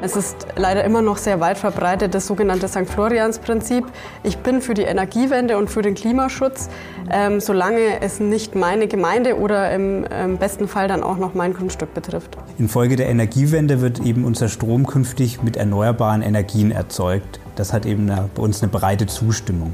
Es 0.00 0.14
ist 0.14 0.46
leider 0.54 0.84
immer 0.84 1.02
noch 1.02 1.16
sehr 1.16 1.40
weit 1.40 1.58
verbreitet 1.58 2.14
das 2.14 2.28
sogenannte 2.28 2.68
St. 2.68 2.86
Florians-Prinzip. 2.86 3.84
Ich 4.22 4.38
bin 4.38 4.62
für 4.62 4.74
die 4.74 4.82
Energiewende 4.82 5.58
und 5.58 5.70
für 5.70 5.82
den 5.82 5.96
Klimaschutz, 5.96 6.68
ähm, 7.10 7.40
solange 7.40 8.00
es 8.00 8.20
nicht 8.20 8.54
meine 8.54 8.86
Gemeinde 8.86 9.36
oder 9.38 9.72
im, 9.72 10.04
im 10.04 10.36
besten 10.36 10.68
Fall 10.68 10.86
dann 10.86 11.02
auch 11.02 11.18
noch 11.18 11.34
mein 11.34 11.52
Grundstück 11.52 11.94
betrifft. 11.94 12.38
Infolge 12.58 12.94
der 12.94 13.08
Energiewende 13.08 13.80
wird 13.80 13.98
eben 13.98 14.24
unser 14.24 14.48
Strom 14.48 14.86
künftig 14.86 15.42
mit 15.42 15.56
erneuerbaren 15.56 16.22
Energien 16.22 16.70
erzeugt. 16.70 17.40
Das 17.56 17.72
hat 17.72 17.84
eben 17.84 18.08
eine, 18.08 18.30
bei 18.36 18.42
uns 18.42 18.62
eine 18.62 18.70
breite 18.70 19.06
Zustimmung. 19.06 19.72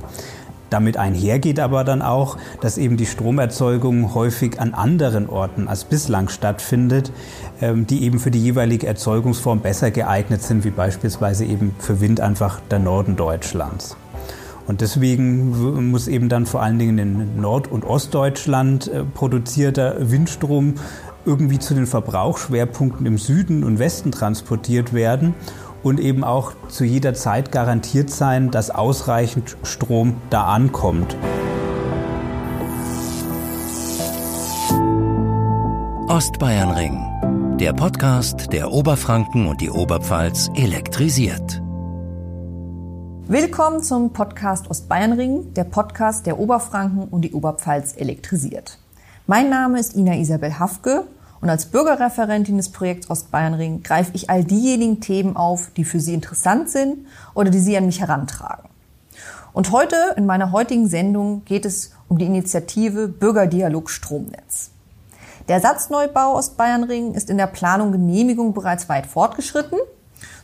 Damit 0.75 0.97
einhergeht 0.97 1.61
aber 1.61 1.85
dann 1.85 2.03
auch, 2.03 2.37
dass 2.61 2.79
eben 2.79 2.97
die 2.97 3.07
Stromerzeugung 3.07 4.13
häufig 4.13 4.59
an 4.59 4.75
anderen 4.75 5.29
Orten 5.29 5.69
als 5.69 5.85
bislang 5.85 6.29
stattfindet, 6.29 7.13
ähm, 7.61 7.87
die 7.87 8.03
eben 8.03 8.19
für 8.19 8.33
die 8.33 8.43
jeweilige 8.43 8.89
Erzeugungsform 8.89 9.61
besser 9.61 9.93
geeignet 9.93 10.43
sind, 10.43 10.65
wie 10.65 10.71
beispielsweise 10.71 11.45
eben 11.45 11.77
für 11.79 12.01
Wind 12.01 12.21
einfach 12.21 12.59
der 12.73 12.81
Norden 12.81 13.15
Deutschlands. 13.15 13.96
Und 14.67 14.81
deswegen 14.81 15.93
muss 15.93 16.09
eben 16.09 16.29
dann 16.29 16.45
vor 16.45 16.61
allen 16.61 16.81
Dingen 16.81 16.99
in 16.99 17.41
Nord- 17.41 17.71
und 17.71 17.85
Ostdeutschland 17.85 18.89
äh, 18.89 19.04
produzierter 19.04 20.11
Windstrom 20.11 20.75
irgendwie 21.25 21.61
zu 21.61 21.75
den 21.75 21.87
Verbrauchsschwerpunkten 21.87 23.07
im 23.07 23.17
Süden 23.17 23.63
und 23.63 23.79
Westen 23.79 24.11
transportiert 24.11 24.93
werden 24.93 25.35
und 25.85 26.01
eben 26.01 26.25
auch 26.25 26.53
zu 26.69 26.85
jeder 26.85 27.15
Zeit 27.15 27.53
garantiert 27.53 28.11
sein, 28.11 28.51
dass 28.51 28.71
ausreichend 28.71 29.57
Strom 29.63 30.17
da 30.31 30.47
ankommt. 30.47 31.17
Ostbayernring, 36.09 37.59
der 37.59 37.73
Podcast, 37.75 38.53
der 38.53 38.73
Oberfranken 38.73 39.47
und 39.47 39.61
die 39.61 39.70
Oberpfalz 39.70 40.51
elektrisiert. 40.55 41.61
Willkommen 43.27 43.83
zum 43.83 44.13
Podcast 44.13 44.71
Ostbayernring, 44.71 45.55
der 45.55 45.65
Podcast, 45.65 46.27
der 46.27 46.39
Oberfranken 46.39 47.09
und 47.09 47.23
die 47.23 47.33
Oberpfalz 47.33 47.95
elektrisiert. 47.97 48.79
Mein 49.27 49.51
Name 49.51 49.81
ist 49.81 49.97
Ina 49.97 50.15
Isabel 50.17 50.59
Hafke 50.59 51.07
und 51.45 51.50
als 51.50 51.67
Bürgerreferentin 51.67 52.56
des 52.56 52.70
Projekts 52.70 53.11
Ostbayernring 53.11 53.83
greife 53.83 54.12
ich 54.14 54.31
all 54.31 54.45
diejenigen 54.45 55.03
Themen 55.03 55.37
auf, 55.37 55.70
die 55.77 55.84
für 55.84 56.01
Sie 56.01 56.14
interessant 56.14 56.70
sind 56.70 57.06
oder 57.34 57.51
die 57.51 57.61
Sie 57.61 57.77
an 57.77 57.84
mich 57.84 58.01
herantragen. 58.01 58.70
Und 59.53 59.70
heute, 59.70 59.95
in 60.17 60.25
meiner 60.25 60.53
heutigen 60.53 60.89
Sendung, 60.89 61.45
geht 61.45 61.67
es 61.67 61.92
um 62.09 62.17
die 62.17 62.25
Initiative 62.25 63.09
Bürgerdialog 63.09 63.91
Stromnetz. 63.91 64.70
Der 65.47 65.56
Ersatzneubau 65.56 66.34
Ostbayernring 66.34 67.12
ist 67.12 67.28
in 67.28 67.36
der 67.36 67.47
Planung 67.47 67.92
Genehmigung 67.92 68.55
bereits 68.55 68.89
weit 68.89 69.06
fortgeschritten, 69.06 69.79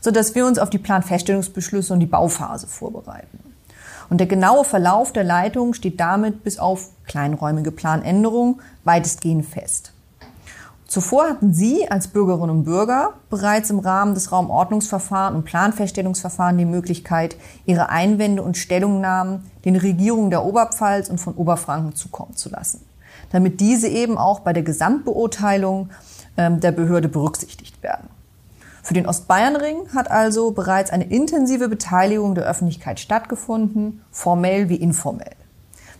sodass 0.02 0.34
wir 0.34 0.44
uns 0.44 0.58
auf 0.58 0.68
die 0.68 0.76
Planfeststellungsbeschlüsse 0.76 1.94
und 1.94 2.00
die 2.00 2.06
Bauphase 2.06 2.66
vorbereiten. 2.66 3.38
Und 4.10 4.18
der 4.18 4.26
genaue 4.26 4.66
Verlauf 4.66 5.14
der 5.14 5.24
Leitung 5.24 5.72
steht 5.72 5.98
damit 5.98 6.44
bis 6.44 6.58
auf 6.58 6.90
kleinräumige 7.06 7.72
Planänderungen 7.72 8.60
weitestgehend 8.84 9.46
fest. 9.46 9.94
Zuvor 10.90 11.28
hatten 11.28 11.54
Sie 11.54 11.88
als 11.88 12.08
Bürgerinnen 12.08 12.50
und 12.50 12.64
Bürger 12.64 13.14
bereits 13.30 13.70
im 13.70 13.78
Rahmen 13.78 14.14
des 14.14 14.32
Raumordnungsverfahrens 14.32 15.36
und 15.36 15.44
Planfeststellungsverfahren 15.44 16.58
die 16.58 16.64
Möglichkeit, 16.64 17.36
Ihre 17.64 17.90
Einwände 17.90 18.42
und 18.42 18.56
Stellungnahmen 18.56 19.48
den 19.64 19.76
Regierungen 19.76 20.30
der 20.30 20.44
Oberpfalz 20.44 21.08
und 21.08 21.18
von 21.18 21.34
Oberfranken 21.34 21.94
zukommen 21.94 22.34
zu 22.34 22.48
lassen, 22.48 22.84
damit 23.30 23.60
diese 23.60 23.86
eben 23.86 24.18
auch 24.18 24.40
bei 24.40 24.52
der 24.52 24.64
Gesamtbeurteilung 24.64 25.90
ähm, 26.36 26.58
der 26.58 26.72
Behörde 26.72 27.08
berücksichtigt 27.08 27.84
werden. 27.84 28.08
Für 28.82 28.94
den 28.94 29.06
Ostbayernring 29.06 29.94
hat 29.94 30.10
also 30.10 30.50
bereits 30.50 30.90
eine 30.90 31.04
intensive 31.04 31.68
Beteiligung 31.68 32.34
der 32.34 32.46
Öffentlichkeit 32.46 32.98
stattgefunden, 32.98 34.02
formell 34.10 34.68
wie 34.68 34.74
informell. 34.74 35.36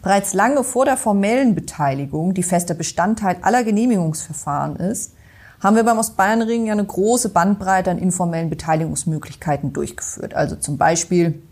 Bereits 0.02 0.32
lange 0.32 0.64
vor 0.64 0.84
der 0.86 0.96
formellen 0.96 1.54
Beteiligung, 1.54 2.32
die 2.32 2.42
fester 2.42 2.74
Bestandteil 2.74 3.36
aller 3.42 3.64
Genehmigungsverfahren 3.64 4.76
ist, 4.76 5.12
haben 5.60 5.76
wir 5.76 5.84
beim 5.84 5.98
Ostbayernring 5.98 6.66
ja 6.66 6.72
eine 6.72 6.84
große 6.84 7.28
Bandbreite 7.28 7.90
an 7.90 7.98
informellen 7.98 8.48
Beteiligungsmöglichkeiten 8.48 9.74
durchgeführt. 9.74 10.34
Also 10.34 10.56
zum 10.56 10.78
Beispiel 10.78 11.42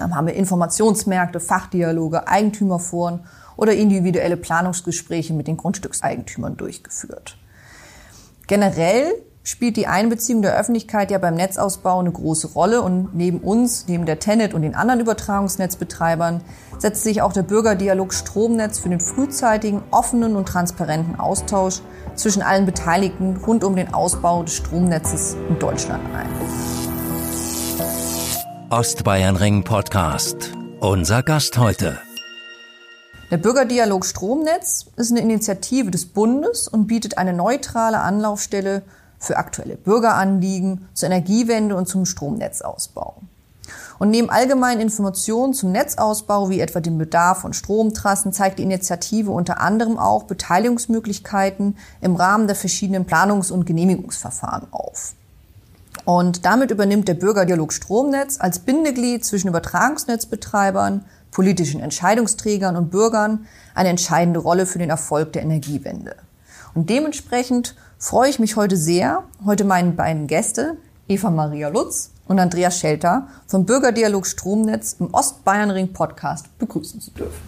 ähm, 0.00 0.16
haben 0.16 0.26
wir 0.26 0.34
Informationsmärkte, 0.34 1.38
Fachdialoge, 1.38 2.28
Eigentümerforen 2.28 3.20
oder 3.56 3.74
individuelle 3.74 4.38
Planungsgespräche 4.38 5.34
mit 5.34 5.46
den 5.46 5.58
Grundstückseigentümern 5.58 6.56
durchgeführt. 6.56 7.36
Generell 8.46 9.12
spielt 9.46 9.76
die 9.76 9.86
Einbeziehung 9.86 10.42
der 10.42 10.58
Öffentlichkeit 10.58 11.12
ja 11.12 11.18
beim 11.18 11.34
Netzausbau 11.34 12.00
eine 12.00 12.10
große 12.10 12.48
Rolle 12.48 12.82
und 12.82 13.14
neben 13.14 13.38
uns, 13.38 13.86
neben 13.86 14.04
der 14.04 14.18
Tenet 14.18 14.54
und 14.54 14.62
den 14.62 14.74
anderen 14.74 14.98
Übertragungsnetzbetreibern 14.98 16.40
setzt 16.78 17.04
sich 17.04 17.22
auch 17.22 17.32
der 17.32 17.44
Bürgerdialog 17.44 18.12
Stromnetz 18.12 18.80
für 18.80 18.88
den 18.88 18.98
frühzeitigen, 18.98 19.84
offenen 19.92 20.34
und 20.34 20.48
transparenten 20.48 21.20
Austausch 21.20 21.80
zwischen 22.16 22.42
allen 22.42 22.66
Beteiligten 22.66 23.36
rund 23.36 23.62
um 23.62 23.76
den 23.76 23.94
Ausbau 23.94 24.42
des 24.42 24.54
Stromnetzes 24.54 25.36
in 25.48 25.60
Deutschland 25.60 26.02
ein. 26.12 26.28
Ostbayernring 28.70 29.62
Podcast. 29.62 30.50
Unser 30.80 31.22
Gast 31.22 31.56
heute. 31.56 31.98
Der 33.30 33.36
Bürgerdialog 33.36 34.06
Stromnetz 34.06 34.86
ist 34.96 35.12
eine 35.12 35.20
Initiative 35.20 35.92
des 35.92 36.06
Bundes 36.06 36.66
und 36.66 36.88
bietet 36.88 37.16
eine 37.16 37.32
neutrale 37.32 38.00
Anlaufstelle 38.00 38.82
für 39.18 39.36
aktuelle 39.36 39.76
Bürgeranliegen, 39.76 40.88
zur 40.94 41.08
Energiewende 41.08 41.76
und 41.76 41.88
zum 41.88 42.06
Stromnetzausbau. 42.06 43.16
Und 43.98 44.10
neben 44.10 44.28
allgemeinen 44.28 44.80
Informationen 44.80 45.54
zum 45.54 45.72
Netzausbau, 45.72 46.50
wie 46.50 46.60
etwa 46.60 46.80
dem 46.80 46.98
Bedarf 46.98 47.40
von 47.40 47.52
Stromtrassen, 47.52 48.32
zeigt 48.32 48.58
die 48.58 48.62
Initiative 48.62 49.30
unter 49.30 49.60
anderem 49.60 49.98
auch 49.98 50.24
Beteiligungsmöglichkeiten 50.24 51.76
im 52.00 52.16
Rahmen 52.16 52.46
der 52.46 52.56
verschiedenen 52.56 53.06
Planungs- 53.06 53.50
und 53.50 53.64
Genehmigungsverfahren 53.64 54.68
auf. 54.70 55.14
Und 56.04 56.44
damit 56.44 56.70
übernimmt 56.70 57.08
der 57.08 57.14
Bürgerdialog 57.14 57.72
Stromnetz 57.72 58.38
als 58.38 58.60
Bindeglied 58.60 59.24
zwischen 59.24 59.48
Übertragungsnetzbetreibern, 59.48 61.04
politischen 61.30 61.80
Entscheidungsträgern 61.80 62.76
und 62.76 62.90
Bürgern 62.90 63.46
eine 63.74 63.88
entscheidende 63.88 64.40
Rolle 64.40 64.66
für 64.66 64.78
den 64.78 64.90
Erfolg 64.90 65.32
der 65.32 65.42
Energiewende. 65.42 66.16
Und 66.74 66.90
dementsprechend 66.90 67.74
freue 67.98 68.28
ich 68.28 68.38
mich 68.38 68.56
heute 68.56 68.76
sehr, 68.76 69.24
heute 69.44 69.64
meinen 69.64 69.96
beiden 69.96 70.26
Gäste, 70.26 70.76
Eva 71.08 71.30
Maria 71.30 71.68
Lutz 71.68 72.10
und 72.26 72.38
Andreas 72.38 72.78
Schelter 72.78 73.28
vom 73.46 73.64
Bürgerdialog 73.64 74.26
Stromnetz 74.26 74.96
im 74.98 75.12
Ostbayernring 75.12 75.92
Podcast 75.92 76.46
begrüßen 76.58 77.00
zu 77.00 77.10
dürfen. 77.12 77.40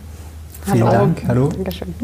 Vielen 0.65 0.87
Hallo. 0.87 0.99
Dank. 0.99 1.23
Hallo. 1.27 1.49
Dankeschön. 1.49 1.95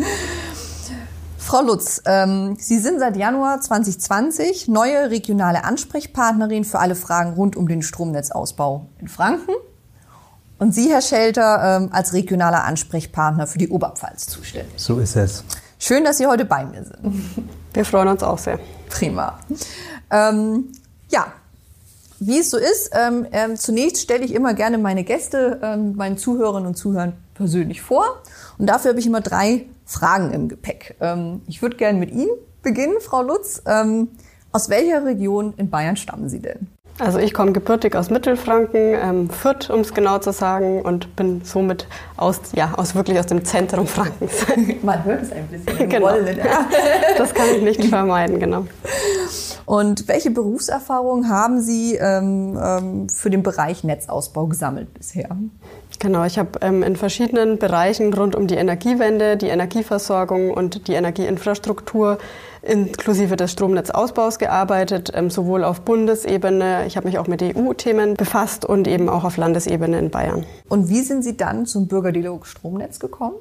Frau 1.38 1.62
Lutz, 1.62 2.00
ähm, 2.06 2.56
Sie 2.59 2.78
sind 2.78 2.99
seit 2.99 3.16
Januar 3.16 3.60
2020 3.60 4.69
neue 4.69 5.11
regionale 5.11 5.65
Ansprechpartnerin 5.65 6.65
für 6.65 6.78
alle 6.78 6.94
Fragen 6.94 7.34
rund 7.34 7.55
um 7.56 7.69
den 7.69 7.82
Stromnetzausbau 7.82 8.87
in 8.99 9.09
Franken. 9.09 9.53
Und 10.59 10.75
Sie, 10.75 10.91
Herr 10.91 11.03
Schelter, 11.03 11.78
ähm, 11.82 11.88
als 11.93 12.15
regionaler 12.15 12.65
Ansprechpartner 12.65 13.47
für 13.47 13.59
die 13.59 13.69
Oberpfalz 13.69 14.26
zuständig. 14.26 14.72
So 14.76 14.99
ist 14.99 15.16
es. 15.16 15.44
Schön, 15.78 16.05
dass 16.05 16.16
Sie 16.16 16.26
heute 16.26 16.47
bei 16.47 16.65
mir 16.65 16.84
sind. 16.84 17.50
Wir 17.75 17.85
freuen 17.85 18.09
uns 18.09 18.23
auch 18.23 18.39
sehr. 18.39 18.61
Prima. 18.89 19.39
Ähm, 20.11 20.73
ja, 21.11 21.33
wie 22.21 22.39
es 22.39 22.51
so 22.51 22.57
ist, 22.57 22.91
ähm, 22.95 23.27
ähm, 23.33 23.57
zunächst 23.57 24.01
stelle 24.01 24.25
ich 24.25 24.33
immer 24.33 24.55
gerne 24.55 24.79
meine 24.79 25.03
Gäste 25.03 25.61
ähm, 25.62 25.97
meinen 25.97 26.17
Zuhörerinnen 26.17 26.69
und 26.69 26.77
Zuhörern 26.77 27.15
persönlich 27.35 27.83
vor. 27.83 28.23
Und 28.59 28.69
dafür 28.69 28.91
habe 28.91 29.01
ich 29.01 29.07
immer 29.07 29.21
drei 29.21 29.67
Fragen 29.85 30.33
im 30.33 30.49
Gepäck. 30.49 30.97
Ähm, 31.01 31.43
ich 31.49 31.61
würde 31.62 31.77
gerne 31.77 31.99
mit 31.99 32.12
Ihnen 32.12 32.31
beginnen, 32.62 32.95
Frau 33.01 33.23
Lutz. 33.23 33.61
Ähm, 33.67 34.09
aus 34.53 34.69
welcher 34.69 35.05
Region 35.05 35.55
in 35.56 35.69
Bayern 35.69 35.97
stammen 35.97 36.29
Sie 36.29 36.41
denn? 36.41 36.69
Also 36.99 37.19
ich 37.19 37.35
komme 37.35 37.50
gebürtig 37.50 37.96
aus 37.96 38.08
Mittelfranken, 38.08 38.94
ähm, 38.94 39.29
Fürth, 39.29 39.69
um 39.69 39.81
es 39.81 39.94
genau 39.94 40.19
zu 40.19 40.32
sagen, 40.32 40.82
und 40.82 41.17
bin 41.17 41.43
somit 41.44 41.88
aus, 42.17 42.41
ja, 42.55 42.73
aus 42.76 42.94
wirklich 42.94 43.19
aus 43.19 43.26
dem 43.26 43.44
Zentrum 43.44 43.88
Frankens. 43.88 44.46
Man 44.82 45.05
hört 45.05 45.23
es 45.23 45.32
ein 45.32 45.46
bisschen. 45.49 45.88
Genau. 45.88 46.08
Rollen. 46.08 46.38
Das 47.19 47.35
kann 47.35 47.46
ich 47.56 47.62
nicht 47.62 47.85
vermeiden, 47.88 48.38
genau. 48.38 48.67
Und 49.67 50.08
welche 50.08 50.31
Berufserfahrungen 50.31 51.29
haben 51.29 51.61
Sie 51.61 51.96
ähm, 51.96 52.58
ähm, 52.62 53.08
für 53.08 53.31
den 53.31 53.43
Bereich 53.43 53.82
Netzausbau 53.82 54.46
gesammelt 54.46 54.93
bisher? 54.94 55.29
Genau, 55.99 56.25
ich 56.25 56.38
habe 56.38 56.58
ähm, 56.61 56.82
in 56.82 56.96
verschiedenen 56.96 57.58
Bereichen 57.58 58.12
rund 58.12 58.37
um 58.37 58.46
die 58.46 58.56
Energiewende, 58.56 59.37
die 59.37 59.46
Energieversorgung 59.49 60.52
und 60.52 60.87
die 60.87 60.93
Energieinfrastruktur 60.93 62.19
inklusive 62.64 63.37
des 63.37 63.52
Stromnetzausbaus 63.52 64.38
gearbeitet, 64.38 65.12
ähm, 65.14 65.31
sowohl 65.31 65.64
auf 65.64 65.82
Bundesebene, 65.82 66.87
ich 66.87 66.96
habe 66.96 67.06
mich 67.06 67.19
auch 67.19 67.26
mit 67.26 67.43
EU-Themen 67.43 68.14
befasst 68.14 68.64
und 68.64 68.88
eben 68.88 69.08
auch 69.08 69.25
auf 69.25 69.37
Landesebene 69.37 69.99
in 69.99 70.11
Bayern. 70.11 70.44
Und 70.69 70.88
wie 70.88 71.00
sind 71.00 71.22
Sie 71.22 71.37
dann 71.37 71.66
zum 71.66 71.87
Bürgerdialog 71.87 72.46
Stromnetz 72.46 72.99
gekommen? 72.99 73.37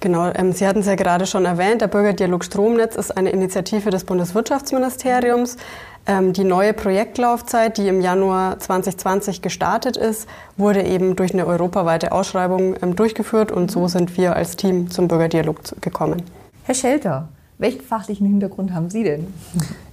Genau, 0.00 0.30
ähm, 0.34 0.52
Sie 0.52 0.66
hatten 0.66 0.80
es 0.80 0.86
ja 0.86 0.94
gerade 0.94 1.26
schon 1.26 1.44
erwähnt, 1.44 1.82
der 1.82 1.88
Bürgerdialog 1.88 2.44
Stromnetz 2.44 2.96
ist 2.96 3.16
eine 3.16 3.30
Initiative 3.30 3.90
des 3.90 4.04
Bundeswirtschaftsministeriums. 4.04 5.58
Ähm, 6.06 6.32
die 6.32 6.44
neue 6.44 6.72
Projektlaufzeit, 6.72 7.76
die 7.76 7.86
im 7.86 8.00
Januar 8.00 8.58
2020 8.58 9.42
gestartet 9.42 9.98
ist, 9.98 10.26
wurde 10.56 10.82
eben 10.82 11.16
durch 11.16 11.34
eine 11.34 11.46
europaweite 11.46 12.12
Ausschreibung 12.12 12.76
ähm, 12.82 12.96
durchgeführt 12.96 13.52
und 13.52 13.70
so 13.70 13.88
sind 13.88 14.16
wir 14.16 14.36
als 14.36 14.56
Team 14.56 14.90
zum 14.90 15.06
Bürgerdialog 15.06 15.60
gekommen. 15.82 16.22
Herr 16.64 16.74
Schelter, 16.74 17.28
welchen 17.60 17.82
fachlichen 17.82 18.26
Hintergrund 18.26 18.72
haben 18.72 18.90
Sie 18.90 19.04
denn? 19.04 19.26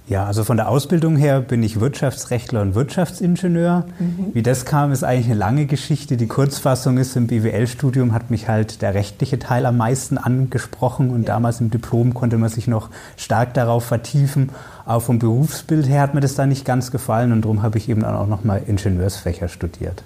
Ja, 0.08 0.24
also 0.24 0.42
von 0.42 0.56
der 0.56 0.70
Ausbildung 0.70 1.16
her 1.16 1.42
bin 1.42 1.62
ich 1.62 1.80
Wirtschaftsrechtler 1.80 2.62
und 2.62 2.74
Wirtschaftsingenieur. 2.74 3.84
Mhm. 3.98 4.30
Wie 4.32 4.42
das 4.42 4.64
kam, 4.64 4.90
ist 4.90 5.04
eigentlich 5.04 5.26
eine 5.26 5.34
lange 5.34 5.66
Geschichte. 5.66 6.16
Die 6.16 6.26
Kurzfassung 6.26 6.96
ist, 6.96 7.14
im 7.14 7.26
BWL-Studium 7.26 8.14
hat 8.14 8.30
mich 8.30 8.48
halt 8.48 8.80
der 8.80 8.94
rechtliche 8.94 9.38
Teil 9.38 9.66
am 9.66 9.76
meisten 9.76 10.16
angesprochen 10.16 11.10
und 11.10 11.22
ja. 11.22 11.34
damals 11.34 11.60
im 11.60 11.70
Diplom 11.70 12.14
konnte 12.14 12.38
man 12.38 12.48
sich 12.48 12.68
noch 12.68 12.88
stark 13.18 13.52
darauf 13.52 13.84
vertiefen. 13.84 14.48
Aber 14.86 15.02
vom 15.02 15.18
Berufsbild 15.18 15.86
her 15.86 16.00
hat 16.00 16.14
mir 16.14 16.20
das 16.20 16.34
da 16.34 16.46
nicht 16.46 16.64
ganz 16.64 16.90
gefallen 16.90 17.32
und 17.32 17.42
darum 17.42 17.62
habe 17.62 17.76
ich 17.76 17.90
eben 17.90 18.00
dann 18.00 18.16
auch 18.16 18.28
nochmal 18.28 18.62
Ingenieursfächer 18.66 19.48
studiert. 19.48 20.02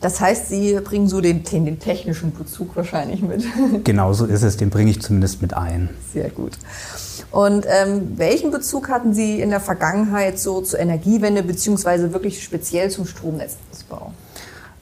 Das 0.00 0.20
heißt, 0.20 0.48
Sie 0.48 0.78
bringen 0.82 1.08
so 1.08 1.20
den, 1.20 1.44
den, 1.44 1.78
technischen 1.78 2.32
Bezug 2.32 2.74
wahrscheinlich 2.76 3.22
mit. 3.22 3.44
Genau 3.84 4.12
so 4.12 4.24
ist 4.24 4.42
es, 4.42 4.56
den 4.56 4.70
bringe 4.70 4.90
ich 4.90 5.02
zumindest 5.02 5.42
mit 5.42 5.54
ein. 5.54 5.90
Sehr 6.12 6.30
gut. 6.30 6.52
Und 7.30 7.66
ähm, 7.68 8.12
welchen 8.16 8.50
Bezug 8.50 8.88
hatten 8.88 9.14
Sie 9.14 9.40
in 9.40 9.50
der 9.50 9.60
Vergangenheit 9.60 10.38
so 10.38 10.62
zur 10.62 10.80
Energiewende 10.80 11.42
beziehungsweise 11.42 12.12
wirklich 12.12 12.42
speziell 12.42 12.90
zum 12.90 13.06
Stromnetzausbau? 13.06 14.12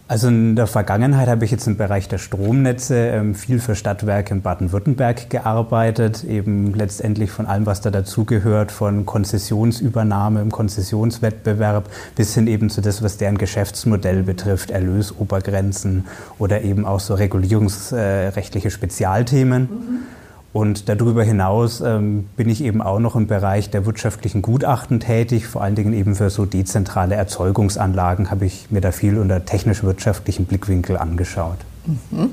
Also 0.08 0.28
in 0.28 0.56
der 0.56 0.66
Vergangenheit 0.66 1.28
habe 1.28 1.44
ich 1.44 1.50
jetzt 1.50 1.66
im 1.66 1.76
Bereich 1.76 2.08
der 2.08 2.16
Stromnetze 2.16 2.96
ähm, 3.08 3.34
viel 3.34 3.60
für 3.60 3.74
Stadtwerke 3.74 4.32
in 4.32 4.40
Baden-Württemberg 4.40 5.28
gearbeitet, 5.28 6.24
eben 6.24 6.72
letztendlich 6.72 7.30
von 7.30 7.44
allem, 7.44 7.66
was 7.66 7.82
da 7.82 7.90
dazugehört, 7.90 8.72
von 8.72 9.04
Konzessionsübernahme 9.04 10.40
im 10.40 10.50
Konzessionswettbewerb 10.50 11.90
bis 12.16 12.32
hin 12.32 12.46
eben 12.46 12.70
zu 12.70 12.80
das, 12.80 13.02
was 13.02 13.18
deren 13.18 13.36
Geschäftsmodell 13.36 14.22
betrifft, 14.22 14.70
Erlösobergrenzen 14.70 16.06
oder 16.38 16.62
eben 16.62 16.86
auch 16.86 17.00
so 17.00 17.12
regulierungsrechtliche 17.12 18.70
Spezialthemen. 18.70 19.62
Mhm. 19.64 20.17
Und 20.52 20.88
darüber 20.88 21.22
hinaus 21.22 21.80
ähm, 21.80 22.26
bin 22.36 22.48
ich 22.48 22.64
eben 22.64 22.80
auch 22.80 22.98
noch 22.98 23.16
im 23.16 23.26
Bereich 23.26 23.70
der 23.70 23.84
wirtschaftlichen 23.84 24.40
Gutachten 24.40 24.98
tätig. 24.98 25.46
Vor 25.46 25.62
allen 25.62 25.74
Dingen 25.74 25.92
eben 25.92 26.14
für 26.14 26.30
so 26.30 26.46
dezentrale 26.46 27.14
Erzeugungsanlagen 27.14 28.30
habe 28.30 28.46
ich 28.46 28.70
mir 28.70 28.80
da 28.80 28.90
viel 28.90 29.18
unter 29.18 29.44
technisch-wirtschaftlichen 29.44 30.46
Blickwinkel 30.46 30.96
angeschaut. 30.96 31.58
Mhm. 31.86 32.30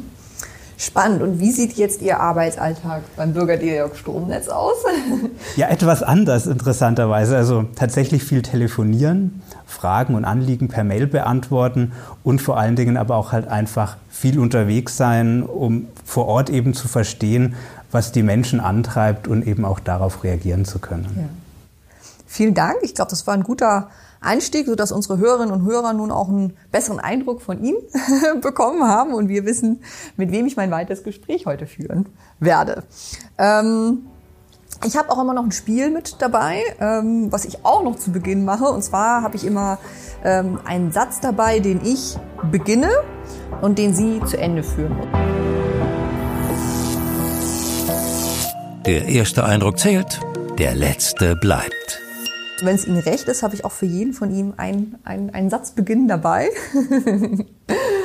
Spannend. 0.78 1.22
Und 1.22 1.40
wie 1.40 1.52
sieht 1.52 1.74
jetzt 1.74 2.02
Ihr 2.02 2.20
Arbeitsalltag 2.20 3.04
beim 3.16 3.34
Bürgerdialog 3.34 3.96
Stromnetz 3.96 4.50
aus? 4.50 4.76
ja, 5.56 5.70
etwas 5.70 6.04
anders, 6.04 6.48
interessanterweise. 6.48 7.38
Also 7.38 7.66
tatsächlich 7.76 8.24
viel 8.24 8.42
telefonieren, 8.42 9.42
Fragen 9.66 10.16
und 10.16 10.26
Anliegen 10.26 10.68
per 10.68 10.84
Mail 10.84 11.08
beantworten 11.08 11.94
und 12.24 12.42
vor 12.42 12.58
allen 12.58 12.76
Dingen 12.76 12.98
aber 12.98 13.16
auch 13.16 13.32
halt 13.32 13.48
einfach 13.48 13.96
viel 14.10 14.38
unterwegs 14.38 14.98
sein, 14.98 15.44
um 15.44 15.88
vor 16.04 16.28
Ort 16.28 16.50
eben 16.50 16.74
zu 16.74 16.90
verstehen, 16.90 17.56
was 17.92 18.12
die 18.12 18.24
Menschen 18.24 18.60
antreibt 18.60 19.28
und 19.28 19.46
eben 19.46 19.66
auch 19.66 19.80
darauf 19.80 20.24
reagieren 20.24 20.66
zu 20.66 20.80
können. 20.80 21.08
Ja. 21.16 21.30
Vielen 22.26 22.54
Dank. 22.54 22.78
Ich 22.82 22.96
glaube, 22.96 23.10
das 23.12 23.28
war 23.28 23.34
ein 23.34 23.44
guter 23.44 23.90
Einstieg, 24.20 24.66
sodass 24.66 24.92
unsere 24.92 25.18
Hörerinnen 25.20 25.54
und 25.54 25.66
Hörer 25.66 25.94
nun 25.94 26.12
auch 26.12 26.28
einen 26.28 26.58
besseren 26.72 27.00
Eindruck 27.00 27.42
von 27.42 27.64
Ihnen 27.64 27.78
bekommen 28.42 28.84
haben 28.84 29.14
und 29.14 29.30
wir 29.30 29.46
wissen, 29.46 29.82
mit 30.18 30.32
wem 30.32 30.46
ich 30.46 30.58
mein 30.58 30.72
weiteres 30.72 31.04
Gespräch 31.04 31.46
heute 31.46 31.68
führen 31.68 32.08
werde. 32.40 32.84
Ähm, 33.38 34.08
ich 34.84 34.98
habe 34.98 35.10
auch 35.12 35.22
immer 35.22 35.34
noch 35.34 35.44
ein 35.44 35.52
Spiel 35.52 35.90
mit 35.90 36.22
dabei, 36.22 36.62
ähm, 36.80 37.32
was 37.32 37.46
ich 37.46 37.64
auch 37.64 37.84
noch 37.84 37.96
zu 37.96 38.12
Beginn 38.12 38.44
mache. 38.44 38.66
Und 38.66 38.84
zwar 38.84 39.22
habe 39.22 39.36
ich 39.38 39.46
immer 39.46 39.78
ähm, 40.24 40.60
einen 40.66 40.92
Satz 40.92 41.22
dabei, 41.22 41.60
den 41.60 41.86
ich 41.86 42.18
beginne 42.52 42.90
und 43.62 43.78
den 43.78 43.94
Sie 43.94 44.22
zu 44.26 44.38
Ende 44.38 44.64
führen. 44.64 45.55
Der 48.86 49.08
erste 49.08 49.44
Eindruck 49.44 49.80
zählt, 49.80 50.20
der 50.60 50.76
letzte 50.76 51.36
bleibt. 51.36 52.00
Wenn 52.62 52.76
es 52.76 52.86
Ihnen 52.86 53.00
recht 53.00 53.28
ist, 53.28 53.42
habe 53.42 53.56
ich 53.56 53.66
auch 53.66 53.72
für 53.72 53.88
jeden 53.88 54.14
von 54.14 54.30
Ihnen 54.30 54.54
einen, 54.60 55.00
einen, 55.04 55.32
einen 55.32 55.50
Satzbeginn 55.50 56.08
dabei. 56.08 56.50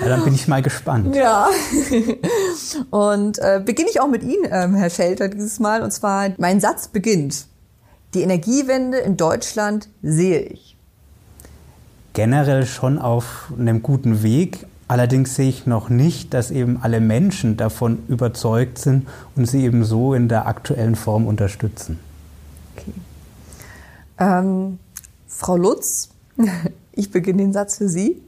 Ja, 0.01 0.09
dann 0.09 0.25
bin 0.25 0.35
ich 0.35 0.49
mal 0.49 0.63
gespannt. 0.63 1.15
Ja. 1.15 1.51
Und 2.89 3.39
äh, 3.41 3.61
beginne 3.63 3.91
ich 3.91 4.01
auch 4.01 4.09
mit 4.09 4.23
Ihnen, 4.23 4.49
ähm, 4.51 4.75
Herr 4.75 4.89
Schelter, 4.89 5.29
dieses 5.29 5.61
Mal. 5.61 5.83
Und 5.83 5.91
zwar, 5.91 6.31
mein 6.39 6.61
Satz 6.61 6.89
beginnt. 6.89 7.45
Die 8.15 8.23
Energiewende 8.23 8.97
in 8.97 9.19
Deutschland 9.19 9.91
sehe 10.03 10.41
ich. 10.41 10.79
Generell 12.15 12.65
schon 12.65 12.99
auf 12.99 13.53
einem 13.59 13.83
guten 13.83 14.23
Weg, 14.23 14.67
Allerdings 14.91 15.37
sehe 15.37 15.49
ich 15.49 15.67
noch 15.67 15.89
nicht, 15.89 16.35
dass 16.35 16.51
eben 16.51 16.81
alle 16.83 16.99
Menschen 16.99 17.57
davon 17.57 18.03
überzeugt 18.09 18.77
sind 18.79 19.07
und 19.37 19.47
sie 19.47 19.63
eben 19.63 19.85
so 19.85 20.15
in 20.15 20.27
der 20.27 20.49
aktuellen 20.49 20.97
Form 20.97 21.29
unterstützen. 21.29 22.01
Okay. 22.77 22.93
Ähm, 24.19 24.81
Frau 25.29 25.57
Lutz, 25.57 26.09
ich 26.93 27.13
beginne 27.13 27.41
den 27.41 27.53
Satz 27.53 27.79
für 27.79 27.89
Sie. 27.89 28.21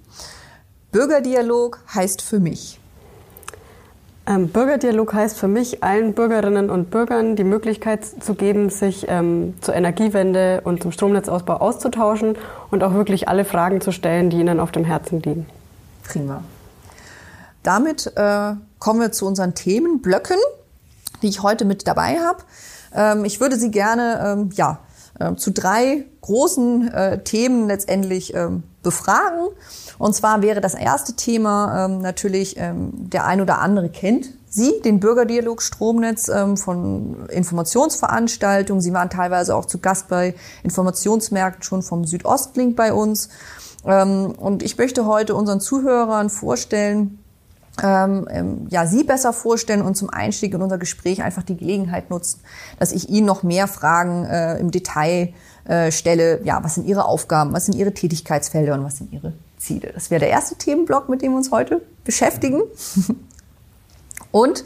Bürgerdialog 0.92 1.80
heißt 1.92 2.22
für 2.22 2.38
mich. 2.38 2.78
Ähm, 4.28 4.46
Bürgerdialog 4.46 5.14
heißt 5.14 5.36
für 5.36 5.48
mich, 5.48 5.82
allen 5.82 6.12
Bürgerinnen 6.12 6.70
und 6.70 6.92
Bürgern 6.92 7.34
die 7.34 7.42
Möglichkeit 7.42 8.04
zu 8.04 8.36
geben, 8.36 8.70
sich 8.70 9.06
ähm, 9.08 9.54
zur 9.62 9.74
Energiewende 9.74 10.60
und 10.62 10.80
zum 10.80 10.92
Stromnetzausbau 10.92 11.56
auszutauschen 11.56 12.36
und 12.70 12.84
auch 12.84 12.94
wirklich 12.94 13.26
alle 13.26 13.44
Fragen 13.44 13.80
zu 13.80 13.90
stellen, 13.90 14.30
die 14.30 14.38
ihnen 14.38 14.60
auf 14.60 14.70
dem 14.70 14.84
Herzen 14.84 15.20
liegen. 15.22 15.46
Prima. 16.04 16.44
Damit 17.62 18.12
äh, 18.16 18.54
kommen 18.78 19.00
wir 19.00 19.12
zu 19.12 19.26
unseren 19.26 19.54
Themenblöcken, 19.54 20.38
die 21.22 21.28
ich 21.28 21.42
heute 21.42 21.64
mit 21.64 21.86
dabei 21.86 22.18
habe. 22.18 22.42
Ähm, 22.94 23.24
ich 23.24 23.40
würde 23.40 23.56
Sie 23.56 23.70
gerne 23.70 24.22
ähm, 24.24 24.50
ja, 24.54 24.80
äh, 25.18 25.34
zu 25.36 25.50
drei 25.50 26.04
großen 26.20 26.92
äh, 26.92 27.22
Themen 27.22 27.66
letztendlich 27.66 28.34
ähm, 28.34 28.62
befragen. 28.82 29.48
Und 29.98 30.14
zwar 30.14 30.42
wäre 30.42 30.60
das 30.60 30.74
erste 30.74 31.14
Thema 31.14 31.84
ähm, 31.84 32.00
natürlich, 32.00 32.56
ähm, 32.56 32.90
der 32.94 33.24
ein 33.26 33.40
oder 33.40 33.60
andere 33.60 33.88
kennt 33.88 34.30
Sie, 34.48 34.82
den 34.84 35.00
Bürgerdialog 35.00 35.62
Stromnetz 35.62 36.28
ähm, 36.28 36.58
von 36.58 37.26
Informationsveranstaltungen. 37.30 38.82
Sie 38.82 38.92
waren 38.92 39.08
teilweise 39.08 39.56
auch 39.56 39.64
zu 39.64 39.78
Gast 39.78 40.08
bei 40.08 40.34
Informationsmärkten 40.62 41.62
schon 41.62 41.82
vom 41.82 42.04
Südostlink 42.04 42.76
bei 42.76 42.92
uns. 42.92 43.30
Ähm, 43.86 44.32
und 44.32 44.62
ich 44.62 44.76
möchte 44.76 45.06
heute 45.06 45.34
unseren 45.34 45.60
Zuhörern 45.60 46.28
vorstellen, 46.28 47.21
ähm, 47.82 48.28
ähm, 48.30 48.66
ja, 48.68 48.86
Sie 48.86 49.02
besser 49.02 49.32
vorstellen 49.32 49.82
und 49.82 49.96
zum 49.96 50.10
Einstieg 50.10 50.52
in 50.52 50.60
unser 50.60 50.78
Gespräch 50.78 51.22
einfach 51.22 51.42
die 51.42 51.56
Gelegenheit 51.56 52.10
nutzen, 52.10 52.40
dass 52.78 52.92
ich 52.92 53.08
Ihnen 53.08 53.26
noch 53.26 53.42
mehr 53.42 53.66
Fragen 53.66 54.26
äh, 54.26 54.58
im 54.58 54.70
Detail 54.70 55.32
äh, 55.64 55.90
stelle. 55.90 56.40
Ja, 56.44 56.62
was 56.62 56.74
sind 56.74 56.86
Ihre 56.86 57.06
Aufgaben, 57.06 57.52
was 57.52 57.66
sind 57.66 57.74
Ihre 57.74 57.94
Tätigkeitsfelder 57.94 58.74
und 58.74 58.84
was 58.84 58.98
sind 58.98 59.12
Ihre 59.12 59.32
Ziele? 59.56 59.90
Das 59.94 60.10
wäre 60.10 60.20
der 60.20 60.28
erste 60.28 60.56
Themenblock, 60.56 61.08
mit 61.08 61.22
dem 61.22 61.32
wir 61.32 61.38
uns 61.38 61.50
heute 61.50 61.80
beschäftigen. 62.04 62.60
und 64.32 64.64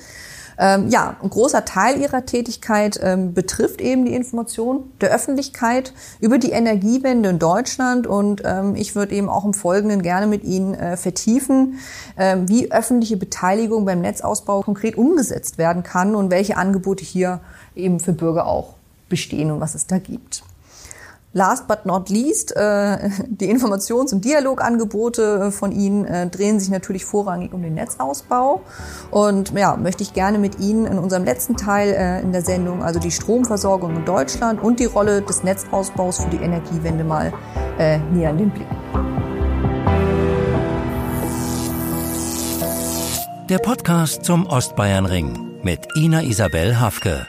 ähm, 0.59 0.89
ja, 0.89 1.17
ein 1.23 1.31
großer 1.31 1.65
Teil 1.65 2.01
ihrer 2.01 2.25
Tätigkeit 2.25 2.99
ähm, 3.03 3.35
betrifft 3.35 3.81
eben 3.81 4.05
die 4.07 4.15
Information 4.15 4.91
der 5.01 5.11
Öffentlichkeit 5.11 5.93
über 6.21 6.39
die 6.39 6.51
Energiewende 6.51 7.29
in 7.29 7.39
Deutschland 7.39 8.07
und 8.07 8.43
ähm, 8.45 8.75
ich 8.75 8.95
würde 8.95 9.15
eben 9.15 9.29
auch 9.29 9.45
im 9.45 9.55
Folgenden 9.55 10.03
gerne 10.03 10.27
mit 10.27 10.45
Ihnen 10.45 10.75
äh, 10.75 10.97
vertiefen, 10.97 11.79
ähm, 12.17 12.49
wie 12.49 12.73
öffentliche 12.73 13.17
Beteiligung 13.17 13.85
beim 13.85 14.01
Netzausbau 14.01 14.63
konkret 14.63 14.97
umgesetzt 14.97 15.59
werden 15.59 15.83
kann 15.83 16.15
und 16.15 16.31
welche 16.31 16.57
Angebote 16.57 17.05
hier 17.05 17.41
eben 17.75 18.01
für 18.01 18.13
Bürger 18.13 18.47
auch 18.47 18.75
bestehen 19.09 19.51
und 19.51 19.61
was 19.61 19.75
es 19.75 19.87
da 19.87 19.99
gibt. 19.99 20.43
Last 21.37 21.69
but 21.69 21.85
not 21.85 22.09
least, 22.09 22.57
äh, 22.57 23.11
die 23.27 23.51
Informations- 23.51 24.11
und 24.15 24.25
Dialogangebote 24.25 25.49
äh, 25.49 25.51
von 25.51 25.71
Ihnen 25.71 26.07
äh, 26.07 26.31
drehen 26.31 26.59
sich 26.59 26.71
natürlich 26.71 27.05
vorrangig 27.05 27.53
um 27.53 27.61
den 27.61 27.75
Netzausbau. 27.75 28.63
Und 29.11 29.53
ja, 29.53 29.77
möchte 29.77 30.03
ich 30.03 30.15
gerne 30.15 30.39
mit 30.39 30.59
Ihnen 30.61 30.87
in 30.87 30.99
unserem 30.99 31.25
letzten 31.25 31.59
Teil 31.59 32.23
in 32.23 32.33
der 32.33 32.41
Sendung, 32.41 32.83
also 32.83 32.99
die 32.99 33.11
Stromversorgung 33.11 33.97
in 33.97 34.05
Deutschland 34.07 34.63
und 34.63 34.81
die 34.81 34.87
Rolle 34.87 35.21
des 35.21 35.43
Netzausbaus 35.43 36.25
für 36.25 36.31
die 36.31 36.39
Energiewende 36.39 37.05
mal 37.05 37.35
äh, 37.79 37.99
näher 37.99 38.31
in 38.31 38.39
den 38.39 38.51
Blick. 38.51 38.67
Der 43.51 43.59
Podcast 43.59 44.25
zum 44.25 44.47
Ostbayernring 44.47 45.61
mit 45.63 45.81
Ina 45.97 46.23
Isabel 46.23 46.81
Hafke. 46.81 47.27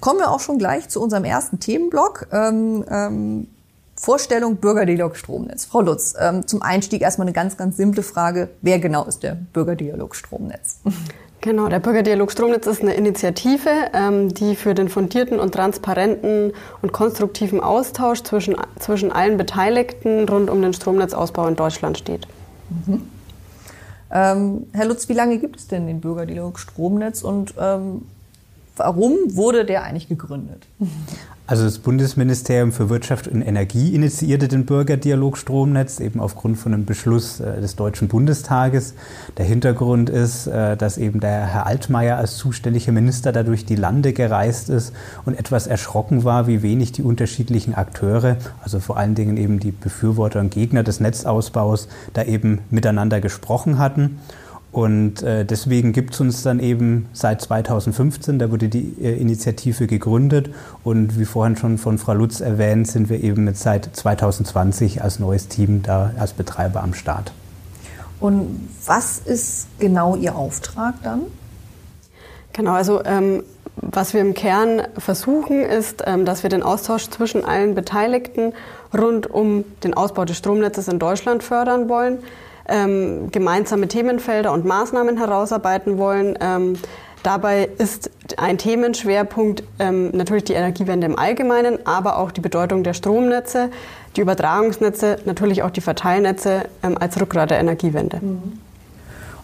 Kommen 0.00 0.20
wir 0.20 0.30
auch 0.30 0.40
schon 0.40 0.58
gleich 0.58 0.88
zu 0.88 1.02
unserem 1.02 1.24
ersten 1.24 1.60
Themenblock. 1.60 2.28
Ähm, 2.32 2.84
ähm, 2.90 3.48
Vorstellung 3.96 4.56
Bürgerdialog 4.56 5.16
Stromnetz. 5.16 5.64
Frau 5.64 5.80
Lutz, 5.80 6.14
ähm, 6.20 6.46
zum 6.46 6.62
Einstieg 6.62 7.02
erstmal 7.02 7.26
eine 7.26 7.34
ganz, 7.34 7.56
ganz 7.56 7.76
simple 7.76 8.04
Frage. 8.04 8.48
Wer 8.62 8.78
genau 8.78 9.04
ist 9.04 9.24
der 9.24 9.34
Bürgerdialog 9.34 10.14
Stromnetz? 10.14 10.78
Genau, 11.40 11.68
der 11.68 11.78
Bürgerdialog 11.78 12.32
Stromnetz 12.32 12.66
ist 12.66 12.82
eine 12.82 12.94
Initiative, 12.94 13.70
ähm, 13.92 14.34
die 14.34 14.56
für 14.56 14.74
den 14.74 14.88
fundierten 14.88 15.38
und 15.38 15.54
transparenten 15.54 16.52
und 16.82 16.92
konstruktiven 16.92 17.60
Austausch 17.60 18.22
zwischen, 18.24 18.56
zwischen 18.80 19.12
allen 19.12 19.36
Beteiligten 19.36 20.28
rund 20.28 20.50
um 20.50 20.60
den 20.62 20.72
Stromnetzausbau 20.72 21.46
in 21.46 21.54
Deutschland 21.54 21.96
steht. 21.96 22.26
Mhm. 22.70 23.08
Ähm, 24.10 24.66
Herr 24.72 24.86
Lutz, 24.86 25.08
wie 25.08 25.12
lange 25.12 25.38
gibt 25.38 25.56
es 25.56 25.68
denn 25.68 25.86
den 25.86 26.00
Bürgerdialog 26.00 26.58
Stromnetz 26.58 27.22
und 27.22 27.54
ähm, 27.60 28.06
warum 28.78 29.16
wurde 29.28 29.64
der 29.64 29.82
eigentlich 29.82 30.08
gegründet? 30.08 30.66
Also 31.48 31.64
das 31.64 31.78
Bundesministerium 31.78 32.72
für 32.72 32.90
Wirtschaft 32.90 33.26
und 33.26 33.40
Energie 33.40 33.94
initiierte 33.94 34.48
den 34.48 34.66
Bürgerdialog 34.66 35.38
Stromnetz 35.38 35.98
eben 35.98 36.20
aufgrund 36.20 36.58
von 36.58 36.74
einem 36.74 36.84
Beschluss 36.84 37.40
äh, 37.40 37.62
des 37.62 37.74
Deutschen 37.74 38.06
Bundestages. 38.08 38.92
Der 39.38 39.46
Hintergrund 39.46 40.10
ist, 40.10 40.46
äh, 40.46 40.76
dass 40.76 40.98
eben 40.98 41.20
der 41.20 41.46
Herr 41.46 41.66
Altmaier 41.66 42.18
als 42.18 42.36
zuständiger 42.36 42.92
Minister 42.92 43.32
dadurch 43.32 43.64
die 43.64 43.76
Lande 43.76 44.12
gereist 44.12 44.68
ist 44.68 44.92
und 45.24 45.38
etwas 45.38 45.66
erschrocken 45.66 46.22
war, 46.22 46.48
wie 46.48 46.60
wenig 46.60 46.92
die 46.92 47.02
unterschiedlichen 47.02 47.74
Akteure, 47.74 48.36
also 48.62 48.78
vor 48.78 48.98
allen 48.98 49.14
Dingen 49.14 49.38
eben 49.38 49.58
die 49.58 49.72
Befürworter 49.72 50.40
und 50.40 50.50
Gegner 50.50 50.82
des 50.82 51.00
Netzausbaus, 51.00 51.88
da 52.12 52.24
eben 52.24 52.60
miteinander 52.68 53.22
gesprochen 53.22 53.78
hatten. 53.78 54.18
Und 54.70 55.22
äh, 55.22 55.46
deswegen 55.46 55.92
gibt 55.92 56.14
es 56.14 56.20
uns 56.20 56.42
dann 56.42 56.60
eben 56.60 57.08
seit 57.14 57.40
2015, 57.40 58.38
da 58.38 58.50
wurde 58.50 58.68
die 58.68 58.94
äh, 59.00 59.18
Initiative 59.18 59.86
gegründet. 59.86 60.50
Und 60.84 61.18
wie 61.18 61.24
vorhin 61.24 61.56
schon 61.56 61.78
von 61.78 61.96
Frau 61.96 62.12
Lutz 62.12 62.40
erwähnt, 62.40 62.86
sind 62.86 63.08
wir 63.08 63.22
eben 63.22 63.46
jetzt 63.46 63.62
seit 63.62 63.88
2020 63.96 65.02
als 65.02 65.18
neues 65.18 65.48
Team 65.48 65.82
da 65.82 66.12
als 66.18 66.34
Betreiber 66.34 66.82
am 66.82 66.92
Start. 66.92 67.32
Und 68.20 68.68
was 68.84 69.18
ist 69.18 69.68
genau 69.78 70.16
Ihr 70.16 70.36
Auftrag 70.36 70.94
dann? 71.02 71.22
Genau, 72.52 72.72
also 72.72 73.02
ähm, 73.04 73.44
was 73.76 74.12
wir 74.12 74.20
im 74.20 74.34
Kern 74.34 74.82
versuchen, 74.98 75.62
ist, 75.62 76.02
ähm, 76.06 76.24
dass 76.24 76.42
wir 76.42 76.50
den 76.50 76.62
Austausch 76.62 77.08
zwischen 77.08 77.44
allen 77.44 77.74
Beteiligten 77.74 78.52
rund 78.92 79.30
um 79.30 79.64
den 79.82 79.94
Ausbau 79.94 80.24
des 80.24 80.36
Stromnetzes 80.36 80.88
in 80.88 80.98
Deutschland 80.98 81.42
fördern 81.42 81.88
wollen 81.88 82.18
ähm, 82.68 83.30
gemeinsame 83.30 83.88
Themenfelder 83.88 84.52
und 84.52 84.64
Maßnahmen 84.64 85.16
herausarbeiten 85.16 85.98
wollen. 85.98 86.38
Ähm, 86.40 86.74
dabei 87.22 87.68
ist 87.78 88.10
ein 88.36 88.58
Themenschwerpunkt 88.58 89.62
ähm, 89.78 90.10
natürlich 90.12 90.44
die 90.44 90.52
Energiewende 90.52 91.06
im 91.06 91.18
Allgemeinen, 91.18 91.86
aber 91.86 92.18
auch 92.18 92.30
die 92.30 92.40
Bedeutung 92.40 92.84
der 92.84 92.94
Stromnetze, 92.94 93.70
die 94.16 94.20
Übertragungsnetze, 94.20 95.18
natürlich 95.24 95.62
auch 95.62 95.70
die 95.70 95.80
Verteilnetze 95.80 96.64
ähm, 96.82 96.96
als 96.98 97.20
Rückgrat 97.20 97.50
der 97.50 97.58
Energiewende. 97.58 98.18
Mhm. 98.20 98.58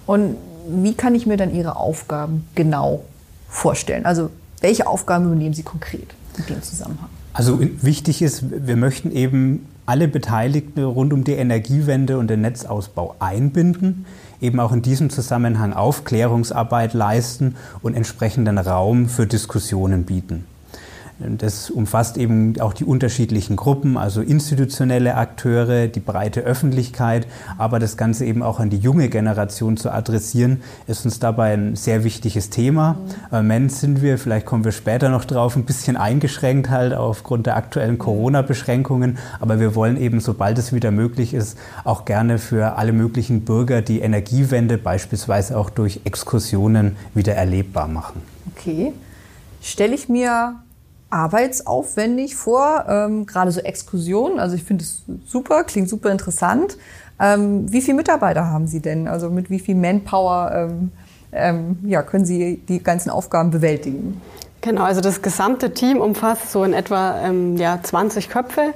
Und 0.07 0.37
wie 0.69 0.95
kann 0.95 1.15
ich 1.15 1.27
mir 1.27 1.37
dann 1.37 1.55
Ihre 1.55 1.77
Aufgaben 1.77 2.47
genau 2.55 3.05
vorstellen? 3.49 4.05
Also 4.07 4.31
welche 4.61 4.87
Aufgaben 4.87 5.27
übernehmen 5.27 5.55
Sie 5.55 5.63
konkret 5.63 6.15
in 6.39 6.47
dem 6.47 6.63
Zusammenhang? 6.63 7.09
Also 7.33 7.59
wichtig 7.61 8.23
ist, 8.23 8.45
wir 8.51 8.77
möchten 8.77 9.11
eben 9.11 9.67
alle 9.87 10.09
Beteiligten 10.09 10.83
rund 10.83 11.13
um 11.13 11.25
die 11.25 11.33
Energiewende 11.33 12.19
und 12.19 12.29
den 12.29 12.41
Netzausbau 12.41 13.17
einbinden, 13.19 14.07
eben 14.41 14.61
auch 14.61 14.73
in 14.73 14.83
diesem 14.83 15.11
Zusammenhang 15.11 15.73
Aufklärungsarbeit 15.73 16.95
leisten 16.95 17.57
und 17.83 17.95
entsprechenden 17.95 18.59
Raum 18.59 19.09
für 19.09 19.27
Diskussionen 19.27 20.05
bieten. 20.05 20.45
Das 21.21 21.71
umfasst 21.71 22.17
eben 22.17 22.61
auch 22.61 22.73
die 22.73 22.85
unterschiedlichen 22.85 23.55
Gruppen, 23.55 23.97
also 23.97 24.21
institutionelle 24.21 25.15
Akteure, 25.15 25.87
die 25.87 26.01
breite 26.01 26.41
Öffentlichkeit, 26.41 27.29
aber 27.57 27.79
das 27.79 27.97
Ganze 27.97 28.25
eben 28.25 28.43
auch 28.43 28.59
an 28.59 28.69
die 28.69 28.79
junge 28.79 29.09
Generation 29.09 29.77
zu 29.77 29.93
adressieren, 29.93 30.63
ist 30.89 31.05
uns 31.05 31.21
dabei 31.21 31.55
ein 31.55 31.77
sehr 31.77 32.03
wichtiges 32.03 32.51
Thema. 32.51 32.95
Mhm. 32.95 32.99
Im 33.31 33.37
Moment 33.37 33.73
sind 33.73 34.03
wir, 34.03 34.19
vielleicht 34.19 34.45
kommen 34.45 34.65
wir 34.65 34.73
später 34.73 35.09
noch 35.09 35.25
drauf, 35.25 35.55
ein 35.55 35.65
bisschen 35.65 35.97
eingeschränkt 35.97 36.69
halt 36.69 36.95
aufgrund 36.95 37.47
der 37.47 37.57
aktuellen 37.57 37.99
Corona-Beschränkungen, 37.99 39.19
aber 39.39 39.61
wir 39.61 39.77
wollen 39.77 39.97
eben, 39.97 40.19
sobald 40.19 40.59
es 40.59 40.73
wieder 40.73 40.91
möglich 40.91 41.33
ist, 41.33 41.57
auch 41.85 42.05
gerne 42.07 42.39
für 42.39 42.77
alle 42.77 42.93
möglichen 42.93 43.43
Bürger 43.43 43.83
die 43.83 44.01
Energiewende 44.01 44.79
beispielsweise 44.79 45.57
auch 45.57 45.71
durch 45.71 46.01
Exkursionen 46.05 46.97
wieder 47.15 47.35
erlebbar 47.35 47.87
machen. 47.87 48.21
Okay. 48.57 48.93
Stelle 49.61 49.95
ich 49.95 50.09
mir 50.09 50.57
arbeitsaufwendig 51.11 52.37
vor, 52.37 52.85
ähm, 52.89 53.27
gerade 53.27 53.51
so 53.51 53.61
Exkursionen. 53.61 54.41
Also 54.41 54.57
ich 54.57 54.65
finde 54.65 54.85
es 54.85 55.03
super, 55.27 55.65
klingt 55.65 55.89
super 55.89 56.11
interessant. 56.11 56.77
Ähm, 57.21 57.71
wie 57.73 57.81
viele 57.81 57.97
Mitarbeiter 57.97 58.51
haben 58.51 58.67
Sie 58.67 58.81
denn? 58.81 59.07
Also 59.07 59.31
mit 59.31 59.51
wie 59.51 59.61
viel 59.61 59.77
Manpower 59.77 60.51
ähm, 60.53 60.91
ähm, 61.33 61.79
ja, 61.85 62.03
können 62.03 62.25
Sie 62.25 62.63
die 62.69 62.83
ganzen 62.83 63.11
Aufgaben 63.11 63.51
bewältigen? 63.51 64.21
Genau, 64.61 64.83
also 64.83 65.01
das 65.01 65.21
gesamte 65.21 65.75
Team 65.75 66.01
umfasst 66.01 66.51
so 66.51 66.65
in 66.65 66.73
etwa 66.73 67.21
ähm, 67.21 67.57
ja, 67.57 67.81
20 67.83 68.31
Köpfe. 68.31 68.73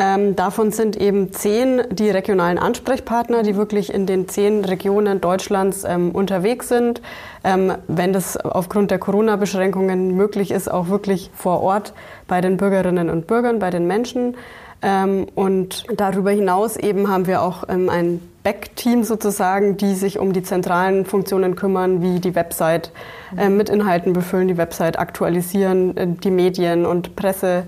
Ähm, 0.00 0.36
davon 0.36 0.70
sind 0.70 0.96
eben 0.96 1.32
zehn 1.32 1.82
die 1.90 2.08
regionalen 2.08 2.56
Ansprechpartner, 2.56 3.42
die 3.42 3.56
wirklich 3.56 3.92
in 3.92 4.06
den 4.06 4.28
zehn 4.28 4.64
Regionen 4.64 5.20
Deutschlands 5.20 5.82
ähm, 5.82 6.12
unterwegs 6.12 6.68
sind. 6.68 7.02
Ähm, 7.42 7.72
wenn 7.88 8.12
das 8.12 8.36
aufgrund 8.36 8.92
der 8.92 9.00
Corona-Beschränkungen 9.00 10.14
möglich 10.14 10.52
ist, 10.52 10.70
auch 10.70 10.88
wirklich 10.88 11.32
vor 11.34 11.62
Ort 11.62 11.94
bei 12.28 12.40
den 12.40 12.58
Bürgerinnen 12.58 13.10
und 13.10 13.26
Bürgern, 13.26 13.58
bei 13.58 13.70
den 13.70 13.88
Menschen. 13.88 14.36
Ähm, 14.82 15.26
und 15.34 15.84
darüber 15.96 16.30
hinaus 16.30 16.76
eben 16.76 17.08
haben 17.08 17.26
wir 17.26 17.42
auch 17.42 17.64
ähm, 17.68 17.88
ein 17.88 18.20
Back-Team 18.44 19.02
sozusagen, 19.02 19.78
die 19.78 19.94
sich 19.94 20.20
um 20.20 20.32
die 20.32 20.44
zentralen 20.44 21.06
Funktionen 21.06 21.56
kümmern, 21.56 22.02
wie 22.02 22.20
die 22.20 22.36
Website 22.36 22.92
äh, 23.36 23.48
mit 23.48 23.68
Inhalten 23.68 24.12
befüllen, 24.12 24.46
die 24.46 24.56
Website 24.56 24.96
aktualisieren, 24.96 25.96
äh, 25.96 26.06
die 26.06 26.30
Medien 26.30 26.86
und 26.86 27.16
Presse 27.16 27.64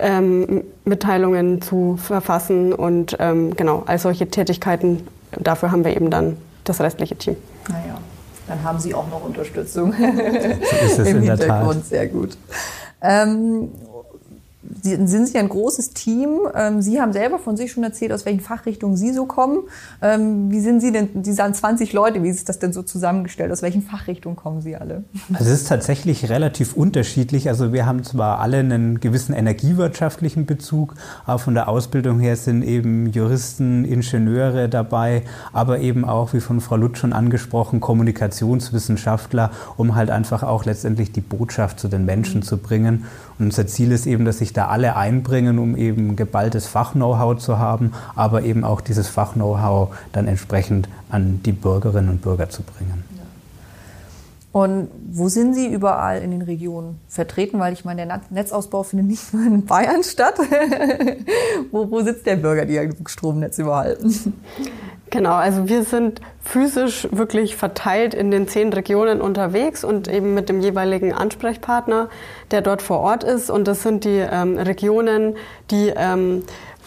ähm, 0.00 0.64
Mitteilungen 0.84 1.62
zu 1.62 1.96
verfassen 1.96 2.72
und 2.72 3.16
ähm, 3.20 3.54
genau, 3.56 3.82
all 3.86 3.98
solche 3.98 4.28
Tätigkeiten. 4.28 5.06
Dafür 5.38 5.72
haben 5.72 5.84
wir 5.84 5.96
eben 5.96 6.10
dann 6.10 6.36
das 6.64 6.80
restliche 6.80 7.16
Team. 7.16 7.36
Naja, 7.68 7.98
dann 8.46 8.62
haben 8.62 8.78
Sie 8.78 8.94
auch 8.94 9.08
noch 9.08 9.24
Unterstützung 9.24 9.92
so 9.92 10.86
ist 10.86 10.98
es 10.98 11.08
im 11.08 11.18
in 11.18 11.22
Hintergrund. 11.22 11.80
Tat. 11.80 11.86
Sehr 11.86 12.06
gut. 12.08 12.36
Ähm, 13.02 13.68
Sie 14.84 14.96
sind 15.06 15.26
Sie 15.26 15.38
ein 15.38 15.48
großes 15.48 15.94
Team. 15.94 16.40
Ähm, 16.54 16.82
Sie 16.82 17.00
haben 17.00 17.14
selber 17.14 17.38
von 17.38 17.56
sich 17.56 17.72
schon 17.72 17.82
erzählt, 17.84 18.12
aus 18.12 18.26
welchen 18.26 18.40
Fachrichtungen 18.40 18.98
Sie 18.98 19.14
so 19.14 19.24
kommen. 19.24 19.60
Ähm, 20.02 20.50
wie 20.50 20.60
sind 20.60 20.80
Sie 20.80 20.92
denn, 20.92 21.24
Sie 21.24 21.32
sagen 21.32 21.54
20 21.54 21.94
Leute, 21.94 22.22
wie 22.22 22.28
ist 22.28 22.50
das 22.50 22.58
denn 22.58 22.74
so 22.74 22.82
zusammengestellt? 22.82 23.50
Aus 23.50 23.62
welchen 23.62 23.80
Fachrichtungen 23.80 24.36
kommen 24.36 24.60
Sie 24.60 24.76
alle? 24.76 25.04
Also 25.32 25.50
es 25.50 25.62
ist 25.62 25.68
tatsächlich 25.68 26.28
relativ 26.28 26.74
unterschiedlich. 26.74 27.48
Also 27.48 27.72
wir 27.72 27.86
haben 27.86 28.04
zwar 28.04 28.40
alle 28.40 28.58
einen 28.58 29.00
gewissen 29.00 29.32
energiewirtschaftlichen 29.32 30.44
Bezug, 30.44 30.96
aber 31.24 31.38
von 31.38 31.54
der 31.54 31.68
Ausbildung 31.68 32.20
her 32.20 32.36
sind 32.36 32.62
eben 32.62 33.06
Juristen, 33.06 33.86
Ingenieure 33.86 34.68
dabei, 34.68 35.22
aber 35.54 35.78
eben 35.78 36.04
auch, 36.04 36.34
wie 36.34 36.40
von 36.40 36.60
Frau 36.60 36.76
Lutz 36.76 36.98
schon 36.98 37.14
angesprochen, 37.14 37.80
Kommunikationswissenschaftler, 37.80 39.50
um 39.78 39.94
halt 39.94 40.10
einfach 40.10 40.42
auch 40.42 40.66
letztendlich 40.66 41.10
die 41.10 41.22
Botschaft 41.22 41.80
zu 41.80 41.88
den 41.88 42.04
Menschen 42.04 42.42
zu 42.42 42.58
bringen. 42.58 43.06
Und 43.38 43.46
unser 43.46 43.66
Ziel 43.66 43.92
ist 43.92 44.06
eben, 44.06 44.24
dass 44.24 44.38
sich 44.38 44.52
da 44.52 44.68
alle 44.68 44.96
einbringen, 44.96 45.58
um 45.58 45.76
eben 45.76 46.16
geballtes 46.16 46.66
Fach-Know-how 46.66 47.38
zu 47.38 47.58
haben, 47.58 47.92
aber 48.14 48.42
eben 48.42 48.64
auch 48.64 48.80
dieses 48.80 49.08
Fach-Know-how 49.08 49.94
dann 50.12 50.28
entsprechend 50.28 50.88
an 51.10 51.40
die 51.44 51.52
Bürgerinnen 51.52 52.10
und 52.10 52.22
Bürger 52.22 52.48
zu 52.48 52.62
bringen. 52.62 53.13
Und 54.54 54.88
wo 55.10 55.28
sind 55.28 55.54
Sie 55.54 55.66
überall 55.66 56.22
in 56.22 56.30
den 56.30 56.42
Regionen 56.42 57.00
vertreten? 57.08 57.58
Weil 57.58 57.72
ich 57.72 57.84
meine, 57.84 58.06
der 58.06 58.20
Netzausbau 58.30 58.84
findet 58.84 59.08
nicht 59.08 59.34
nur 59.34 59.44
in 59.44 59.64
Bayern 59.64 60.04
statt. 60.04 60.38
wo, 61.72 61.90
wo 61.90 62.02
sitzt 62.02 62.24
der 62.24 62.36
Bürgerdialogstromnetz 62.36 63.58
überall? 63.58 63.98
Genau, 65.10 65.32
also 65.32 65.68
wir 65.68 65.82
sind 65.82 66.20
physisch 66.40 67.08
wirklich 67.10 67.56
verteilt 67.56 68.14
in 68.14 68.30
den 68.30 68.46
zehn 68.46 68.72
Regionen 68.72 69.20
unterwegs 69.20 69.82
und 69.82 70.06
eben 70.06 70.34
mit 70.34 70.48
dem 70.48 70.60
jeweiligen 70.60 71.12
Ansprechpartner, 71.12 72.08
der 72.52 72.60
dort 72.62 72.80
vor 72.80 73.00
Ort 73.00 73.24
ist. 73.24 73.50
Und 73.50 73.66
das 73.66 73.82
sind 73.82 74.04
die 74.04 74.18
ähm, 74.18 74.56
Regionen, 74.56 75.34
die 75.72 75.92
ähm, 75.96 76.44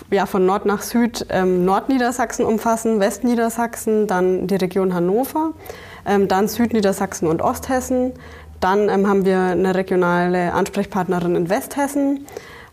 ja, 0.10 0.26
von 0.26 0.46
Nord 0.46 0.66
nach 0.66 0.84
Süd 0.84 1.26
ähm, 1.32 1.66
Nordniedersachsen 1.66 2.46
umfassen, 2.46 3.02
Westniedersachsen, 3.02 4.08
dann 4.08 4.48
die 4.48 4.56
Region 4.56 4.94
Hannover, 4.94 5.52
dann 6.28 6.48
Südniedersachsen 6.48 7.28
und 7.28 7.42
Osthessen. 7.42 8.14
Dann 8.60 8.90
ähm, 8.90 9.08
haben 9.08 9.26
wir 9.26 9.40
eine 9.40 9.76
regionale 9.76 10.54
Ansprechpartnerin 10.54 11.36
in 11.36 11.50
Westhessen, 11.50 12.26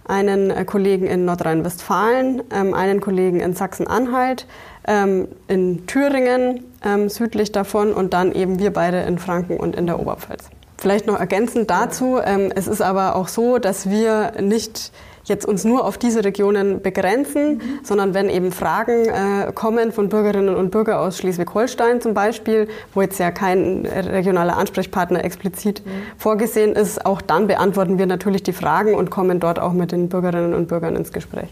einen 0.07 0.50
äh, 0.50 0.64
Kollegen 0.64 1.07
in 1.07 1.25
Nordrhein-Westfalen, 1.25 2.43
ähm, 2.50 2.75
einen 2.75 3.00
Kollegen 3.00 3.41
in 3.41 3.55
Sachsen-Anhalt, 3.55 4.47
ähm, 4.87 5.29
in 5.49 5.87
Thüringen 5.87 6.64
ähm, 6.85 7.09
südlich 7.09 7.53
davon 7.53 7.93
und 7.93 8.14
dann 8.14 8.33
eben 8.33 8.59
wir 8.59 8.73
beide 8.73 9.00
in 9.00 9.19
Franken 9.19 9.57
und 9.57 9.76
in 9.76 9.87
der 9.87 10.00
Oberpfalz. 10.00 10.49
Vielleicht 10.79 11.07
noch 11.07 11.19
ergänzend 11.19 11.71
dazu, 11.71 12.19
ähm, 12.23 12.53
es 12.55 12.67
ist 12.67 12.83
aber 12.83 13.17
auch 13.17 13.29
so, 13.29 13.59
dass 13.59 13.88
wir 13.88 14.33
nicht 14.41 14.93
jetzt 15.25 15.47
uns 15.47 15.64
nur 15.64 15.85
auf 15.85 15.99
diese 15.99 16.25
Regionen 16.25 16.83
begrenzen, 16.83 17.57
mhm. 17.57 17.61
sondern 17.83 18.14
wenn 18.14 18.28
eben 18.28 18.52
Fragen 18.52 19.07
äh, 19.07 19.52
kommen 19.52 19.93
von 19.93 20.09
Bürgerinnen 20.09 20.54
und 20.54 20.71
Bürgern 20.71 20.99
aus 20.99 21.19
Schleswig-Holstein 21.19 22.00
zum 22.00 22.14
Beispiel, 22.14 22.69
wo 22.95 23.02
jetzt 23.02 23.19
ja 23.19 23.31
kein 23.31 23.87
regionaler 23.87 24.57
Ansprechpartner 24.57 25.25
explizit 25.25 25.85
mhm. 25.85 25.90
vorgesehen 26.19 26.75
ist, 26.75 27.04
auch 27.04 27.21
dann 27.21 27.47
beantworten 27.47 27.99
wir 27.99 28.07
natürlich 28.07 28.43
die 28.43 28.52
Fragen 28.52 28.95
und 28.95 29.11
kommen 29.11 29.40
dort 29.40 29.59
auch 29.59 29.73
mit 29.73 29.93
den 29.93 30.09
Bürgerinnen 30.09 30.54
und 30.54 30.69
Bürgern 30.69 30.97
ins 30.97 31.12
Gespräch. 31.12 31.49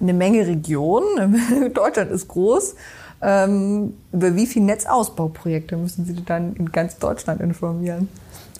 Eine 0.00 0.12
Menge 0.12 0.46
Regionen, 0.46 1.72
Deutschland 1.74 2.10
ist 2.10 2.28
groß. 2.28 2.74
Ähm, 3.22 3.94
über 4.12 4.34
wie 4.34 4.46
viele 4.46 4.66
Netzausbauprojekte 4.66 5.76
müssen 5.76 6.04
Sie 6.04 6.14
dann 6.24 6.54
in 6.56 6.72
ganz 6.72 6.98
Deutschland 6.98 7.40
informieren? 7.40 8.08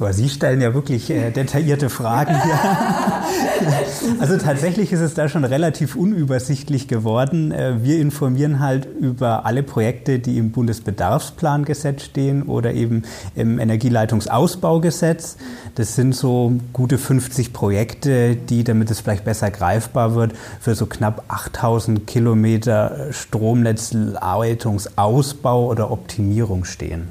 Aber 0.01 0.13
Sie 0.13 0.29
stellen 0.29 0.61
ja 0.61 0.75
wirklich 0.75 1.09
äh, 1.09 1.31
detaillierte 1.31 1.89
Fragen 1.89 2.35
hier. 2.43 2.59
also 4.21 4.37
tatsächlich 4.39 4.93
ist 4.93 4.99
es 4.99 5.15
da 5.15 5.29
schon 5.29 5.45
relativ 5.45 5.95
unübersichtlich 5.95 6.89
geworden. 6.89 7.53
Äh, 7.53 7.85
wir 7.85 8.01
informieren 8.01 8.59
halt 8.59 8.87
über 8.87 9.47
alle 9.47 9.63
Projekte, 9.63 10.19
die 10.19 10.39
im 10.39 10.51
Bundesbedarfsplangesetz 10.51 12.03
stehen 12.03 12.43
oder 12.43 12.75
eben 12.75 13.05
im 13.37 13.61
Energieleitungsausbaugesetz. 13.61 15.37
Das 15.77 15.95
sind 15.95 16.17
so 16.17 16.55
gute 16.73 16.99
50 16.99 17.53
Projekte, 17.53 18.35
die, 18.35 18.65
damit 18.65 18.91
es 18.91 18.99
vielleicht 18.99 19.25
besser 19.25 19.53
greifbar 19.53 20.17
wird, 20.17 20.33
für 20.61 20.75
so 20.75 20.87
knapp 20.87 21.23
8000 21.29 22.05
Kilometer 22.05 23.13
Stromnetzleitungsausbau 23.13 25.67
oder 25.67 25.93
Optimierung 25.93 26.65
stehen. 26.65 27.11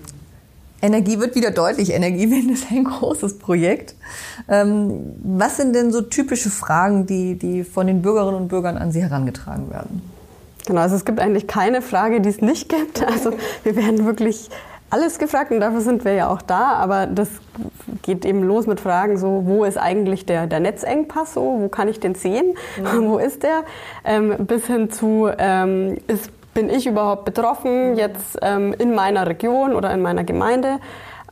Energie 0.83 1.19
wird 1.19 1.33
wieder 1.35 1.51
deutlich. 1.51 1.91
Energiewende 1.93 2.53
ist 2.53 2.69
ein 2.69 2.83
großes 2.83 3.39
Projekt. 3.39 3.95
Ähm, 4.49 5.15
was 5.23 5.57
sind 5.57 5.73
denn 5.73 5.91
so 5.91 6.01
typische 6.01 6.49
Fragen, 6.49 7.07
die, 7.07 7.35
die 7.35 7.63
von 7.63 7.87
den 7.87 8.01
Bürgerinnen 8.01 8.35
und 8.35 8.47
Bürgern 8.49 8.77
an 8.77 8.91
Sie 8.91 9.01
herangetragen 9.01 9.71
werden? 9.71 10.01
Genau, 10.65 10.81
also 10.81 10.95
es 10.95 11.05
gibt 11.05 11.19
eigentlich 11.19 11.47
keine 11.47 11.81
Frage, 11.81 12.21
die 12.21 12.29
es 12.29 12.41
nicht 12.41 12.69
gibt. 12.69 13.01
Also 13.13 13.31
wir 13.63 13.75
werden 13.75 14.05
wirklich 14.05 14.49
alles 14.89 15.17
gefragt 15.17 15.51
und 15.51 15.59
dafür 15.59 15.81
sind 15.81 16.05
wir 16.05 16.13
ja 16.13 16.29
auch 16.29 16.41
da. 16.41 16.73
Aber 16.73 17.07
das 17.07 17.29
geht 18.01 18.25
eben 18.25 18.43
los 18.43 18.67
mit 18.67 18.79
Fragen 18.79 19.17
so, 19.17 19.43
wo 19.45 19.63
ist 19.63 19.77
eigentlich 19.77 20.25
der, 20.25 20.47
der 20.47 20.59
Netzengpass 20.59 21.33
so, 21.33 21.59
wo 21.61 21.69
kann 21.69 21.87
ich 21.87 21.99
den 21.99 22.15
sehen, 22.15 22.55
mhm. 22.77 23.05
wo 23.07 23.17
ist 23.17 23.43
der, 23.43 23.63
ähm, 24.03 24.35
bis 24.45 24.67
hin 24.67 24.91
zu, 24.91 25.29
ähm, 25.37 25.97
ist 26.07 26.29
bin 26.53 26.69
ich 26.69 26.85
überhaupt 26.85 27.25
betroffen 27.25 27.95
jetzt 27.95 28.37
ähm, 28.41 28.73
in 28.77 28.95
meiner 28.95 29.27
Region 29.27 29.73
oder 29.73 29.91
in 29.93 30.01
meiner 30.01 30.23
Gemeinde? 30.23 30.79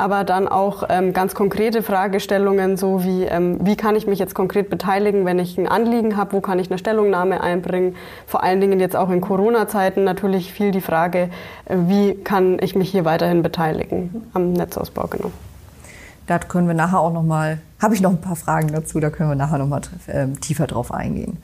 aber 0.02 0.24
dann 0.24 0.48
auch 0.48 0.84
ähm, 0.90 1.14
ganz 1.14 1.36
konkrete 1.36 1.84
Fragestellungen, 1.84 2.76
so 2.76 3.04
wie 3.04 3.24
ähm, 3.26 3.60
wie 3.62 3.76
kann 3.76 3.96
ich 3.96 4.08
mich 4.08 4.18
jetzt 4.18 4.34
konkret 4.34 4.68
beteiligen, 4.68 5.26
wenn 5.26 5.38
ich 5.38 5.60
ein 5.60 5.68
Anliegen 5.68 6.18
habe, 6.18 6.34
wo 6.34 6.42
kann 6.42 6.58
ich 6.58 6.72
eine 6.72 6.80
Stellungnahme 6.80 7.42
einbringen. 7.42 7.96
Vor 8.26 8.42
allen 8.42 8.60
Dingen 8.62 8.80
jetzt 8.80 8.96
auch 8.96 9.12
in 9.12 9.22
Corona-Zeiten 9.22 10.04
natürlich 10.04 10.54
viel 10.54 10.72
die 10.72 10.82
Frage, 10.82 11.30
äh, 11.66 11.76
wie 11.86 12.16
kann 12.16 12.58
ich 12.60 12.76
mich 12.76 12.90
hier 12.90 13.06
weiterhin 13.06 13.44
beteiligen 13.44 14.24
am 14.34 14.54
Netzausbau, 14.54 15.06
genau. 15.06 15.32
Da 16.26 16.40
können 16.40 16.66
wir 16.66 16.74
nachher 16.74 17.00
auch 17.00 17.14
noch 17.14 17.24
mal, 17.24 17.60
habe 17.80 17.94
ich 17.94 18.02
noch 18.02 18.12
ein 18.12 18.22
paar 18.22 18.36
Fragen 18.36 18.70
dazu, 18.70 19.00
da 19.00 19.12
können 19.12 19.30
wir 19.30 19.36
nachher 19.36 19.60
noch 19.60 19.68
mal 19.68 19.82
äh, 20.08 20.28
tiefer 20.40 20.66
drauf 20.66 20.92
eingehen. 20.92 21.38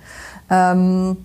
Ähm, 0.49 1.17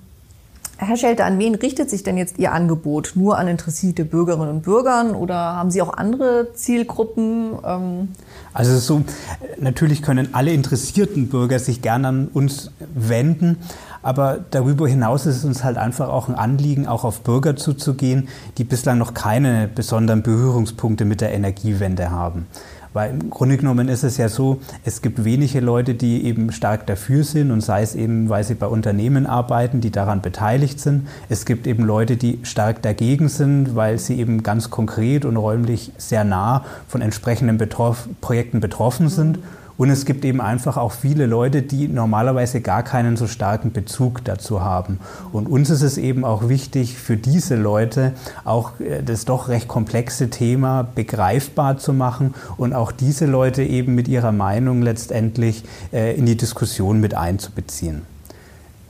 Herr 0.85 0.97
Schelte, 0.97 1.25
an 1.25 1.39
wen 1.39 1.55
richtet 1.55 1.89
sich 1.89 2.03
denn 2.03 2.17
jetzt 2.17 2.39
Ihr 2.39 2.53
Angebot? 2.53 3.13
Nur 3.15 3.39
an 3.39 3.47
interessierte 3.47 4.05
Bürgerinnen 4.05 4.49
und 4.51 4.63
Bürger 4.63 5.17
oder 5.17 5.37
haben 5.37 5.71
Sie 5.71 5.81
auch 5.81 5.93
andere 5.93 6.53
Zielgruppen? 6.55 7.53
Ähm 7.65 8.09
also 8.53 8.77
so, 8.79 9.03
natürlich 9.59 10.03
können 10.03 10.35
alle 10.35 10.53
interessierten 10.53 11.29
Bürger 11.29 11.59
sich 11.59 11.83
gerne 11.83 12.09
an 12.09 12.29
uns 12.33 12.73
wenden. 12.95 13.59
Aber 14.03 14.41
darüber 14.51 14.89
hinaus 14.89 15.27
ist 15.27 15.37
es 15.37 15.45
uns 15.45 15.63
halt 15.63 15.77
einfach 15.77 16.09
auch 16.09 16.29
ein 16.29 16.35
Anliegen, 16.35 16.89
auch 16.89 17.05
auf 17.05 17.21
Bürger 17.21 17.55
zuzugehen, 17.55 18.29
die 18.59 18.65
bislang 18.65 18.99
noch 18.99 19.15
keine 19.15 19.69
besonderen 19.73 20.23
Berührungspunkte 20.23 21.05
mit 21.05 21.21
der 21.21 21.33
Energiewende 21.33 22.11
haben. 22.11 22.47
Weil 22.93 23.11
im 23.11 23.31
Grunde 23.31 23.57
genommen 23.57 23.89
ist 23.89 24.03
es 24.03 24.17
ja 24.17 24.29
so, 24.29 24.61
es 24.85 25.01
gibt 25.01 25.25
wenige 25.25 25.61
Leute, 25.61 25.95
die 25.95 26.25
eben 26.25 26.53
stark 26.53 26.87
dafür 26.87 27.25
sind 27.25 27.51
und 27.51 27.61
sei 27.61 27.83
es 27.83 27.95
eben, 27.95 28.29
weil 28.29 28.45
sie 28.45 28.55
bei 28.55 28.67
Unternehmen 28.67 29.27
arbeiten, 29.27 29.81
die 29.81 29.91
daran 29.91 30.21
beteiligt 30.21 30.79
sind. 30.79 31.09
Es 31.29 31.47
gibt 31.47 31.67
eben 31.67 31.85
Leute, 31.85 32.17
die 32.17 32.39
stark 32.43 32.83
dagegen 32.83 33.29
sind, 33.29 33.75
weil 33.75 33.99
sie 33.99 34.19
eben 34.19 34.43
ganz 34.43 34.71
konkret 34.71 35.25
und 35.25 35.37
räumlich 35.37 35.93
sehr 35.97 36.25
nah 36.25 36.65
von 36.87 37.01
entsprechenden 37.01 37.59
Betroff 37.59 38.09
Projekten 38.21 38.61
betroffen 38.61 39.09
sind. 39.09 39.39
Und 39.77 39.91
es 39.91 40.05
gibt 40.05 40.25
eben 40.25 40.41
einfach 40.41 40.77
auch 40.77 40.93
viele 40.93 41.27
Leute, 41.27 41.63
die 41.63 41.89
normalerweise 41.89 42.61
gar 42.61 42.83
keinen 42.83 43.17
so 43.17 43.27
starken 43.27 43.73
Bezug 43.73 44.25
dazu 44.25 44.61
haben. 44.63 44.99
Und 45.33 45.47
uns 45.47 45.71
ist 45.71 45.83
es 45.83 45.99
eben 45.99 46.25
auch 46.25 46.49
wichtig, 46.49 46.97
für 46.99 47.17
diese 47.17 47.57
Leute 47.57 48.13
auch 48.45 48.79
äh, 48.81 49.03
das 49.03 49.25
doch 49.25 49.49
recht 49.49 49.69
komplexe 49.69 50.31
Thema 50.31 50.83
begreifbar 50.83 51.79
zu 51.79 51.93
machen 51.93 52.35
und 52.57 52.73
auch 52.75 52.93
diese 52.93 53.27
Leute 53.27 53.63
eben 53.63 53.95
mit 53.95 54.09
ihrer 54.09 54.33
Meinung 54.33 54.83
letztendlich 54.83 55.65
äh, 55.93 56.17
in 56.17 56.27
die 56.27 56.37
Diskussion 56.37 57.01
mit 57.01 57.15
einzubeziehen. 57.15 58.12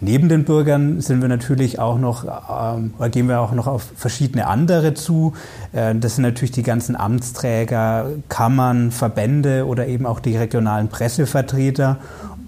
Neben 0.05 0.29
den 0.29 0.43
Bürgern 0.45 1.01
sind 1.01 1.23
wir 1.23 1.29
natürlich 1.29 1.79
auch 1.79 1.97
noch, 1.97 2.25
ähm, 2.75 2.93
gehen 3.13 3.29
wir 3.29 3.41
auch 3.41 3.53
noch 3.53 3.69
auf 3.69 3.85
verschiedene 3.95 4.49
andere 4.49 4.95
zu. 4.95 5.35
Äh, 5.73 5.95
das 5.95 6.17
sind 6.17 6.23
natürlich 6.23 6.51
die 6.51 6.65
ganzen 6.65 6.97
Amtsträger, 6.97 8.07
Kammern, 8.29 8.91
Verbände 8.91 9.65
oder 9.65 9.87
eben 9.87 10.05
auch 10.05 10.19
die 10.19 10.37
regionalen 10.37 10.89
Pressevertreter. 10.89 11.99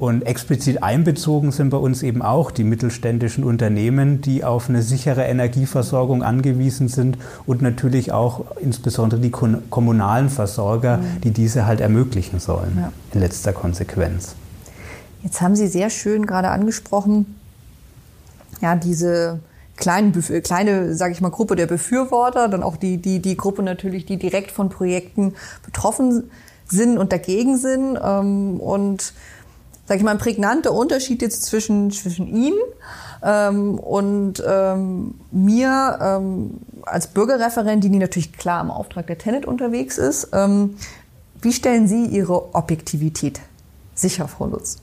Und 0.01 0.23
explizit 0.23 0.83
einbezogen 0.83 1.53
sind 1.53 1.71
bei 1.71 1.77
uns 1.77 2.03
eben 2.03 2.23
auch 2.23 2.51
die 2.51 2.64
mittelständischen 2.64 3.45
Unternehmen, 3.45 4.21
die 4.21 4.43
auf 4.43 4.69
eine 4.69 4.83
sichere 4.83 5.23
Energieversorgung 5.23 6.25
angewiesen 6.25 6.88
sind 6.88 7.19
und 7.47 7.62
natürlich 7.62 8.11
auch 8.11 8.47
insbesondere 8.61 9.21
die 9.21 9.31
kommunalen 9.31 10.29
Versorger, 10.29 10.97
mhm. 10.97 11.21
die 11.23 11.31
diese 11.31 11.67
halt 11.67 11.81
ermöglichen 11.81 12.40
sollen 12.40 12.77
ja. 12.81 12.93
in 13.12 13.21
letzter 13.21 13.53
Konsequenz. 13.53 14.35
Jetzt 15.23 15.40
haben 15.40 15.55
Sie 15.55 15.69
sehr 15.69 15.88
schön 15.88 16.27
gerade 16.27 16.51
angesprochen, 16.51 17.37
ja, 18.64 18.77
diese 18.77 19.40
kleinen, 19.77 20.12
kleine, 20.42 20.94
sage 20.94 21.12
ich 21.12 21.20
mal, 21.20 21.31
Gruppe 21.31 21.55
der 21.55 21.66
Befürworter, 21.66 22.48
dann 22.48 22.62
auch 22.62 22.79
die, 22.79 22.96
die, 22.96 23.20
die 23.20 23.37
Gruppe 23.37 23.62
natürlich, 23.62 24.07
die 24.07 24.16
direkt 24.16 24.50
von 24.50 24.70
Projekten 24.70 25.35
betroffen 25.66 26.31
sind 26.66 26.96
und 26.96 27.12
dagegen 27.12 27.59
sind. 27.59 27.98
Ähm, 28.03 28.59
und, 28.61 29.12
sage 29.87 29.98
ich 29.98 30.03
mal, 30.03 30.12
ein 30.12 30.18
prägnanter 30.18 30.72
Unterschied 30.72 31.20
jetzt 31.20 31.44
zwischen, 31.44 31.90
zwischen 31.90 32.27
Ihnen 32.27 32.59
ähm, 33.22 33.79
und 33.79 34.42
ähm, 34.46 35.14
mir 35.31 35.98
ähm, 36.00 36.53
als 36.87 37.09
Bürgerreferentin, 37.09 37.92
die 37.92 37.98
natürlich 37.98 38.33
klar 38.33 38.62
im 38.62 38.70
Auftrag 38.70 39.09
der 39.09 39.18
Tenet 39.18 39.44
unterwegs 39.44 39.98
ist. 39.98 40.29
Ähm, 40.33 40.77
wie 41.42 41.53
stellen 41.53 41.87
Sie 41.87 42.07
Ihre 42.07 42.55
Objektivität 42.55 43.40
sicher, 43.94 44.27
Frau 44.27 44.46
Lutz? 44.46 44.79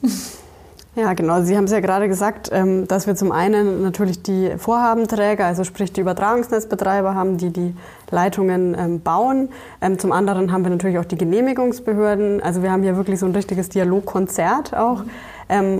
Ja, 0.94 1.14
genau. 1.14 1.42
Sie 1.42 1.56
haben 1.56 1.64
es 1.64 1.72
ja 1.72 1.80
gerade 1.80 2.10
gesagt, 2.10 2.50
ähm, 2.52 2.86
dass 2.86 3.08
wir 3.08 3.16
zum 3.16 3.32
einen 3.32 3.82
natürlich 3.82 4.24
die 4.24 4.52
Vorhabenträger, 4.58 5.46
also 5.46 5.64
sprich 5.64 5.94
die 5.94 6.02
Übertragungsnetzbetreiber 6.02 7.16
haben, 7.16 7.38
die 7.38 7.50
die 7.50 7.74
Leitungen 8.10 8.76
ähm, 8.78 9.00
bauen. 9.00 9.48
Ähm, 9.80 10.00
zum 10.00 10.12
anderen 10.12 10.52
haben 10.52 10.66
wir 10.66 10.70
natürlich 10.70 11.00
auch 11.00 11.06
die 11.06 11.18
Genehmigungsbehörden. 11.18 12.44
Also 12.44 12.62
wir 12.62 12.74
haben 12.74 12.84
hier 12.84 12.98
wirklich 12.98 13.20
so 13.20 13.26
ein 13.26 13.32
richtiges 13.32 13.70
Dialogkonzert 13.70 14.76
auch. 14.76 15.04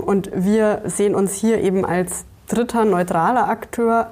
Und 0.04 0.30
wir 0.34 0.82
sehen 0.84 1.14
uns 1.14 1.32
hier 1.32 1.62
eben 1.62 1.86
als 1.86 2.26
dritter 2.46 2.84
neutraler 2.84 3.48
Akteur, 3.48 4.06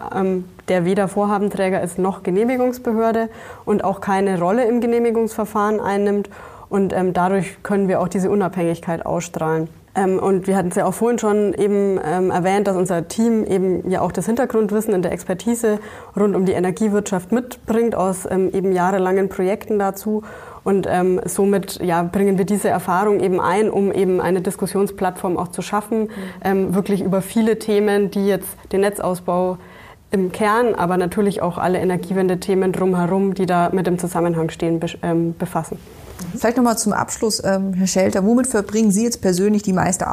der 0.68 0.86
weder 0.86 1.06
Vorhabenträger 1.06 1.82
ist 1.82 1.98
noch 1.98 2.22
Genehmigungsbehörde 2.22 3.28
und 3.66 3.84
auch 3.84 4.00
keine 4.00 4.40
Rolle 4.40 4.64
im 4.64 4.80
Genehmigungsverfahren 4.80 5.78
einnimmt. 5.78 6.30
Und 6.70 6.94
dadurch 7.12 7.62
können 7.62 7.88
wir 7.88 8.00
auch 8.00 8.08
diese 8.08 8.30
Unabhängigkeit 8.30 9.04
ausstrahlen. 9.04 9.68
Ähm, 9.94 10.18
und 10.18 10.46
wir 10.46 10.57
hatten 10.57 10.68
es 10.68 10.76
ja 10.76 10.87
auch 10.87 10.94
vorhin 10.94 11.18
schon 11.18 11.53
eben 11.55 11.98
ähm, 12.05 12.31
erwähnt, 12.31 12.68
dass 12.68 12.76
unser 12.76 13.09
Team 13.09 13.44
eben 13.44 13.90
ja 13.90 14.00
auch 14.00 14.12
das 14.12 14.26
Hintergrundwissen 14.26 14.94
in 14.94 15.03
der 15.03 15.12
Expertise 15.12 15.81
rund 16.16 16.37
um 16.37 16.44
die 16.44 16.53
Energiewirtschaft 16.53 17.33
mitbringt 17.33 17.94
aus 17.94 18.26
ähm, 18.31 18.50
eben 18.53 18.72
jahrelangen 18.72 19.29
Projekten 19.29 19.79
dazu. 19.79 20.22
Und 20.62 20.87
ähm, 20.88 21.20
somit 21.24 21.81
ja, 21.83 22.03
bringen 22.03 22.38
wir 22.38 22.44
diese 22.44 22.68
Erfahrung 22.68 23.20
eben 23.20 23.40
ein, 23.40 23.70
um 23.70 23.90
eben 23.92 24.20
eine 24.20 24.42
Diskussionsplattform 24.42 25.37
auch 25.37 25.48
zu 25.48 25.62
schaffen, 25.62 26.03
mhm. 26.03 26.09
ähm, 26.44 26.74
wirklich 26.74 27.03
über 27.03 27.22
viele 27.22 27.59
Themen, 27.59 28.11
die 28.11 28.26
jetzt 28.26 28.48
den 28.72 28.83
Netzausbau 28.83 29.59
im 30.12 30.33
Kern, 30.33 30.74
aber 30.74 30.96
natürlich 30.96 31.40
auch 31.40 31.57
alle 31.57 31.79
Energiewende-Themen 31.79 32.72
drumherum, 32.72 33.35
die 33.35 33.46
da 33.46 33.70
mit 33.72 33.87
im 33.87 33.98
Zusammenhang 33.98 34.50
stehen, 34.50 34.81
ähm, 35.03 35.35
befassen. 36.20 36.38
Vielleicht 36.38 36.56
nochmal 36.56 36.78
zum 36.78 36.92
Abschluss, 36.92 37.42
ähm, 37.44 37.74
Herr 37.74 37.87
Schelter, 37.87 38.24
womit 38.24 38.46
verbringen 38.46 38.90
Sie 38.90 39.04
jetzt 39.04 39.20
persönlich 39.20 39.62
die 39.62 39.72
meiste 39.72 40.06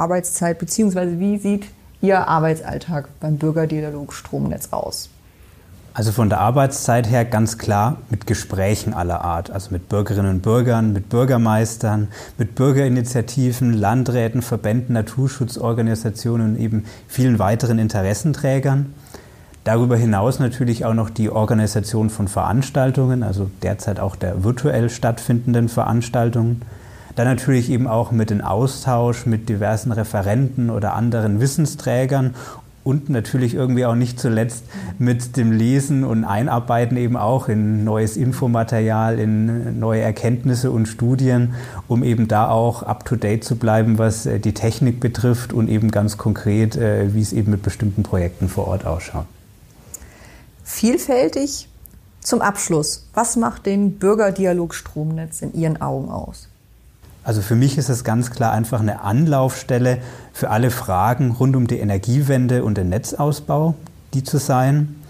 Also 5.98 6.12
von 6.12 6.30
der 6.30 6.40
Arbeitszeit 6.42 7.10
her 7.10 7.26
ganz 7.26 7.58
klar 7.58 7.98
mit 8.12 8.28
Gesprächen 8.28 8.94
aller 8.94 9.22
Art, 9.22 9.50
also 9.50 9.72
mit 9.72 9.90
Bürgerinnen 9.90 10.30
und 10.30 10.42
Bürgern, 10.44 10.94
mit 10.94 11.10
Bürgermeistern, 11.10 12.10
mit 12.38 12.54
Bürgerinitiativen, 12.54 13.74
Landräten, 13.74 14.44
Verbänden, 14.44 14.94
Naturschutzorganisationen 14.94 16.54
und 16.54 16.60
eben 16.62 16.86
vielen 17.08 17.40
weiteren 17.40 17.80
Interessenträgern. 17.80 18.94
Darüber 19.68 19.98
hinaus 19.98 20.40
natürlich 20.40 20.86
auch 20.86 20.94
noch 20.94 21.10
die 21.10 21.30
Organisation 21.30 22.10
von 22.10 22.30
Veranstaltungen, 22.30 23.22
also 23.22 23.52
derzeit 23.64 24.00
auch 24.00 24.16
der 24.16 24.46
virtuell 24.46 24.90
stattfindenden 24.90 25.68
Veranstaltungen. 25.68 26.62
Dann 27.18 27.28
natürlich 27.28 27.70
eben 27.70 27.86
auch 27.86 28.12
mit 28.14 28.30
dem 28.30 28.40
Austausch 28.40 29.26
mit 29.26 29.50
diversen 29.50 29.92
Referenten 29.92 30.70
oder 30.70 30.94
anderen 30.94 31.42
Wissensträgern 31.42 32.34
und 32.86 33.10
natürlich 33.10 33.56
irgendwie 33.56 33.86
auch 33.86 33.96
nicht 33.96 34.22
zuletzt 34.22 34.64
mit 35.00 35.36
dem 35.36 35.52
Lesen 35.52 36.06
und 36.06 36.24
Einarbeiten 36.24 36.96
eben 36.96 37.18
auch 37.18 37.50
in 37.50 37.84
neues 37.84 38.16
Infomaterial, 38.16 39.20
in 39.20 39.82
neue 39.82 40.00
Erkenntnisse 40.00 40.72
und 40.72 40.86
Studien, 40.86 41.56
um 41.90 42.06
eben 42.06 42.30
da 42.30 42.50
auch 42.50 42.84
up-to-date 42.84 43.44
zu 43.44 43.58
bleiben, 43.58 43.98
was 43.98 44.28
äh, 44.28 44.40
die 44.40 44.54
Technik 44.54 45.02
betrifft 45.02 45.52
und 45.52 45.68
eben 45.68 45.92
ganz 45.92 46.18
konkret, 46.18 46.78
äh, 46.78 47.14
wie 47.14 47.22
es 47.22 47.34
eben 47.34 47.52
mit 47.52 47.64
bestimmten 47.64 48.04
Projekten 48.04 48.48
vor 48.48 48.70
Ort 48.70 48.86
ausschaut. 48.86 49.26
Vielfältig. 50.70 51.70
Zum 52.20 52.42
Abschluss, 52.42 53.08
was 53.14 53.38
macht 53.38 53.66
den 53.66 53.94
Bürgerdialog 53.94 54.76
Stromnetz 54.76 55.42
in 55.42 55.54
Ihren 55.54 55.82
Augen 55.82 56.12
aus? 56.12 56.50
Also 57.24 57.42
für 57.42 57.56
mich 57.56 57.78
ist 57.78 57.88
es 57.88 58.04
ganz 58.04 58.32
klar 58.32 58.52
einfach 58.52 58.82
eine 58.82 59.02
Anlaufstelle 59.02 60.00
für 60.34 60.50
alle 60.50 60.70
Fragen 60.70 61.32
rund 61.32 61.56
um 61.56 61.68
die 61.68 61.80
Energiewende 61.80 62.66
und 62.66 62.78
den 62.78 62.90
Netzausbau, 62.90 63.76
die 64.14 64.26
zu 64.26 64.40
sein. 64.40 65.02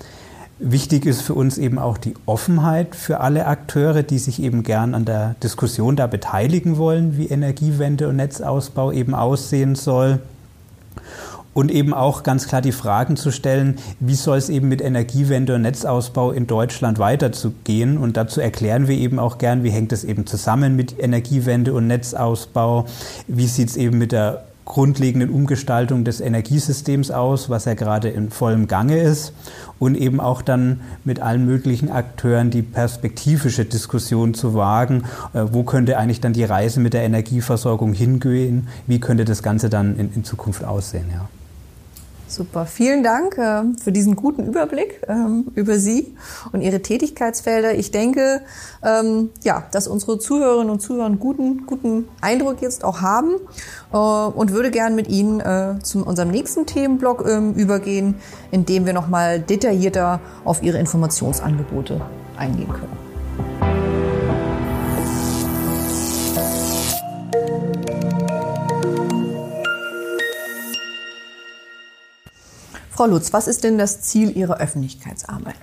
Wichtig 0.59 1.07
ist 1.07 1.23
für 1.23 1.33
uns 1.33 1.57
eben 1.57 1.79
auch 1.79 1.97
die 1.97 2.13
Offenheit 2.27 2.95
für 2.95 3.19
alle 3.19 3.47
Akteure, 3.47 4.03
die 4.03 4.19
sich 4.19 4.41
eben 4.41 4.61
gern 4.61 4.93
an 4.93 5.05
der 5.05 5.35
Diskussion 5.41 5.95
da 5.95 6.05
beteiligen 6.05 6.77
wollen, 6.77 7.17
wie 7.17 7.27
Energiewende 7.27 8.07
und 8.07 8.17
Netzausbau 8.17 8.91
eben 8.91 9.15
aussehen 9.15 9.75
soll 9.75 10.19
und 11.57 11.71
eben 11.71 11.91
auch 11.91 12.21
ganz 12.21 12.47
klar 12.47 12.61
die 12.61 12.71
Fragen 12.71 13.17
zu 13.17 13.31
stellen, 13.31 13.77
wie 13.99 14.13
soll 14.13 14.37
es 14.37 14.47
eben 14.47 14.67
mit 14.67 14.79
Energiewende 14.79 15.55
und 15.55 15.63
Netzausbau 15.63 16.31
in 16.31 16.45
Deutschland 16.45 16.99
weiterzugehen. 16.99 17.97
Und 17.97 18.15
dazu 18.15 18.39
erklären 18.39 18.87
wir 18.87 18.95
eben 18.95 19.17
auch 19.17 19.39
gern, 19.39 19.63
wie 19.63 19.71
hängt 19.71 19.91
es 19.91 20.03
eben 20.03 20.27
zusammen 20.27 20.75
mit 20.75 20.99
Energiewende 20.99 21.73
und 21.73 21.87
Netzausbau, 21.87 22.85
wie 23.27 23.47
sieht 23.47 23.69
es 23.69 23.75
eben 23.75 23.97
mit 23.97 24.11
der 24.11 24.43
grundlegenden 24.65 25.31
Umgestaltung 25.31 26.03
des 26.03 26.21
Energiesystems 26.21 27.09
aus, 27.09 27.49
was 27.49 27.65
ja 27.65 27.73
gerade 27.73 28.09
in 28.09 28.29
vollem 28.29 28.67
Gange 28.67 28.99
ist 28.99 29.33
und 29.79 29.95
eben 29.95 30.19
auch 30.19 30.43
dann 30.43 30.81
mit 31.05 31.21
allen 31.21 31.43
möglichen 31.47 31.89
Akteuren 31.89 32.51
die 32.51 32.61
perspektivische 32.61 33.65
Diskussion 33.65 34.35
zu 34.35 34.53
wagen, 34.53 35.05
äh, 35.33 35.41
wo 35.49 35.63
könnte 35.63 35.97
eigentlich 35.97 36.21
dann 36.21 36.33
die 36.33 36.43
Reise 36.43 36.79
mit 36.81 36.93
der 36.93 37.01
Energieversorgung 37.01 37.93
hingehen, 37.93 38.67
wie 38.85 38.99
könnte 38.99 39.25
das 39.25 39.41
Ganze 39.41 39.71
dann 39.71 39.97
in, 39.97 40.13
in 40.13 40.23
Zukunft 40.23 40.63
aussehen. 40.63 41.05
Ja. 41.11 41.27
Super, 42.29 42.65
vielen 42.65 43.03
Dank 43.03 43.37
äh, 43.37 43.63
für 43.81 43.93
diesen 43.93 44.17
guten 44.17 44.45
Überblick 44.45 45.01
ähm, 45.07 45.45
über 45.55 45.79
Sie 45.79 46.13
und 46.51 46.61
Ihre 46.61 46.81
Tätigkeitsfelder. 46.81 47.75
Ich 47.75 47.91
denke, 47.91 48.41
ähm, 48.83 49.29
ja, 49.43 49.63
dass 49.71 49.87
unsere 49.87 50.19
Zuhörerinnen 50.19 50.69
und 50.69 50.81
Zuhörer 50.81 51.05
einen 51.05 51.19
guten, 51.19 51.65
guten 51.65 52.09
Eindruck 52.19 52.61
jetzt 52.61 52.83
auch 52.83 53.01
haben 53.01 53.35
äh, 53.93 53.97
und 53.97 54.51
würde 54.51 54.71
gern 54.71 54.93
mit 54.93 55.07
Ihnen 55.07 55.39
äh, 55.39 55.75
zu 55.81 56.05
unserem 56.05 56.29
nächsten 56.29 56.65
Themenblock 56.65 57.25
ähm, 57.25 57.53
übergehen, 57.53 58.15
in 58.51 58.65
dem 58.65 58.85
wir 58.85 58.93
nochmal 58.93 59.39
detaillierter 59.39 60.19
auf 60.43 60.61
Ihre 60.61 60.79
Informationsangebote 60.79 62.01
eingehen 62.37 62.73
können. 62.73 63.76
Frau 72.97 73.05
Lutz, 73.05 73.31
was 73.31 73.47
ist 73.47 73.63
denn 73.63 73.77
das 73.77 74.01
Ziel 74.01 74.35
Ihrer 74.35 74.59
Öffentlichkeitsarbeit? 74.59 75.53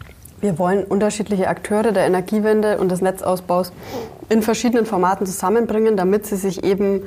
Wir 0.40 0.56
wollen 0.56 0.84
unterschiedliche 0.84 1.48
Akteure 1.48 1.90
der 1.90 2.06
Energiewende 2.06 2.78
und 2.78 2.92
des 2.92 3.00
Netzausbaus 3.00 3.72
in 4.28 4.40
verschiedenen 4.40 4.86
Formaten 4.86 5.26
zusammenbringen, 5.26 5.96
damit 5.96 6.26
sie 6.26 6.36
sich 6.36 6.62
eben 6.62 7.02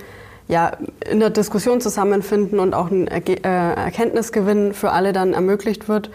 ja, 0.49 0.73
in 1.09 1.21
der 1.21 1.29
Diskussion 1.29 1.79
zusammenfinden 1.79 2.59
und 2.59 2.73
auch 2.73 2.91
ein 2.91 3.07
äh, 3.07 3.23
Erkenntnisgewinn 3.45 4.73
für 4.73 4.91
alle 4.91 5.13
dann 5.13 5.31
ermöglicht 5.31 5.87
wird. 5.87 6.09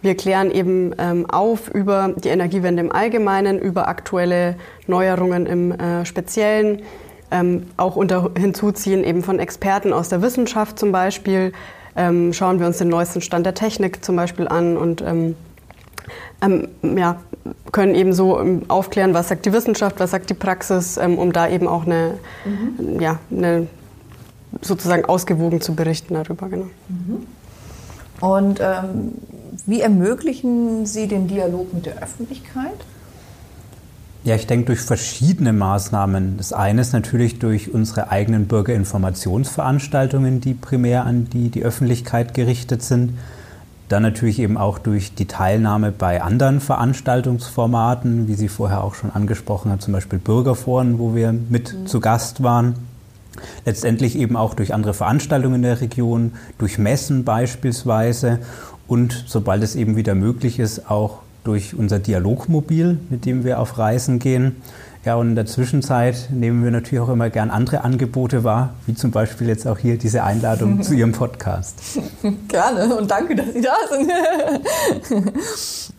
Wir 0.00 0.16
klären 0.16 0.50
eben 0.50 0.94
ähm, 0.96 1.28
auf 1.28 1.68
über 1.68 2.14
die 2.16 2.30
Energiewende 2.30 2.82
im 2.82 2.90
Allgemeinen, 2.90 3.58
über 3.58 3.86
aktuelle 3.86 4.54
Neuerungen 4.86 5.44
im 5.44 5.72
äh, 5.72 6.06
Speziellen, 6.06 6.80
ähm, 7.30 7.66
auch 7.76 7.96
unter 7.96 8.30
hinzuziehen 8.34 9.04
eben 9.04 9.22
von 9.22 9.38
Experten 9.38 9.92
aus 9.92 10.08
der 10.08 10.22
Wissenschaft 10.22 10.78
zum 10.78 10.90
Beispiel, 10.90 11.52
ähm, 11.98 12.32
schauen 12.32 12.60
wir 12.60 12.66
uns 12.66 12.78
den 12.78 12.88
neuesten 12.88 13.20
Stand 13.20 13.44
der 13.44 13.54
Technik 13.54 14.04
zum 14.04 14.16
Beispiel 14.16 14.48
an 14.48 14.76
und 14.76 15.02
ähm, 15.02 15.34
ähm, 16.40 16.68
ja, 16.96 17.16
können 17.72 17.94
eben 17.94 18.12
so 18.12 18.40
ähm, 18.40 18.62
aufklären, 18.68 19.12
was 19.14 19.28
sagt 19.28 19.44
die 19.44 19.52
Wissenschaft, 19.52 19.98
was 19.98 20.12
sagt 20.12 20.30
die 20.30 20.34
Praxis, 20.34 20.96
ähm, 20.96 21.18
um 21.18 21.32
da 21.32 21.48
eben 21.48 21.66
auch 21.66 21.84
eine, 21.84 22.14
mhm. 22.44 23.00
ja, 23.00 23.18
eine 23.30 23.66
sozusagen 24.62 25.04
ausgewogen 25.04 25.60
zu 25.60 25.74
berichten 25.74 26.14
darüber. 26.14 26.48
Genau. 26.48 26.66
Mhm. 26.88 27.26
Und 28.20 28.60
ähm, 28.60 29.12
wie 29.66 29.80
ermöglichen 29.80 30.86
Sie 30.86 31.08
den 31.08 31.28
Dialog 31.28 31.74
mit 31.74 31.86
der 31.86 32.02
Öffentlichkeit? 32.02 32.78
Ja, 34.28 34.34
ich 34.34 34.46
denke 34.46 34.66
durch 34.66 34.80
verschiedene 34.80 35.54
Maßnahmen. 35.54 36.36
Das 36.36 36.52
eine 36.52 36.82
ist 36.82 36.92
natürlich 36.92 37.38
durch 37.38 37.72
unsere 37.72 38.10
eigenen 38.10 38.44
Bürgerinformationsveranstaltungen, 38.46 40.42
die 40.42 40.52
primär 40.52 41.06
an 41.06 41.30
die, 41.30 41.48
die 41.48 41.64
Öffentlichkeit 41.64 42.34
gerichtet 42.34 42.82
sind. 42.82 43.14
Dann 43.88 44.02
natürlich 44.02 44.38
eben 44.38 44.58
auch 44.58 44.78
durch 44.78 45.14
die 45.14 45.24
Teilnahme 45.24 45.92
bei 45.92 46.20
anderen 46.20 46.60
Veranstaltungsformaten, 46.60 48.28
wie 48.28 48.34
Sie 48.34 48.48
vorher 48.48 48.84
auch 48.84 48.94
schon 48.94 49.10
angesprochen 49.10 49.70
haben, 49.70 49.80
zum 49.80 49.94
Beispiel 49.94 50.18
Bürgerforen, 50.18 50.98
wo 50.98 51.14
wir 51.14 51.32
mit 51.32 51.72
mhm. 51.72 51.86
zu 51.86 51.98
Gast 51.98 52.42
waren. 52.42 52.74
Letztendlich 53.64 54.14
eben 54.14 54.36
auch 54.36 54.52
durch 54.52 54.74
andere 54.74 54.92
Veranstaltungen 54.92 55.54
in 55.54 55.62
der 55.62 55.80
Region, 55.80 56.32
durch 56.58 56.76
Messen 56.76 57.24
beispielsweise 57.24 58.40
und 58.86 59.24
sobald 59.26 59.62
es 59.62 59.74
eben 59.74 59.96
wieder 59.96 60.14
möglich 60.14 60.58
ist, 60.58 60.90
auch 60.90 61.20
durch 61.48 61.74
unser 61.74 61.98
Dialogmobil, 61.98 62.98
mit 63.08 63.24
dem 63.24 63.42
wir 63.42 63.58
auf 63.58 63.78
Reisen 63.78 64.18
gehen. 64.18 64.56
Ja, 65.06 65.14
und 65.14 65.30
in 65.30 65.34
der 65.34 65.46
Zwischenzeit 65.46 66.28
nehmen 66.30 66.62
wir 66.62 66.70
natürlich 66.70 67.00
auch 67.00 67.08
immer 67.08 67.30
gern 67.30 67.48
andere 67.48 67.84
Angebote 67.84 68.44
wahr, 68.44 68.74
wie 68.84 68.94
zum 68.94 69.12
Beispiel 69.12 69.48
jetzt 69.48 69.66
auch 69.66 69.78
hier 69.78 69.96
diese 69.96 70.24
Einladung 70.24 70.82
zu 70.82 70.92
Ihrem 70.92 71.12
Podcast. 71.12 71.80
Gerne 72.48 72.94
und 72.94 73.10
danke, 73.10 73.34
dass 73.34 73.46
Sie 73.54 73.62
da 73.62 73.76
sind. 73.88 75.32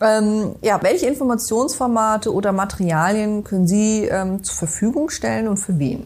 ähm, 0.00 0.54
ja, 0.62 0.80
welche 0.82 1.06
Informationsformate 1.06 2.32
oder 2.32 2.52
Materialien 2.52 3.42
können 3.42 3.66
Sie 3.66 4.04
ähm, 4.04 4.44
zur 4.44 4.54
Verfügung 4.54 5.10
stellen 5.10 5.48
und 5.48 5.56
für 5.56 5.80
wen? 5.80 6.04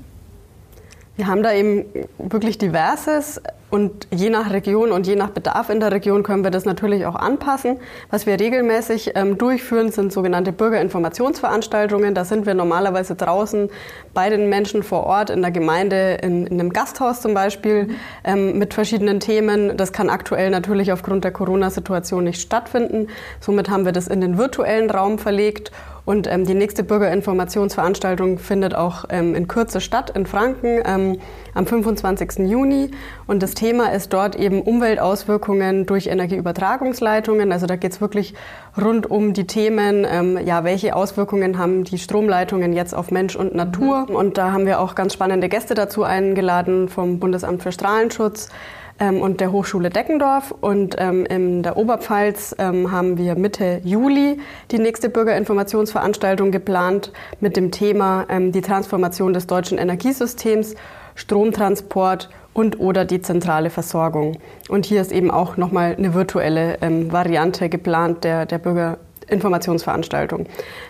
Wir 1.16 1.26
haben 1.26 1.42
da 1.42 1.52
eben 1.52 1.85
wirklich 2.18 2.57
diverses 2.57 3.42
und 3.75 4.07
je 4.15 4.31
nach 4.31 4.53
Region 4.53 4.93
und 4.93 5.05
je 5.05 5.17
nach 5.17 5.31
Bedarf 5.31 5.69
in 5.69 5.81
der 5.81 5.91
Region 5.91 6.23
können 6.23 6.45
wir 6.45 6.53
das 6.53 6.65
natürlich 6.65 7.07
auch 7.07 7.17
anpassen. 7.17 7.79
Was 8.09 8.25
wir 8.25 8.39
regelmäßig 8.39 9.15
ähm, 9.17 9.37
durchführen, 9.37 9.91
sind 9.91 10.13
sogenannte 10.13 10.53
Bürgerinformationsveranstaltungen. 10.53 12.15
Da 12.15 12.25
sind 12.25 12.47
wir 12.47 12.55
normalerweise 12.55 13.17
draußen 13.17 13.71
bei 14.15 14.31
den 14.31 14.49
Menschen 14.49 14.85
vor 14.85 15.03
Ort 15.03 15.31
in 15.31 15.43
der 15.43 15.51
Gemeinde, 15.51 16.19
in, 16.23 16.47
in 16.47 16.61
einem 16.61 16.73
Gasthaus 16.73 17.21
zum 17.21 17.35
Beispiel, 17.35 17.89
ähm, 18.23 18.61
mit 18.61 18.75
verschiedenen 18.75 19.19
Themen. 19.19 19.77
Das 19.77 19.93
kann 19.93 20.09
aktuell 20.09 20.51
natürlich 20.51 20.93
aufgrund 20.93 21.25
der 21.25 21.33
Corona-Situation 21.33 22.23
nicht 22.23 22.41
stattfinden. 22.41 23.09
Somit 23.41 23.71
haben 23.71 23.85
wir 23.85 23.93
das 23.93 24.07
in 24.07 24.21
den 24.21 24.39
virtuellen 24.39 24.89
Raum 24.89 25.19
verlegt 25.19 25.73
und 26.05 26.27
ähm, 26.27 26.45
die 26.45 26.55
nächste 26.55 26.85
Bürgerinformationsveranstaltung 26.85 28.38
findet 28.38 28.75
auch 28.75 29.07
ähm, 29.09 29.35
in 29.35 29.49
Kürze 29.49 29.81
statt 29.81 30.11
in 30.14 30.27
Franken 30.27 30.83
ähm, 30.85 31.19
am 31.55 31.67
25. 31.67 32.51
Juni. 32.51 32.90
Und 33.27 33.43
das 33.43 33.55
Thema 33.55 33.93
ist 33.93 34.12
dort 34.12 34.37
eben 34.37 34.61
Umweltauswirkungen 34.61 35.87
durch 35.87 36.09
Energieübertragungsleitungen. 36.09 37.53
Also 37.53 37.67
da 37.67 37.77
geht 37.77 37.93
es 37.93 38.01
wirklich 38.03 38.35
rund 38.81 39.11
um 39.11 39.33
die 39.33 39.47
Themen, 39.47 40.07
ähm, 40.07 40.38
ja, 40.45 40.62
welche 40.64 40.95
Auswirkungen 40.95 41.57
haben 41.57 41.85
die 41.85 41.99
Stromleitungen 41.99 42.75
jetzt 42.75 42.95
auf 42.95 43.11
Mensch 43.11 43.35
und 43.35 43.55
Natur. 43.55 44.07
Mhm. 44.09 44.14
Und 44.14 44.37
da 44.37 44.53
haben 44.53 44.67
wir 44.67 44.81
auch 44.81 44.95
ganz 44.95 45.14
spannende 45.14 45.49
Gäste 45.49 45.75
dazu 45.75 46.03
eingeladen 46.03 46.90
vom 46.90 47.19
Bundesamt 47.19 47.62
für 47.62 47.73
Strahlenschutz 47.73 48.51
ähm, 48.98 49.20
und 49.20 49.40
der 49.40 49.52
Hochschule 49.52 49.90
Deckendorf. 49.90 50.54
Und 50.61 50.96
ähm, 50.98 51.26
in 51.26 51.62
der 51.62 51.76
Oberpfalz 51.76 52.54
ähm, 52.59 52.90
haben 52.90 53.18
wir 53.18 53.37
Mitte 53.37 53.80
Juli 53.85 54.38
die 54.70 54.78
nächste 54.78 55.09
Bürgerinformationsveranstaltung 55.09 56.50
geplant 56.50 57.12
mit 57.40 57.57
dem 57.57 57.70
Thema 57.70 58.26
ähm, 58.28 58.52
die 58.52 58.61
Transformation 58.61 59.33
des 59.33 59.46
deutschen 59.46 59.78
Energiesystems, 59.78 60.74
Stromtransport 61.14 62.30
und 62.52 62.78
oder 62.80 63.04
die 63.04 63.20
zentrale 63.20 63.68
Versorgung. 63.68 64.38
Und 64.68 64.87
hier 64.87 65.00
ist 65.00 65.12
eben 65.12 65.30
auch 65.30 65.57
nochmal 65.57 65.96
eine 65.98 66.14
virtuelle 66.14 66.78
ähm, 66.80 67.12
Variante 67.12 67.68
geplant 67.68 68.24
der, 68.24 68.46
der 68.46 68.59
Bürger 68.59 68.98
Informationsveranstaltung. 69.29 70.47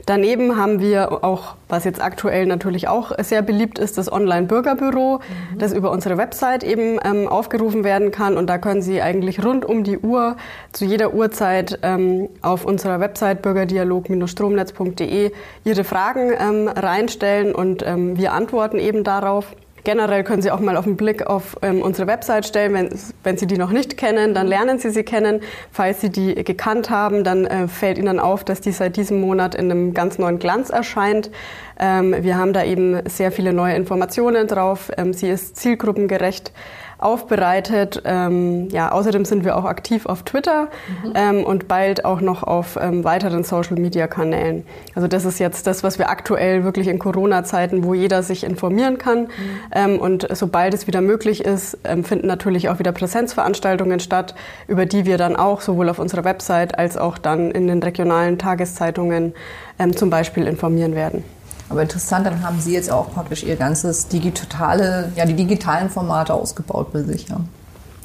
Daneben 0.06 0.56
haben 0.56 0.80
wir 0.80 1.24
auch, 1.24 1.54
was 1.68 1.84
jetzt 1.84 2.02
aktuell 2.02 2.46
natürlich 2.46 2.88
auch 2.88 3.12
sehr 3.18 3.42
beliebt 3.42 3.78
ist, 3.78 3.98
das 3.98 4.10
Online-Bürgerbüro, 4.12 5.18
mhm. 5.18 5.58
das 5.58 5.72
über 5.72 5.90
unsere 5.90 6.16
Website 6.18 6.64
eben 6.64 6.98
ähm, 7.04 7.28
aufgerufen 7.28 7.84
werden 7.84 8.10
kann. 8.10 8.36
Und 8.36 8.48
da 8.48 8.58
können 8.58 8.82
Sie 8.82 9.00
eigentlich 9.00 9.44
rund 9.44 9.64
um 9.64 9.84
die 9.84 9.98
Uhr, 9.98 10.36
zu 10.72 10.84
jeder 10.84 11.14
Uhrzeit 11.14 11.78
ähm, 11.82 12.28
auf 12.42 12.64
unserer 12.64 13.00
Website 13.00 13.42
bürgerdialog-stromnetz.de 13.42 15.32
Ihre 15.64 15.84
Fragen 15.84 16.32
ähm, 16.38 16.68
reinstellen 16.68 17.54
und 17.54 17.84
ähm, 17.86 18.16
wir 18.16 18.32
antworten 18.32 18.78
eben 18.78 19.04
darauf. 19.04 19.54
Generell 19.84 20.24
können 20.24 20.40
Sie 20.40 20.50
auch 20.50 20.60
mal 20.60 20.76
auf 20.76 20.86
einen 20.86 20.96
Blick 20.96 21.26
auf 21.26 21.56
ähm, 21.60 21.82
unsere 21.82 22.08
Website 22.08 22.46
stellen. 22.46 22.72
Wenn, 22.72 22.88
wenn 23.22 23.36
Sie 23.36 23.46
die 23.46 23.58
noch 23.58 23.70
nicht 23.70 23.98
kennen, 23.98 24.32
dann 24.32 24.46
lernen 24.46 24.78
Sie 24.78 24.90
sie 24.90 25.04
kennen. 25.04 25.40
Falls 25.70 26.00
Sie 26.00 26.08
die 26.08 26.34
gekannt 26.34 26.88
haben, 26.88 27.22
dann 27.22 27.44
äh, 27.44 27.68
fällt 27.68 27.98
Ihnen 27.98 28.18
auf, 28.18 28.44
dass 28.44 28.62
die 28.62 28.72
seit 28.72 28.96
diesem 28.96 29.20
Monat 29.20 29.54
in 29.54 29.70
einem 29.70 29.92
ganz 29.92 30.18
neuen 30.18 30.38
Glanz 30.38 30.70
erscheint. 30.70 31.30
Ähm, 31.78 32.14
wir 32.20 32.38
haben 32.38 32.52
da 32.52 32.64
eben 32.64 33.06
sehr 33.08 33.30
viele 33.30 33.52
neue 33.52 33.74
Informationen 33.74 34.46
drauf. 34.46 34.90
Ähm, 34.96 35.12
sie 35.12 35.28
ist 35.28 35.56
zielgruppengerecht 35.56 36.52
aufbereitet. 36.98 38.02
Ähm, 38.04 38.68
ja, 38.70 38.92
außerdem 38.92 39.24
sind 39.24 39.44
wir 39.44 39.56
auch 39.56 39.64
aktiv 39.64 40.06
auf 40.06 40.22
Twitter 40.22 40.68
mhm. 41.04 41.12
ähm, 41.14 41.44
und 41.44 41.68
bald 41.68 42.04
auch 42.04 42.20
noch 42.20 42.42
auf 42.42 42.78
ähm, 42.80 43.04
weiteren 43.04 43.44
Social-Media-Kanälen. 43.44 44.64
Also 44.94 45.08
das 45.08 45.24
ist 45.24 45.38
jetzt 45.38 45.66
das, 45.66 45.82
was 45.82 45.98
wir 45.98 46.08
aktuell 46.08 46.64
wirklich 46.64 46.88
in 46.88 46.98
Corona-Zeiten, 46.98 47.84
wo 47.84 47.94
jeder 47.94 48.22
sich 48.22 48.44
informieren 48.44 48.98
kann. 48.98 49.22
Mhm. 49.22 49.28
Ähm, 49.72 49.98
und 49.98 50.28
sobald 50.32 50.74
es 50.74 50.86
wieder 50.86 51.00
möglich 51.00 51.44
ist, 51.44 51.78
ähm, 51.84 52.04
finden 52.04 52.26
natürlich 52.26 52.68
auch 52.68 52.78
wieder 52.78 52.92
Präsenzveranstaltungen 52.92 54.00
statt, 54.00 54.34
über 54.68 54.86
die 54.86 55.04
wir 55.04 55.18
dann 55.18 55.36
auch 55.36 55.60
sowohl 55.60 55.88
auf 55.88 55.98
unserer 55.98 56.24
Website 56.24 56.78
als 56.78 56.96
auch 56.96 57.18
dann 57.18 57.50
in 57.50 57.66
den 57.66 57.82
regionalen 57.82 58.38
Tageszeitungen 58.38 59.34
ähm, 59.78 59.96
zum 59.96 60.10
Beispiel 60.10 60.46
informieren 60.46 60.94
werden. 60.94 61.24
Aber 61.68 61.82
interessant, 61.82 62.26
dann 62.26 62.42
haben 62.42 62.60
Sie 62.60 62.72
jetzt 62.72 62.90
auch 62.90 63.12
praktisch 63.12 63.42
Ihr 63.42 63.56
ganzes 63.56 64.08
digitale, 64.08 65.12
ja, 65.16 65.24
die 65.24 65.34
digitalen 65.34 65.90
Formate 65.90 66.34
ausgebaut 66.34 66.92
bei 66.92 67.02
sich, 67.02 67.28
ja. 67.28 67.40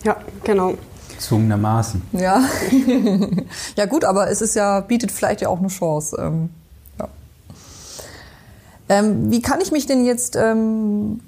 Ja, 0.04 0.15
genau. 0.43 0.76
Zwungenermaßen. 1.17 2.02
Ja. 2.13 2.41
ja, 3.76 3.86
gut, 3.86 4.06
aber 4.06 4.30
es 4.30 4.41
ist 4.41 4.56
ja, 4.56 4.80
bietet 4.80 5.12
vielleicht 5.12 5.41
ja 5.41 5.50
auch 5.50 5.60
eine 5.60 5.67
Chance. 5.67 6.17
Ähm, 6.19 6.50
ja. 6.98 7.08
ähm, 8.88 9.30
wie 9.32 9.41
kann 9.41 9.60
ich 9.60 9.72
mich 9.72 9.86
denn 9.86 10.06
jetzt 10.06 10.38
ähm, 10.38 11.19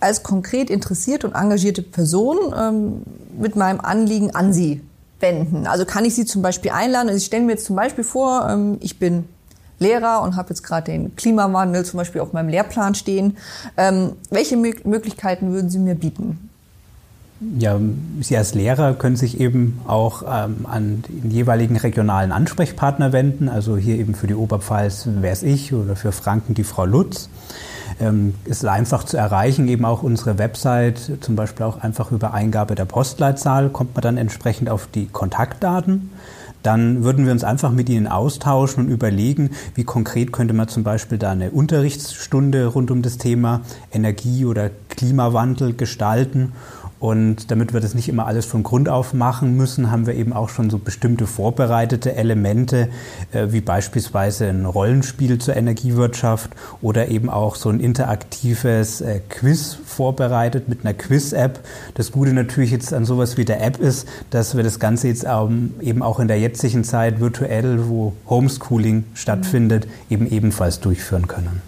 als 0.00 0.22
konkret 0.22 0.70
interessierte 0.70 1.26
und 1.26 1.34
engagierte 1.34 1.82
Person 1.82 2.38
ähm, 2.58 3.02
mit 3.38 3.54
meinem 3.54 3.80
Anliegen 3.80 4.34
an 4.34 4.54
Sie 4.54 4.80
wenden? 5.20 5.66
Also 5.66 5.84
kann 5.84 6.06
ich 6.06 6.14
Sie 6.14 6.24
zum 6.24 6.40
Beispiel 6.40 6.70
einladen? 6.70 7.08
Also 7.08 7.18
ich 7.18 7.26
stelle 7.26 7.44
mir 7.44 7.52
jetzt 7.52 7.66
zum 7.66 7.76
Beispiel 7.76 8.04
vor, 8.04 8.48
ähm, 8.48 8.78
ich 8.80 8.98
bin 8.98 9.28
Lehrer 9.82 10.22
und 10.22 10.36
habe 10.36 10.50
jetzt 10.50 10.62
gerade 10.62 10.90
den 10.90 11.14
Klimawandel 11.16 11.84
zum 11.84 11.98
Beispiel 11.98 12.20
auf 12.20 12.32
meinem 12.32 12.48
Lehrplan 12.48 12.94
stehen. 12.94 13.36
Ähm, 13.76 14.12
welche 14.30 14.56
Mö 14.56 14.72
Möglichkeiten 14.84 15.52
würden 15.52 15.68
Sie 15.68 15.78
mir 15.78 15.94
bieten? 15.94 16.48
Ja, 17.58 17.78
Sie 18.20 18.36
als 18.36 18.54
Lehrer 18.54 18.94
können 18.94 19.16
sich 19.16 19.40
eben 19.40 19.80
auch 19.86 20.22
ähm, 20.22 20.64
an 20.64 21.02
den 21.08 21.30
jeweiligen 21.30 21.76
regionalen 21.76 22.30
Ansprechpartner 22.30 23.12
wenden. 23.12 23.48
Also 23.48 23.76
hier 23.76 23.96
eben 23.96 24.14
für 24.14 24.28
die 24.28 24.34
Oberpfalz 24.34 25.08
wäre 25.20 25.32
es 25.32 25.42
ich 25.42 25.74
oder 25.74 25.96
für 25.96 26.12
Franken 26.12 26.54
die 26.54 26.64
Frau 26.64 26.86
Lutz. 26.86 27.28
Ähm, 28.00 28.34
ist 28.44 28.64
einfach 28.64 29.04
zu 29.04 29.16
erreichen, 29.16 29.66
eben 29.68 29.84
auch 29.84 30.02
unsere 30.02 30.38
Website, 30.38 31.18
zum 31.20 31.34
Beispiel 31.34 31.66
auch 31.66 31.80
einfach 31.82 32.12
über 32.12 32.32
Eingabe 32.32 32.74
der 32.74 32.84
Postleitzahl 32.84 33.68
kommt 33.70 33.94
man 33.94 34.02
dann 34.02 34.16
entsprechend 34.16 34.70
auf 34.70 34.86
die 34.86 35.06
Kontaktdaten 35.06 36.10
dann 36.62 37.04
würden 37.04 37.24
wir 37.24 37.32
uns 37.32 37.44
einfach 37.44 37.72
mit 37.72 37.88
Ihnen 37.88 38.06
austauschen 38.06 38.84
und 38.84 38.90
überlegen, 38.90 39.50
wie 39.74 39.84
konkret 39.84 40.32
könnte 40.32 40.54
man 40.54 40.68
zum 40.68 40.82
Beispiel 40.82 41.18
da 41.18 41.32
eine 41.32 41.50
Unterrichtsstunde 41.50 42.66
rund 42.66 42.90
um 42.90 43.02
das 43.02 43.18
Thema 43.18 43.62
Energie 43.92 44.44
oder 44.44 44.70
Klimawandel 44.88 45.74
gestalten 45.74 46.52
und 47.02 47.50
damit 47.50 47.72
wir 47.72 47.80
das 47.80 47.94
nicht 47.94 48.08
immer 48.08 48.28
alles 48.28 48.46
von 48.46 48.62
Grund 48.62 48.88
auf 48.88 49.12
machen 49.12 49.56
müssen, 49.56 49.90
haben 49.90 50.06
wir 50.06 50.14
eben 50.14 50.32
auch 50.32 50.48
schon 50.48 50.70
so 50.70 50.78
bestimmte 50.78 51.26
vorbereitete 51.26 52.14
Elemente, 52.14 52.90
äh, 53.32 53.48
wie 53.50 53.60
beispielsweise 53.60 54.46
ein 54.46 54.66
Rollenspiel 54.66 55.38
zur 55.38 55.56
Energiewirtschaft 55.56 56.52
oder 56.80 57.08
eben 57.08 57.28
auch 57.28 57.56
so 57.56 57.70
ein 57.70 57.80
interaktives 57.80 59.00
äh, 59.00 59.18
Quiz 59.28 59.76
vorbereitet 59.84 60.68
mit 60.68 60.84
einer 60.84 60.94
Quiz-App. 60.94 61.58
Das 61.94 62.12
Gute 62.12 62.34
natürlich 62.34 62.70
jetzt 62.70 62.94
an 62.94 63.04
sowas 63.04 63.36
wie 63.36 63.44
der 63.44 63.60
App 63.66 63.80
ist, 63.80 64.06
dass 64.30 64.56
wir 64.56 64.62
das 64.62 64.78
Ganze 64.78 65.08
jetzt 65.08 65.24
ähm, 65.28 65.74
eben 65.80 66.04
auch 66.04 66.20
in 66.20 66.28
der 66.28 66.38
jetzigen 66.38 66.84
Zeit 66.84 67.18
virtuell, 67.18 67.88
wo 67.88 68.12
Homeschooling 68.28 69.06
stattfindet, 69.14 69.88
eben 70.08 70.30
ebenfalls 70.30 70.78
durchführen 70.78 71.26
können. 71.26 71.62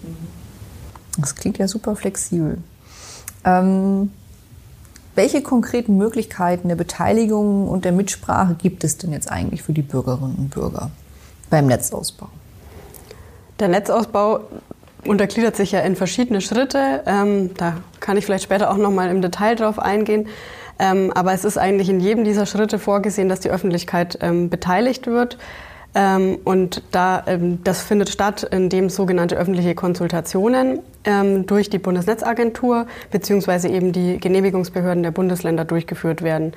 Das 1.19 1.35
klingt 1.35 1.59
ja 1.59 1.67
super 1.67 1.97
flexibel. 1.97 2.59
Ähm 3.45 4.11
welche 5.15 5.43
konkreten 5.43 5.97
Möglichkeiten 5.97 6.69
der 6.69 6.77
Beteiligung 6.77 7.69
und 7.69 7.85
der 7.85 7.93
Mitsprache 7.93 8.55
gibt 8.55 8.85
es 8.85 8.99
denn 8.99 9.13
jetzt 9.13 9.31
eigentlich 9.31 9.63
für 9.63 9.73
die 9.73 9.83
Bürgerinnen 9.83 10.35
und 10.37 10.51
Bürger 10.51 10.91
beim 11.51 11.67
Netzausbau? 11.67 12.29
Der 13.61 13.69
Netzausbau 13.69 14.41
untergliedert 15.07 15.57
sich 15.57 15.73
ja 15.73 15.81
in 15.81 15.97
verschiedene 15.97 16.41
Schritte. 16.41 17.03
Ähm, 17.07 17.51
da 17.57 17.77
kann 18.01 18.17
ich 18.17 18.25
vielleicht 18.25 18.45
später 18.45 18.71
auch 18.71 18.77
noch 18.77 18.91
mal 18.91 19.11
im 19.11 19.23
Detail 19.23 19.55
drauf 19.55 19.79
eingehen. 19.79 20.29
Ähm, 20.79 21.13
aber 21.15 21.33
es 21.33 21.45
ist 21.45 21.57
eigentlich 21.57 21.89
in 21.89 22.01
jedem 22.01 22.25
dieser 22.25 22.47
Schritte 22.47 22.79
vorgesehen, 22.79 23.29
dass 23.29 23.41
die 23.41 23.51
Öffentlichkeit 23.51 24.19
ähm, 24.21 24.51
beteiligt 24.51 25.07
wird. 25.07 25.39
Ähm, 25.95 26.39
und 26.45 26.83
da, 26.91 27.23
ähm, 27.27 27.63
das 27.63 27.83
findet 27.83 28.09
statt, 28.09 28.43
indem 28.51 28.91
sogenannte 28.91 29.37
öffentliche 29.37 29.77
Konsultationen 29.77 30.81
ähm, 31.05 31.47
durch 31.47 31.71
die 31.71 31.79
Bundesnetzagentur 31.79 32.87
beziehungsweise 33.13 33.69
eben 33.69 33.93
die 33.93 34.19
Genehmigungsbehörden 34.19 35.05
der 35.05 35.13
Bundesländer 35.13 35.65
durchgeführt 35.65 36.23
werden. 36.23 36.53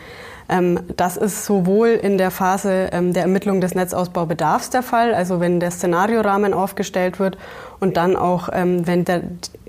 Ähm, 0.49 0.79
das 0.95 1.17
ist 1.17 1.45
sowohl 1.45 1.89
in 1.89 2.17
der 2.17 2.31
Phase 2.31 2.89
ähm, 2.91 3.13
der 3.13 3.23
Ermittlung 3.23 3.61
des 3.61 3.75
Netzausbaubedarfs 3.75 4.71
der 4.71 4.81
Fall, 4.81 5.13
also 5.13 5.39
wenn 5.39 5.59
der 5.59 5.69
Szenariorahmen 5.69 6.53
aufgestellt 6.53 7.19
wird 7.19 7.37
und 7.79 7.95
dann 7.95 8.15
auch, 8.15 8.49
ähm, 8.51 8.87
wenn 8.87 9.05
der 9.05 9.21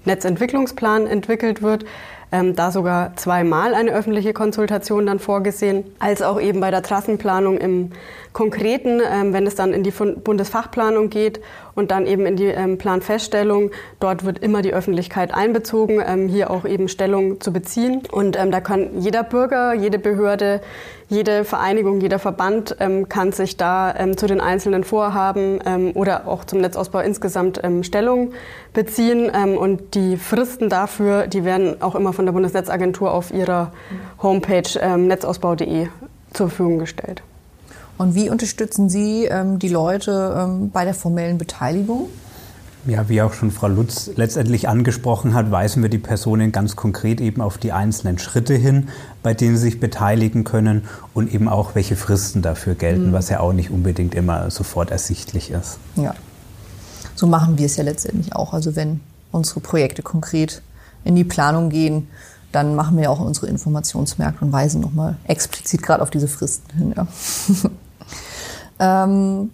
Netzentwicklungsplan 0.04 1.06
entwickelt 1.06 1.60
wird, 1.60 1.84
ähm, 2.30 2.54
da 2.54 2.70
sogar 2.70 3.16
zweimal 3.16 3.74
eine 3.74 3.90
öffentliche 3.90 4.32
Konsultation 4.32 5.06
dann 5.06 5.18
vorgesehen, 5.18 5.84
als 5.98 6.22
auch 6.22 6.40
eben 6.40 6.60
bei 6.60 6.70
der 6.70 6.82
Trassenplanung 6.82 7.58
im 7.58 7.92
Konkreten, 8.38 9.00
ähm, 9.04 9.32
wenn 9.32 9.48
es 9.48 9.56
dann 9.56 9.72
in 9.72 9.82
die 9.82 9.90
Bundesfachplanung 9.90 11.10
geht 11.10 11.40
und 11.74 11.90
dann 11.90 12.06
eben 12.06 12.24
in 12.24 12.36
die 12.36 12.44
ähm, 12.44 12.78
Planfeststellung. 12.78 13.72
Dort 13.98 14.24
wird 14.24 14.38
immer 14.38 14.62
die 14.62 14.72
Öffentlichkeit 14.72 15.34
einbezogen, 15.34 16.00
ähm, 16.06 16.28
hier 16.28 16.48
auch 16.52 16.64
eben 16.64 16.86
Stellung 16.86 17.40
zu 17.40 17.52
beziehen. 17.52 18.02
Und 18.12 18.38
ähm, 18.38 18.52
da 18.52 18.60
kann 18.60 19.00
jeder 19.00 19.24
Bürger, 19.24 19.74
jede 19.74 19.98
Behörde, 19.98 20.60
jede 21.08 21.42
Vereinigung, 21.42 22.00
jeder 22.00 22.20
Verband 22.20 22.76
ähm, 22.78 23.08
kann 23.08 23.32
sich 23.32 23.56
da 23.56 23.92
ähm, 23.98 24.16
zu 24.16 24.28
den 24.28 24.40
einzelnen 24.40 24.84
Vorhaben 24.84 25.92
oder 25.94 26.28
auch 26.28 26.44
zum 26.44 26.60
Netzausbau 26.60 27.00
insgesamt 27.00 27.60
Stellung 27.82 28.32
beziehen. 28.72 29.30
Und 29.30 29.94
die 29.94 30.16
Fristen 30.16 30.68
dafür, 30.68 31.26
die 31.26 31.44
werden 31.44 31.82
auch 31.82 31.96
immer 31.96 32.12
von 32.12 32.24
der 32.24 32.32
Bundesnetzagentur 32.32 33.12
auf 33.12 33.32
ihrer 33.32 33.72
Homepage 34.22 34.96
netzausbau.de 34.96 35.88
zur 36.32 36.48
Verfügung 36.48 36.78
gestellt. 36.78 37.22
Und 37.98 38.14
wie 38.14 38.30
unterstützen 38.30 38.88
Sie 38.88 39.24
ähm, 39.24 39.58
die 39.58 39.68
Leute 39.68 40.36
ähm, 40.38 40.70
bei 40.70 40.84
der 40.84 40.94
formellen 40.94 41.36
Beteiligung? 41.36 42.08
Ja, 42.86 43.08
wie 43.08 43.20
auch 43.20 43.34
schon 43.34 43.50
Frau 43.50 43.66
Lutz 43.66 44.10
letztendlich 44.14 44.68
angesprochen 44.68 45.34
hat, 45.34 45.50
weisen 45.50 45.82
wir 45.82 45.90
die 45.90 45.98
Personen 45.98 46.52
ganz 46.52 46.76
konkret 46.76 47.20
eben 47.20 47.42
auf 47.42 47.58
die 47.58 47.72
einzelnen 47.72 48.18
Schritte 48.18 48.54
hin, 48.54 48.88
bei 49.22 49.34
denen 49.34 49.56
sie 49.56 49.64
sich 49.64 49.80
beteiligen 49.80 50.44
können 50.44 50.84
und 51.12 51.34
eben 51.34 51.48
auch, 51.48 51.74
welche 51.74 51.96
Fristen 51.96 52.40
dafür 52.40 52.76
gelten, 52.76 53.08
mhm. 53.08 53.12
was 53.12 53.28
ja 53.28 53.40
auch 53.40 53.52
nicht 53.52 53.70
unbedingt 53.70 54.14
immer 54.14 54.50
sofort 54.50 54.90
ersichtlich 54.90 55.50
ist. 55.50 55.78
Ja, 55.96 56.14
so 57.16 57.26
machen 57.26 57.58
wir 57.58 57.66
es 57.66 57.76
ja 57.76 57.84
letztendlich 57.84 58.34
auch. 58.34 58.54
Also 58.54 58.76
wenn 58.76 59.00
unsere 59.32 59.60
Projekte 59.60 60.02
konkret 60.02 60.62
in 61.04 61.16
die 61.16 61.24
Planung 61.24 61.68
gehen, 61.68 62.08
dann 62.52 62.74
machen 62.74 62.96
wir 62.96 63.10
auch 63.10 63.20
unsere 63.20 63.48
Informationsmärkte 63.48 64.44
und 64.44 64.52
weisen 64.52 64.80
nochmal 64.80 65.16
explizit 65.24 65.82
gerade 65.82 66.02
auf 66.02 66.10
diese 66.10 66.28
Fristen 66.28 66.78
hin. 66.78 66.94
Ja. 66.96 67.06
Ähm, 68.80 69.50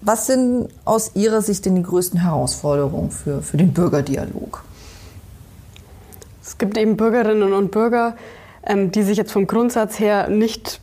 was 0.00 0.26
sind 0.26 0.68
aus 0.84 1.12
Ihrer 1.14 1.42
Sicht 1.42 1.64
denn 1.64 1.76
die 1.76 1.82
größten 1.82 2.20
Herausforderungen 2.20 3.10
für, 3.10 3.42
für 3.42 3.56
den 3.56 3.72
Bürgerdialog? 3.72 4.64
Es 6.42 6.58
gibt 6.58 6.76
eben 6.76 6.96
Bürgerinnen 6.96 7.52
und 7.52 7.70
Bürger, 7.70 8.16
ähm, 8.64 8.90
die 8.90 9.02
sich 9.02 9.16
jetzt 9.16 9.32
vom 9.32 9.46
Grundsatz 9.46 9.98
her 10.00 10.28
nicht 10.28 10.80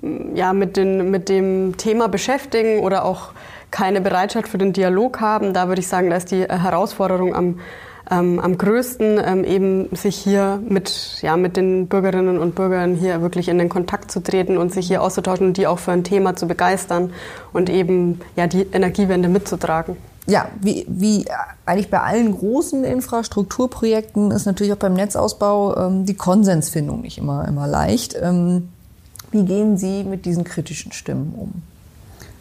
mm, 0.00 0.36
ja, 0.36 0.52
mit, 0.52 0.76
den, 0.76 1.10
mit 1.10 1.28
dem 1.28 1.76
Thema 1.76 2.08
beschäftigen 2.08 2.80
oder 2.80 3.04
auch 3.04 3.32
keine 3.70 4.00
Bereitschaft 4.00 4.48
für 4.48 4.58
den 4.58 4.72
Dialog 4.72 5.20
haben. 5.20 5.52
Da 5.52 5.68
würde 5.68 5.80
ich 5.80 5.88
sagen, 5.88 6.10
da 6.10 6.16
ist 6.16 6.30
die 6.30 6.44
Herausforderung 6.44 7.34
am 7.34 7.60
ähm, 8.12 8.38
am 8.38 8.58
größten, 8.58 9.20
ähm, 9.24 9.44
eben 9.44 9.88
sich 9.96 10.16
hier 10.16 10.60
mit, 10.68 11.18
ja, 11.22 11.36
mit 11.36 11.56
den 11.56 11.88
Bürgerinnen 11.88 12.38
und 12.38 12.54
Bürgern 12.54 12.94
hier 12.94 13.22
wirklich 13.22 13.48
in 13.48 13.58
den 13.58 13.68
Kontakt 13.68 14.10
zu 14.10 14.22
treten 14.22 14.58
und 14.58 14.72
sich 14.72 14.86
hier 14.86 15.02
auszutauschen 15.02 15.48
und 15.48 15.56
die 15.56 15.66
auch 15.66 15.78
für 15.78 15.92
ein 15.92 16.04
Thema 16.04 16.36
zu 16.36 16.46
begeistern 16.46 17.12
und 17.52 17.70
eben 17.70 18.20
ja, 18.36 18.46
die 18.46 18.66
Energiewende 18.72 19.28
mitzutragen. 19.28 19.96
Ja, 20.26 20.48
wie, 20.60 20.84
wie 20.88 21.24
eigentlich 21.66 21.90
bei 21.90 22.00
allen 22.00 22.32
großen 22.32 22.84
Infrastrukturprojekten 22.84 24.30
ist 24.30 24.46
natürlich 24.46 24.72
auch 24.72 24.78
beim 24.78 24.94
Netzausbau 24.94 25.76
ähm, 25.76 26.06
die 26.06 26.14
Konsensfindung 26.14 27.00
nicht 27.00 27.18
immer, 27.18 27.48
immer 27.48 27.66
leicht. 27.66 28.14
Ähm, 28.20 28.68
wie 29.32 29.44
gehen 29.44 29.78
Sie 29.78 30.04
mit 30.04 30.26
diesen 30.26 30.44
kritischen 30.44 30.92
Stimmen 30.92 31.34
um? 31.36 31.62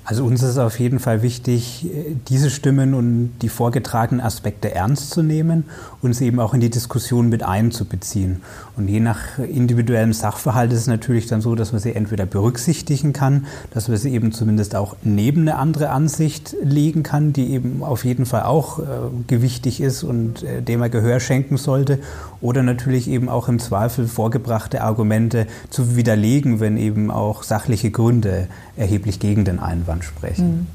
Also 0.03 0.25
uns 0.25 0.41
ist 0.41 0.57
auf 0.57 0.79
jeden 0.79 0.99
Fall 0.99 1.21
wichtig, 1.21 1.87
diese 2.27 2.49
Stimmen 2.49 2.93
und 2.95 3.33
die 3.41 3.49
vorgetragenen 3.49 4.23
Aspekte 4.23 4.73
ernst 4.73 5.11
zu 5.11 5.21
nehmen 5.21 5.65
und 6.01 6.13
sie 6.13 6.25
eben 6.25 6.39
auch 6.39 6.53
in 6.53 6.59
die 6.59 6.71
Diskussion 6.71 7.29
mit 7.29 7.43
einzubeziehen. 7.43 8.41
Und 8.77 8.87
je 8.87 8.99
nach 9.01 9.37
individuellem 9.37 10.13
Sachverhalt 10.13 10.71
ist 10.71 10.79
es 10.79 10.87
natürlich 10.87 11.27
dann 11.27 11.41
so, 11.41 11.55
dass 11.55 11.71
man 11.73 11.81
sie 11.81 11.93
entweder 11.93 12.25
berücksichtigen 12.25 13.11
kann, 13.11 13.45
dass 13.71 13.89
man 13.89 13.97
sie 13.97 14.13
eben 14.13 14.31
zumindest 14.31 14.75
auch 14.75 14.95
neben 15.03 15.41
eine 15.41 15.57
andere 15.57 15.89
Ansicht 15.89 16.55
legen 16.63 17.03
kann, 17.03 17.33
die 17.33 17.51
eben 17.51 17.83
auf 17.83 18.05
jeden 18.05 18.25
Fall 18.25 18.43
auch 18.43 18.79
äh, 18.79 18.83
gewichtig 19.27 19.81
ist 19.81 20.03
und 20.03 20.43
äh, 20.43 20.61
dem 20.61 20.79
man 20.79 20.89
Gehör 20.89 21.19
schenken 21.19 21.57
sollte, 21.57 21.99
oder 22.39 22.63
natürlich 22.63 23.09
eben 23.09 23.29
auch 23.29 23.49
im 23.49 23.59
Zweifel 23.59 24.07
vorgebrachte 24.07 24.81
Argumente 24.81 25.47
zu 25.69 25.95
widerlegen, 25.95 26.59
wenn 26.59 26.77
eben 26.77 27.11
auch 27.11 27.43
sachliche 27.43 27.91
Gründe 27.91 28.47
erheblich 28.77 29.19
gegen 29.19 29.43
den 29.43 29.59
Einwand 29.59 30.05
sprechen. 30.05 30.47
Mhm. 30.47 30.67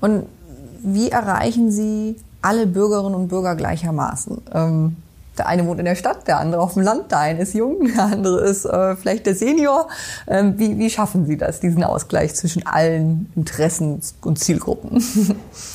Und 0.00 0.22
wie 0.84 1.10
erreichen 1.10 1.70
Sie 1.70 2.16
alle 2.42 2.66
Bürgerinnen 2.66 3.14
und 3.14 3.28
Bürger 3.28 3.54
gleichermaßen? 3.54 4.38
Ähm 4.52 4.96
der 5.38 5.46
eine 5.46 5.66
wohnt 5.66 5.78
in 5.78 5.86
der 5.86 5.94
Stadt, 5.94 6.28
der 6.28 6.40
andere 6.40 6.60
auf 6.60 6.74
dem 6.74 6.82
Land, 6.82 7.10
der 7.10 7.18
eine 7.18 7.40
ist 7.40 7.54
jung, 7.54 7.88
der 7.96 8.04
andere 8.04 8.40
ist 8.42 8.66
äh, 8.66 8.96
vielleicht 8.96 9.26
der 9.26 9.34
Senior. 9.34 9.88
Ähm, 10.28 10.58
wie, 10.58 10.78
wie 10.78 10.90
schaffen 10.90 11.24
Sie 11.26 11.38
das, 11.38 11.60
diesen 11.60 11.82
Ausgleich 11.84 12.34
zwischen 12.34 12.66
allen 12.66 13.30
Interessen 13.34 14.00
und 14.22 14.38
Zielgruppen? 14.38 15.02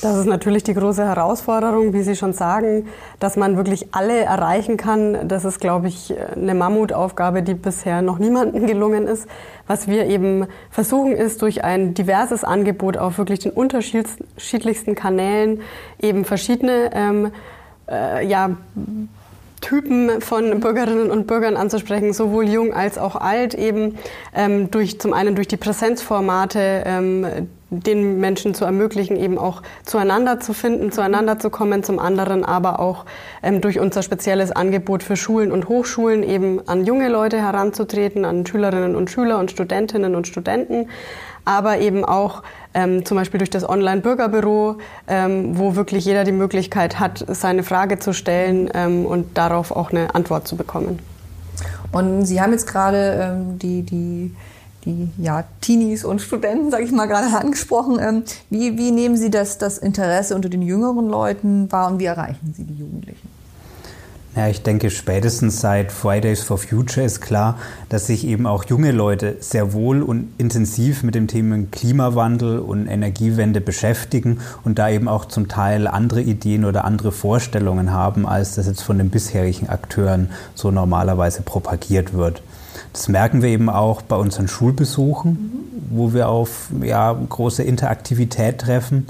Das 0.01 0.17
ist 0.17 0.25
natürlich 0.25 0.63
die 0.63 0.73
große 0.73 1.03
Herausforderung, 1.03 1.93
wie 1.93 2.03
Sie 2.03 2.15
schon 2.15 2.33
sagen, 2.33 2.87
dass 3.19 3.35
man 3.35 3.57
wirklich 3.57 3.93
alle 3.93 4.19
erreichen 4.19 4.77
kann. 4.77 5.27
Das 5.27 5.45
ist, 5.45 5.59
glaube 5.59 5.87
ich, 5.87 6.13
eine 6.35 6.53
Mammutaufgabe, 6.53 7.41
die 7.41 7.53
bisher 7.53 8.01
noch 8.01 8.19
niemandem 8.19 8.67
gelungen 8.67 9.07
ist. 9.07 9.27
Was 9.65 9.87
wir 9.87 10.05
eben 10.05 10.47
versuchen, 10.69 11.13
ist 11.13 11.41
durch 11.41 11.63
ein 11.63 11.93
diverses 11.93 12.43
Angebot 12.43 12.97
auf 12.97 13.17
wirklich 13.17 13.39
den 13.39 13.51
unterschiedlichsten 13.51 14.95
Kanälen 14.95 15.61
eben 15.99 16.25
verschiedene 16.25 16.91
ähm, 16.93 17.31
äh, 17.89 18.25
ja, 18.25 18.51
Typen 19.67 20.21
von 20.21 20.61
Bürgerinnen 20.61 21.11
und 21.11 21.27
Bürgern 21.27 21.57
anzusprechen, 21.57 22.13
sowohl 22.13 22.47
jung 22.47 22.73
als 22.73 22.97
auch 22.97 23.17
alt, 23.17 23.53
eben 23.53 23.97
ähm, 24.33 24.71
durch 24.71 24.97
zum 24.97 25.11
einen 25.11 25.35
durch 25.35 25.49
die 25.49 25.57
Präsenzformate 25.57 26.83
ähm, 26.85 27.49
den 27.69 28.21
Menschen 28.21 28.53
zu 28.53 28.63
ermöglichen, 28.63 29.17
eben 29.17 29.37
auch 29.37 29.61
zueinander 29.83 30.39
zu 30.39 30.53
finden, 30.53 30.93
zueinander 30.93 31.37
zu 31.37 31.49
kommen, 31.49 31.83
zum 31.83 31.99
anderen 31.99 32.45
aber 32.45 32.79
auch 32.79 33.03
ähm, 33.43 33.59
durch 33.59 33.77
unser 33.77 34.03
spezielles 34.03 34.53
Angebot 34.53 35.03
für 35.03 35.17
Schulen 35.17 35.51
und 35.51 35.67
Hochschulen 35.67 36.23
eben 36.23 36.65
an 36.65 36.85
junge 36.85 37.09
Leute 37.09 37.37
heranzutreten, 37.37 38.23
an 38.23 38.45
Schülerinnen 38.45 38.95
und 38.95 39.09
Schüler 39.09 39.37
und 39.37 39.51
Studentinnen 39.51 40.15
und 40.15 40.27
Studenten, 40.27 40.87
aber 41.43 41.79
eben 41.79 42.05
auch 42.05 42.41
ähm, 42.77 43.03
zum 43.05 43.17
Beispiel 43.17 43.39
durch 43.39 43.49
das 43.49 43.67
Online-Bürgerbüro, 43.67 44.77
ähm, 45.07 45.57
wo 45.57 45.75
wirklich 45.75 46.05
jeder 46.05 46.23
die 46.23 46.31
Möglichkeit 46.31 46.99
hat, 46.99 47.25
seine 47.27 47.63
Frage 47.63 47.97
zu 47.97 48.13
stellen 48.13 48.69
ähm, 48.75 49.07
und 49.07 49.35
darauf 49.35 49.71
auch 49.71 49.89
eine 49.89 50.13
Antwort 50.13 50.47
zu 50.47 50.55
bekommen. 50.55 50.99
Und 51.91 52.27
Sie 52.27 52.39
haben 52.39 52.51
jetzt 52.51 52.67
gerade 52.67 53.19
ähm, 53.19 53.57
die, 53.57 53.81
die, 53.81 54.35
die 54.85 55.09
ja, 55.17 55.45
Teenies 55.59 56.05
und 56.05 56.21
Studenten, 56.21 56.69
sage 56.69 56.83
ich 56.83 56.91
mal, 56.91 57.07
gerade 57.07 57.35
angesprochen. 57.35 57.97
Ähm, 57.99 58.23
wie, 58.51 58.77
wie 58.77 58.91
nehmen 58.91 59.17
Sie 59.17 59.31
das, 59.31 59.57
das 59.57 59.79
Interesse 59.79 60.35
unter 60.35 60.49
den 60.49 60.61
jüngeren 60.61 61.09
Leuten 61.09 61.71
wahr 61.71 61.91
und 61.91 61.97
wie 61.97 62.05
erreichen 62.05 62.53
Sie 62.55 62.63
die 62.63 62.75
Jugendlichen? 62.75 63.36
Ja, 64.37 64.47
ich 64.47 64.61
denke, 64.61 64.91
spätestens 64.91 65.61
seit 65.61 65.91
Fridays 65.91 66.43
for 66.43 66.59
Future 66.59 67.03
ist 67.03 67.21
klar, 67.21 67.57
dass 67.89 68.05
sich 68.05 68.23
eben 68.27 68.45
auch 68.45 68.65
junge 68.65 68.91
Leute 68.91 69.37
sehr 69.39 69.73
wohl 69.73 70.03
und 70.03 70.31
intensiv 70.37 71.01
mit 71.01 71.15
dem 71.15 71.27
Thema 71.27 71.57
Klimawandel 71.71 72.59
und 72.59 72.85
Energiewende 72.85 73.61
beschäftigen 73.61 74.39
und 74.63 74.77
da 74.77 74.89
eben 74.91 75.07
auch 75.07 75.25
zum 75.25 75.47
Teil 75.47 75.87
andere 75.87 76.21
Ideen 76.21 76.65
oder 76.65 76.85
andere 76.85 77.11
Vorstellungen 77.11 77.91
haben, 77.91 78.27
als 78.27 78.53
das 78.53 78.67
jetzt 78.67 78.83
von 78.83 78.99
den 78.99 79.09
bisherigen 79.09 79.69
Akteuren 79.69 80.29
so 80.53 80.69
normalerweise 80.69 81.41
propagiert 81.41 82.13
wird. 82.13 82.43
Das 82.93 83.07
merken 83.07 83.41
wir 83.41 83.49
eben 83.49 83.71
auch 83.71 84.03
bei 84.03 84.17
unseren 84.17 84.47
Schulbesuchen, 84.47 85.79
wo 85.89 86.13
wir 86.13 86.29
auf 86.29 86.69
ja, 86.83 87.11
große 87.11 87.63
Interaktivität 87.63 88.59
treffen. 88.59 89.07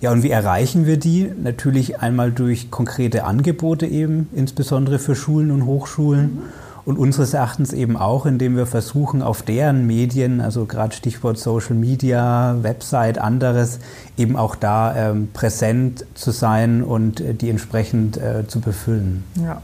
Ja, 0.00 0.12
und 0.12 0.22
wie 0.22 0.30
erreichen 0.30 0.86
wir 0.86 0.98
die? 0.98 1.30
Natürlich 1.42 2.00
einmal 2.00 2.30
durch 2.32 2.70
konkrete 2.70 3.24
Angebote 3.24 3.86
eben, 3.86 4.28
insbesondere 4.34 4.98
für 4.98 5.14
Schulen 5.14 5.50
und 5.50 5.66
Hochschulen. 5.66 6.34
Mhm. 6.34 6.42
Und 6.84 6.98
unseres 6.98 7.32
Erachtens 7.32 7.72
eben 7.72 7.96
auch, 7.96 8.26
indem 8.26 8.56
wir 8.56 8.66
versuchen, 8.66 9.22
auf 9.22 9.40
deren 9.40 9.86
Medien, 9.86 10.42
also 10.42 10.66
gerade 10.66 10.94
Stichwort 10.94 11.38
Social 11.38 11.74
Media, 11.74 12.58
Website, 12.60 13.16
anderes, 13.16 13.78
eben 14.18 14.36
auch 14.36 14.54
da 14.54 14.94
ähm, 14.94 15.28
präsent 15.32 16.04
zu 16.14 16.30
sein 16.30 16.82
und 16.82 17.20
äh, 17.20 17.32
die 17.32 17.48
entsprechend 17.48 18.18
äh, 18.18 18.46
zu 18.46 18.60
befüllen. 18.60 19.24
Ja. 19.42 19.62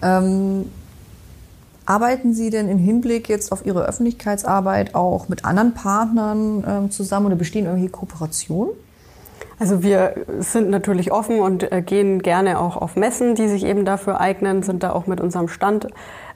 Ähm, 0.00 0.64
arbeiten 1.84 2.32
Sie 2.32 2.48
denn 2.48 2.70
im 2.70 2.78
Hinblick 2.78 3.28
jetzt 3.28 3.52
auf 3.52 3.66
Ihre 3.66 3.84
Öffentlichkeitsarbeit 3.86 4.94
auch 4.94 5.28
mit 5.28 5.44
anderen 5.44 5.74
Partnern 5.74 6.64
ähm, 6.66 6.90
zusammen 6.90 7.26
oder 7.26 7.36
bestehen 7.36 7.66
irgendwelche 7.66 7.92
Kooperationen? 7.92 8.70
Also 9.60 9.82
wir 9.82 10.14
sind 10.38 10.70
natürlich 10.70 11.10
offen 11.10 11.40
und 11.40 11.72
äh, 11.72 11.82
gehen 11.82 12.22
gerne 12.22 12.60
auch 12.60 12.76
auf 12.76 12.94
Messen, 12.94 13.34
die 13.34 13.48
sich 13.48 13.64
eben 13.64 13.84
dafür 13.84 14.20
eignen, 14.20 14.62
sind 14.62 14.84
da 14.84 14.92
auch 14.92 15.06
mit 15.08 15.20
unserem 15.20 15.48
Stand 15.48 15.88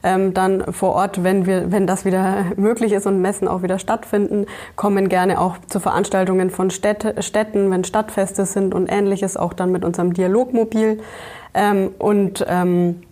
ähm, 0.03 0.35
dann 0.35 0.73
vor 0.73 0.95
Ort, 0.95 1.23
wenn 1.23 1.47
wir, 1.47 1.71
wenn 1.71 1.87
das 1.87 2.05
wieder 2.05 2.47
möglich 2.57 2.93
ist 2.93 3.07
und 3.07 3.23
Messen 3.23 3.47
auch 3.47 3.63
wieder 3.63 3.79
stattfinden, 3.79 4.47
kommen 4.75 5.09
gerne 5.09 5.41
auch 5.41 5.57
zu 5.69 5.79
Veranstaltungen 5.79 6.51
von 6.51 6.71
Städte, 6.71 7.23
Städten, 7.23 7.71
wenn 7.71 7.85
Stadtfeste 7.85 8.45
sind 8.45 8.75
und 8.75 8.91
ähnliches, 8.91 9.37
auch 9.37 9.53
dann 9.53 9.71
mit 9.71 9.85
unserem 9.85 10.15
Dialogmobil 10.15 11.01
ähm, 11.55 11.91
und 11.99 12.45
ähm, 12.49 13.03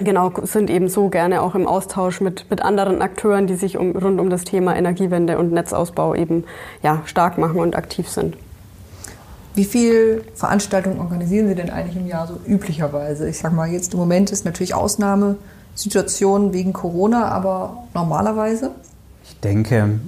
Genau, 0.00 0.30
sind 0.42 0.70
eben 0.70 0.88
so 0.88 1.08
gerne 1.08 1.42
auch 1.42 1.56
im 1.56 1.66
Austausch 1.66 2.20
mit, 2.20 2.48
mit 2.50 2.62
anderen 2.62 3.02
Akteuren, 3.02 3.48
die 3.48 3.54
sich 3.56 3.78
um, 3.78 3.96
rund 3.96 4.20
um 4.20 4.30
das 4.30 4.44
Thema 4.44 4.76
Energiewende 4.76 5.38
und 5.38 5.50
Netzausbau 5.50 6.14
eben 6.14 6.44
ja, 6.82 7.02
stark 7.06 7.36
machen 7.36 7.58
und 7.58 7.74
aktiv 7.74 8.08
sind. 8.08 8.36
Wie 9.58 9.64
viele 9.64 10.22
Veranstaltungen 10.36 11.00
organisieren 11.00 11.48
Sie 11.48 11.56
denn 11.56 11.68
eigentlich 11.68 11.96
im 11.96 12.06
Jahr 12.06 12.28
so 12.28 12.38
üblicherweise? 12.46 13.28
Ich 13.28 13.38
sage 13.38 13.56
mal, 13.56 13.68
jetzt 13.68 13.92
im 13.92 13.98
Moment 13.98 14.30
ist 14.30 14.44
natürlich 14.44 14.72
Ausnahmesituation 14.72 16.52
wegen 16.52 16.72
Corona, 16.72 17.24
aber 17.24 17.82
normalerweise? 17.92 18.70
Ich 19.24 19.40
denke, 19.40 19.98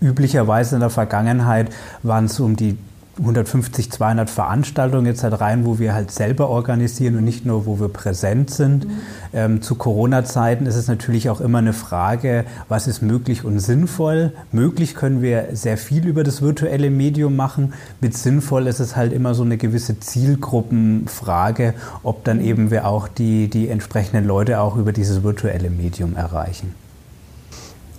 üblicherweise 0.00 0.76
in 0.76 0.82
der 0.82 0.90
Vergangenheit 0.90 1.72
waren 2.04 2.26
es 2.26 2.38
um 2.38 2.54
die 2.54 2.78
150, 3.18 3.90
200 3.90 4.30
Veranstaltungen 4.30 5.04
jetzt 5.04 5.22
halt 5.22 5.38
rein, 5.38 5.66
wo 5.66 5.78
wir 5.78 5.92
halt 5.92 6.10
selber 6.10 6.48
organisieren 6.48 7.16
und 7.16 7.24
nicht 7.24 7.44
nur, 7.44 7.66
wo 7.66 7.78
wir 7.78 7.88
präsent 7.88 8.50
sind. 8.50 8.86
Mhm. 8.86 8.90
Ähm, 9.34 9.62
zu 9.62 9.74
Corona-Zeiten 9.74 10.64
ist 10.64 10.76
es 10.76 10.88
natürlich 10.88 11.28
auch 11.28 11.42
immer 11.42 11.58
eine 11.58 11.74
Frage, 11.74 12.44
was 12.68 12.86
ist 12.86 13.02
möglich 13.02 13.44
und 13.44 13.58
sinnvoll. 13.58 14.32
Möglich 14.50 14.94
können 14.94 15.20
wir 15.20 15.48
sehr 15.52 15.76
viel 15.76 16.06
über 16.06 16.24
das 16.24 16.40
virtuelle 16.40 16.88
Medium 16.90 17.36
machen. 17.36 17.74
Mit 18.00 18.16
sinnvoll 18.16 18.66
ist 18.66 18.80
es 18.80 18.96
halt 18.96 19.12
immer 19.12 19.34
so 19.34 19.42
eine 19.42 19.58
gewisse 19.58 20.00
Zielgruppenfrage, 20.00 21.74
ob 22.02 22.24
dann 22.24 22.38
mhm. 22.38 22.44
eben 22.44 22.70
wir 22.70 22.86
auch 22.86 23.08
die, 23.08 23.48
die 23.48 23.68
entsprechenden 23.68 24.26
Leute 24.26 24.58
auch 24.60 24.76
über 24.76 24.92
dieses 24.92 25.22
virtuelle 25.22 25.68
Medium 25.68 26.16
erreichen. 26.16 26.74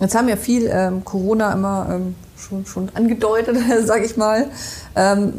Jetzt 0.00 0.16
haben 0.16 0.28
ja 0.28 0.36
viel 0.36 0.68
ähm, 0.72 1.04
Corona 1.04 1.52
immer 1.52 1.86
ähm, 1.90 2.14
schon, 2.44 2.66
schon 2.66 2.90
angedeutet, 2.94 3.56
sage 3.84 4.04
ich 4.04 4.16
mal. 4.16 4.46
Ähm, 4.94 5.32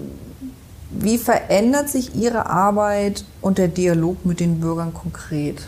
wie 0.92 1.18
verändert 1.18 1.90
sich 1.90 2.16
Ihre 2.16 2.46
Arbeit 2.46 3.26
und 3.42 3.58
der 3.58 3.68
Dialog 3.68 4.26
mit 4.26 4.40
den 4.40 4.60
Bürgern 4.60 4.94
konkret? 4.94 5.62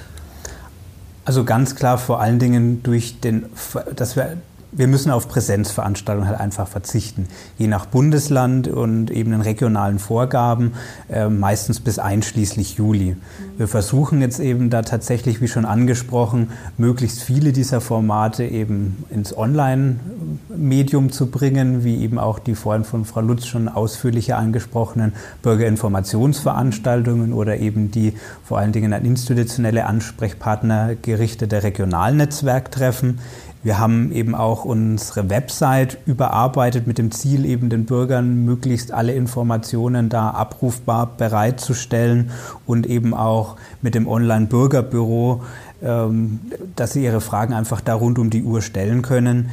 Also 1.25 1.43
ganz 1.43 1.75
klar 1.75 1.97
vor 1.97 2.21
allen 2.21 2.39
Dingen 2.39 2.81
durch 2.83 3.19
den, 3.19 3.47
dass 3.95 4.15
wir 4.15 4.37
wir 4.71 4.87
müssen 4.87 5.11
auf 5.11 5.27
Präsenzveranstaltungen 5.27 6.29
halt 6.29 6.39
einfach 6.39 6.67
verzichten. 6.67 7.27
Je 7.57 7.67
nach 7.67 7.85
Bundesland 7.85 8.67
und 8.67 9.11
eben 9.11 9.31
den 9.31 9.41
regionalen 9.41 9.97
Vorgaben, 9.99 10.73
äh, 11.09 11.29
meistens 11.29 11.79
bis 11.79 11.99
einschließlich 11.99 12.75
Juli. 12.75 13.15
Wir 13.57 13.67
versuchen 13.67 14.21
jetzt 14.21 14.39
eben 14.39 14.69
da 14.69 14.81
tatsächlich, 14.81 15.41
wie 15.41 15.47
schon 15.47 15.65
angesprochen, 15.65 16.51
möglichst 16.77 17.23
viele 17.23 17.53
dieser 17.53 17.81
Formate 17.81 18.43
eben 18.43 19.05
ins 19.09 19.35
Online-Medium 19.35 21.11
zu 21.11 21.27
bringen, 21.27 21.83
wie 21.83 22.03
eben 22.03 22.19
auch 22.19 22.37
die 22.37 22.53
vorhin 22.53 22.83
von 22.83 23.05
Frau 23.05 23.21
Lutz 23.21 23.47
schon 23.47 23.69
ausführlicher 23.69 24.37
angesprochenen 24.37 25.13
Bürgerinformationsveranstaltungen 25.41 27.33
oder 27.33 27.57
eben 27.57 27.89
die 27.89 28.13
vor 28.43 28.59
allen 28.59 28.73
Dingen 28.73 28.93
an 28.93 29.05
institutionelle 29.05 29.85
Ansprechpartner 29.85 30.95
gerichtete 30.95 31.63
Regionalnetzwerktreffen. 31.63 33.19
Wir 33.63 33.79
haben 33.79 34.11
eben 34.11 34.35
auch 34.35 34.65
unsere 34.65 35.29
Website 35.29 35.97
überarbeitet 36.05 36.87
mit 36.87 36.97
dem 36.97 37.11
Ziel, 37.11 37.45
eben 37.45 37.69
den 37.69 37.85
Bürgern 37.85 38.45
möglichst 38.45 38.91
alle 38.91 39.13
Informationen 39.13 40.09
da 40.09 40.29
abrufbar 40.29 41.17
bereitzustellen 41.17 42.31
und 42.65 42.87
eben 42.87 43.13
auch 43.13 43.57
mit 43.81 43.95
dem 43.95 44.07
Online-Bürgerbüro, 44.07 45.41
ähm, 45.81 46.39
dass 46.75 46.93
sie 46.93 47.03
ihre 47.03 47.21
Fragen 47.21 47.53
einfach 47.53 47.81
da 47.81 47.95
rund 47.95 48.19
um 48.19 48.29
die 48.29 48.43
Uhr 48.43 48.61
stellen 48.61 49.01
können. 49.01 49.49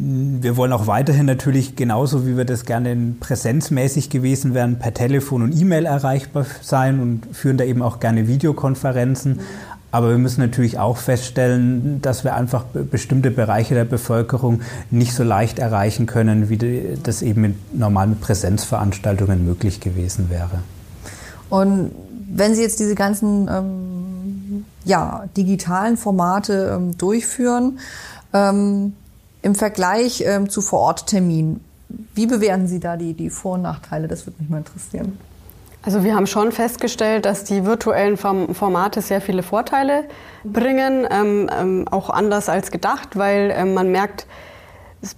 Wir 0.00 0.56
wollen 0.56 0.72
auch 0.72 0.86
weiterhin 0.86 1.26
natürlich, 1.26 1.74
genauso 1.74 2.24
wie 2.24 2.36
wir 2.36 2.44
das 2.44 2.64
gerne 2.64 3.14
präsenzmäßig 3.18 4.10
gewesen 4.10 4.54
wären, 4.54 4.78
per 4.78 4.94
Telefon 4.94 5.42
und 5.42 5.60
E-Mail 5.60 5.86
erreichbar 5.86 6.46
sein 6.62 7.00
und 7.00 7.34
führen 7.34 7.56
da 7.56 7.64
eben 7.64 7.82
auch 7.82 7.98
gerne 7.98 8.28
Videokonferenzen. 8.28 9.40
Aber 9.90 10.10
wir 10.10 10.18
müssen 10.18 10.40
natürlich 10.42 10.78
auch 10.78 10.98
feststellen, 10.98 12.02
dass 12.02 12.22
wir 12.22 12.34
einfach 12.34 12.64
bestimmte 12.64 13.30
Bereiche 13.30 13.74
der 13.74 13.86
Bevölkerung 13.86 14.60
nicht 14.90 15.14
so 15.14 15.24
leicht 15.24 15.58
erreichen 15.58 16.06
können, 16.06 16.50
wie 16.50 16.98
das 17.02 17.22
eben 17.22 17.40
mit 17.40 17.74
normalen 17.78 18.20
Präsenzveranstaltungen 18.20 19.46
möglich 19.46 19.80
gewesen 19.80 20.28
wäre. 20.28 20.60
Und 21.48 21.92
wenn 22.30 22.54
Sie 22.54 22.60
jetzt 22.60 22.78
diese 22.80 22.94
ganzen 22.94 23.48
ähm, 23.48 24.64
ja, 24.84 25.24
digitalen 25.36 25.96
Formate 25.96 26.76
ähm, 26.76 26.98
durchführen, 26.98 27.78
ähm, 28.34 28.92
im 29.40 29.54
Vergleich 29.54 30.22
ähm, 30.26 30.50
zu 30.50 30.60
Vorortterminen, 30.60 31.60
wie 32.14 32.26
bewerten 32.26 32.68
Sie 32.68 32.80
da 32.80 32.98
die, 32.98 33.14
die 33.14 33.30
Vor- 33.30 33.54
und 33.54 33.62
Nachteile? 33.62 34.08
Das 34.08 34.26
würde 34.26 34.36
mich 34.40 34.50
mal 34.50 34.58
interessieren. 34.58 35.18
Also 35.88 36.04
wir 36.04 36.14
haben 36.14 36.26
schon 36.26 36.52
festgestellt, 36.52 37.24
dass 37.24 37.44
die 37.44 37.64
virtuellen 37.64 38.18
Formate 38.18 39.00
sehr 39.00 39.22
viele 39.22 39.42
Vorteile 39.42 40.04
bringen, 40.44 41.06
ähm, 41.10 41.48
ähm, 41.50 41.88
auch 41.90 42.10
anders 42.10 42.50
als 42.50 42.70
gedacht, 42.70 43.16
weil 43.16 43.50
ähm, 43.56 43.72
man 43.72 43.90
merkt, 43.90 44.26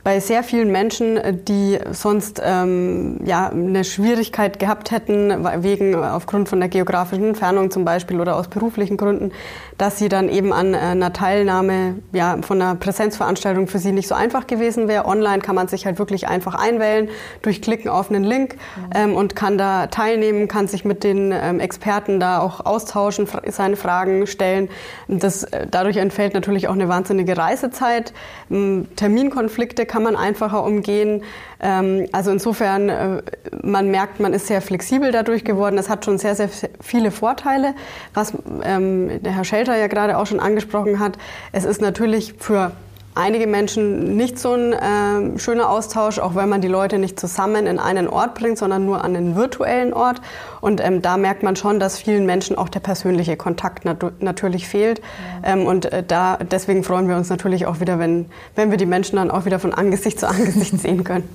bei 0.04 0.20
sehr 0.20 0.42
vielen 0.42 0.70
Menschen, 0.70 1.16
äh, 1.16 1.34
die 1.34 1.78
sonst 1.90 2.40
ähm, 2.44 3.20
ja, 3.24 3.48
eine 3.48 3.84
Schwierigkeit 3.84 4.58
gehabt 4.58 4.90
hätten, 4.90 5.46
wegen 5.62 5.94
aufgrund 5.94 6.48
von 6.48 6.60
der 6.60 6.68
geografischen 6.68 7.28
Entfernung 7.28 7.70
zum 7.70 7.84
Beispiel 7.84 8.20
oder 8.20 8.36
aus 8.36 8.48
beruflichen 8.48 8.98
Gründen, 8.98 9.32
dass 9.78 9.98
sie 9.98 10.10
dann 10.10 10.28
eben 10.28 10.52
an 10.52 10.74
äh, 10.74 10.78
einer 10.78 11.12
Teilnahme 11.14 11.96
ja, 12.12 12.38
von 12.42 12.60
einer 12.60 12.74
Präsenzveranstaltung 12.74 13.68
für 13.68 13.78
sie 13.78 13.92
nicht 13.92 14.06
so 14.08 14.14
einfach 14.14 14.46
gewesen 14.46 14.86
wäre. 14.86 15.06
Online 15.06 15.40
kann 15.40 15.54
man 15.54 15.68
sich 15.68 15.86
halt 15.86 15.98
wirklich 15.98 16.28
einfach 16.28 16.54
einwählen 16.54 17.08
durch 17.40 17.62
Klicken 17.62 17.88
auf 17.88 18.10
einen 18.10 18.24
Link 18.24 18.56
ähm, 18.94 19.16
und 19.16 19.34
kann 19.34 19.56
da 19.56 19.86
teilnehmen, 19.86 20.46
kann 20.46 20.68
sich 20.68 20.84
mit 20.84 21.04
den 21.04 21.32
ähm, 21.32 21.58
Experten 21.58 22.20
da 22.20 22.40
auch 22.40 22.66
austauschen, 22.66 23.26
seine 23.46 23.76
Fragen 23.76 24.26
stellen. 24.26 24.68
Das, 25.08 25.44
äh, 25.44 25.66
dadurch 25.70 25.96
entfällt 25.96 26.34
natürlich 26.34 26.68
auch 26.68 26.74
eine 26.74 26.88
wahnsinnige 26.88 27.36
Reisezeit, 27.38 28.12
Terminkonflikte 28.50 29.69
Konflikte 29.70 29.86
kann 29.86 30.02
man 30.02 30.16
einfacher 30.16 30.64
umgehen. 30.64 31.22
Ähm, 31.60 32.06
also 32.12 32.32
insofern, 32.32 32.88
äh, 32.88 33.22
man 33.62 33.90
merkt, 33.90 34.18
man 34.18 34.32
ist 34.32 34.48
sehr 34.48 34.60
flexibel 34.60 35.12
dadurch 35.12 35.44
geworden. 35.44 35.78
Es 35.78 35.88
hat 35.88 36.04
schon 36.04 36.18
sehr, 36.18 36.34
sehr 36.34 36.48
viele 36.80 37.10
Vorteile, 37.12 37.74
was 38.12 38.32
ähm, 38.64 39.22
der 39.22 39.36
Herr 39.36 39.44
Schelter 39.44 39.76
ja 39.76 39.86
gerade 39.86 40.18
auch 40.18 40.26
schon 40.26 40.40
angesprochen 40.40 40.98
hat. 40.98 41.18
Es 41.52 41.64
ist 41.64 41.80
natürlich 41.80 42.34
für 42.38 42.72
einige 43.14 43.46
Menschen 43.46 44.16
nicht 44.16 44.38
so 44.38 44.54
ein 44.54 44.72
äh, 44.72 45.38
schöner 45.38 45.68
Austausch, 45.68 46.18
auch 46.18 46.34
wenn 46.34 46.48
man 46.48 46.60
die 46.60 46.68
Leute 46.68 46.98
nicht 46.98 47.18
zusammen 47.18 47.66
in 47.66 47.78
einen 47.78 48.06
Ort 48.08 48.34
bringt, 48.34 48.58
sondern 48.58 48.84
nur 48.84 49.04
an 49.04 49.16
einen 49.16 49.36
virtuellen 49.36 49.92
Ort. 49.92 50.20
Und 50.60 50.80
ähm, 50.84 51.02
da 51.02 51.16
merkt 51.16 51.42
man 51.42 51.56
schon, 51.56 51.80
dass 51.80 51.98
vielen 51.98 52.26
Menschen 52.26 52.56
auch 52.56 52.68
der 52.68 52.80
persönliche 52.80 53.36
Kontakt 53.36 53.84
nat 53.84 54.04
natürlich 54.20 54.68
fehlt. 54.68 55.00
Ja. 55.42 55.54
Ähm, 55.54 55.66
und 55.66 55.86
äh, 55.86 56.04
da 56.06 56.36
deswegen 56.36 56.84
freuen 56.84 57.08
wir 57.08 57.16
uns 57.16 57.30
natürlich 57.30 57.66
auch 57.66 57.80
wieder, 57.80 57.98
wenn, 57.98 58.26
wenn 58.54 58.70
wir 58.70 58.76
die 58.76 58.86
Menschen 58.86 59.16
dann 59.16 59.30
auch 59.30 59.44
wieder 59.44 59.58
von 59.58 59.74
Angesicht 59.74 60.20
zu 60.20 60.28
Angesicht 60.28 60.78
sehen 60.80 61.02
können. 61.02 61.28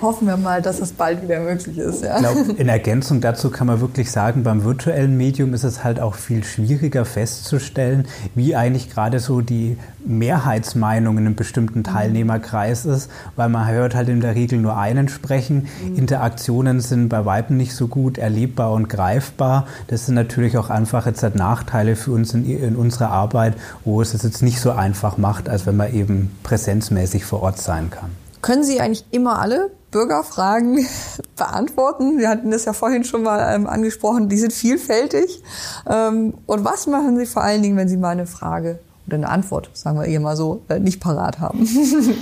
Hoffen 0.00 0.28
wir 0.28 0.36
mal, 0.36 0.62
dass 0.62 0.80
es 0.80 0.92
bald 0.92 1.22
wieder 1.22 1.40
möglich 1.40 1.78
ist. 1.78 2.04
Ja. 2.04 2.16
Ich 2.16 2.22
glaube, 2.22 2.52
in 2.56 2.68
Ergänzung 2.68 3.20
dazu 3.20 3.50
kann 3.50 3.66
man 3.66 3.80
wirklich 3.80 4.10
sagen, 4.10 4.42
beim 4.42 4.64
virtuellen 4.64 5.16
Medium 5.16 5.54
ist 5.54 5.64
es 5.64 5.82
halt 5.82 5.98
auch 5.98 6.14
viel 6.14 6.44
schwieriger 6.44 7.04
festzustellen, 7.04 8.06
wie 8.34 8.54
eigentlich 8.54 8.90
gerade 8.90 9.18
so 9.18 9.40
die 9.40 9.78
Mehrheitsmeinung 10.06 11.18
in 11.18 11.26
einem 11.26 11.34
bestimmten 11.34 11.80
mhm. 11.80 11.84
Teilnehmerkreis 11.84 12.84
ist, 12.84 13.10
weil 13.36 13.48
man 13.48 13.68
hört 13.68 13.94
halt 13.94 14.08
in 14.08 14.20
der 14.20 14.34
Regel 14.34 14.58
nur 14.58 14.76
einen 14.76 15.08
sprechen. 15.08 15.68
Mhm. 15.84 15.96
Interaktionen 15.96 16.80
sind 16.80 17.08
bei 17.08 17.24
Weitem 17.24 17.56
nicht 17.56 17.74
so 17.74 17.88
gut 17.88 18.18
erlebbar 18.18 18.72
und 18.72 18.88
greifbar. 18.88 19.66
Das 19.88 20.06
sind 20.06 20.14
natürlich 20.14 20.56
auch 20.56 20.70
einfach 20.70 21.06
jetzt 21.06 21.22
halt 21.22 21.34
Nachteile 21.34 21.96
für 21.96 22.12
uns 22.12 22.34
in, 22.34 22.44
in 22.44 22.76
unserer 22.76 23.10
Arbeit, 23.10 23.54
wo 23.84 24.00
es 24.00 24.14
es 24.14 24.22
jetzt 24.22 24.42
nicht 24.42 24.60
so 24.60 24.72
einfach 24.72 25.18
macht, 25.18 25.48
als 25.48 25.66
wenn 25.66 25.76
man 25.76 25.92
eben 25.92 26.36
präsenzmäßig 26.42 27.24
vor 27.24 27.42
Ort 27.42 27.58
sein 27.58 27.90
kann. 27.90 28.10
Können 28.42 28.62
Sie 28.62 28.80
eigentlich 28.80 29.04
immer 29.10 29.40
alle 29.40 29.70
Bürgerfragen 29.90 30.86
beantworten? 31.36 32.18
Wir 32.18 32.28
hatten 32.28 32.50
das 32.50 32.64
ja 32.64 32.72
vorhin 32.72 33.04
schon 33.04 33.22
mal 33.22 33.54
ähm, 33.54 33.66
angesprochen. 33.66 34.28
Die 34.28 34.38
sind 34.38 34.52
vielfältig. 34.52 35.42
Ähm, 35.88 36.34
und 36.46 36.64
was 36.64 36.86
machen 36.86 37.18
Sie 37.18 37.26
vor 37.26 37.42
allen 37.42 37.62
Dingen, 37.62 37.76
wenn 37.76 37.88
Sie 37.88 37.96
mal 37.96 38.10
eine 38.10 38.26
Frage 38.26 38.78
oder 39.06 39.16
eine 39.16 39.28
Antwort, 39.28 39.70
sagen 39.72 39.98
wir 39.98 40.06
hier 40.06 40.20
mal 40.20 40.36
so, 40.36 40.62
äh, 40.68 40.78
nicht 40.78 41.00
parat 41.00 41.38
haben. 41.40 41.66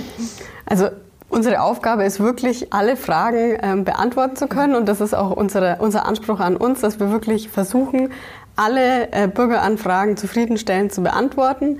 Also 0.67 0.87
Unsere 1.27 1.59
Aufgabe 1.61 2.05
ist 2.05 2.19
wirklich, 2.19 2.71
alle 2.71 2.95
Fragen 2.95 3.57
ähm, 3.61 3.83
beantworten 3.83 4.35
zu 4.35 4.47
können. 4.47 4.73
Und 4.75 4.87
das 4.87 5.01
ist 5.01 5.13
auch 5.13 5.31
unsere, 5.31 5.77
unser 5.79 6.05
Anspruch 6.05 6.39
an 6.39 6.55
uns, 6.55 6.81
dass 6.81 6.99
wir 6.99 7.11
wirklich 7.11 7.49
versuchen, 7.49 8.11
alle 8.55 9.11
äh, 9.11 9.27
Bürgeranfragen 9.27 10.17
zufriedenstellend 10.17 10.93
zu 10.93 11.01
beantworten. 11.01 11.79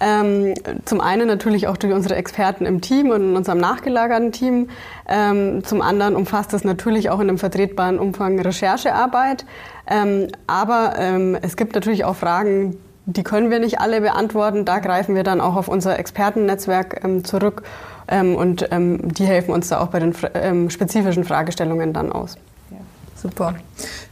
Ähm, 0.00 0.54
zum 0.84 1.00
einen 1.00 1.26
natürlich 1.26 1.68
auch 1.68 1.76
durch 1.76 1.92
unsere 1.92 2.16
Experten 2.16 2.66
im 2.66 2.80
Team 2.80 3.10
und 3.10 3.22
in 3.22 3.36
unserem 3.36 3.58
nachgelagerten 3.58 4.32
Team. 4.32 4.68
Ähm, 5.08 5.62
zum 5.64 5.82
anderen 5.82 6.16
umfasst 6.16 6.52
das 6.52 6.64
natürlich 6.64 7.08
auch 7.08 7.20
in 7.20 7.28
einem 7.28 7.38
vertretbaren 7.38 7.98
Umfang 7.98 8.40
Recherchearbeit. 8.40 9.46
Ähm, 9.86 10.28
aber 10.46 10.94
ähm, 10.98 11.38
es 11.40 11.56
gibt 11.56 11.74
natürlich 11.74 12.04
auch 12.04 12.16
Fragen, 12.16 12.76
die 13.06 13.22
können 13.22 13.50
wir 13.50 13.60
nicht 13.60 13.80
alle 13.80 14.00
beantworten. 14.00 14.64
Da 14.64 14.80
greifen 14.80 15.14
wir 15.14 15.22
dann 15.22 15.40
auch 15.40 15.54
auf 15.54 15.68
unser 15.68 15.98
Expertennetzwerk 15.98 17.04
ähm, 17.04 17.24
zurück 17.24 17.62
ähm, 18.08 18.34
und 18.34 18.68
ähm, 18.72 19.14
die 19.14 19.24
helfen 19.24 19.52
uns 19.52 19.68
da 19.68 19.80
auch 19.80 19.88
bei 19.88 20.00
den 20.00 20.12
ähm, 20.34 20.70
spezifischen 20.70 21.24
Fragestellungen 21.24 21.92
dann 21.92 22.10
aus. 22.10 22.36
Ja, 22.70 22.78
super. 23.14 23.54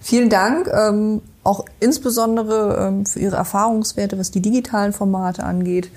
Vielen 0.01 0.31
Dank. 0.31 0.69
Ähm, 0.73 1.23
auch 1.43 1.65
insbesondere 1.81 2.87
ähm, 2.87 3.05
für 3.05 3.19
Ihre 3.19 3.37
Erfahrungswerte, 3.37 4.17
was 4.17 4.31
die 4.31 4.41
digitalen 4.41 4.93
Formate 4.93 5.43
angeht. 5.43 5.91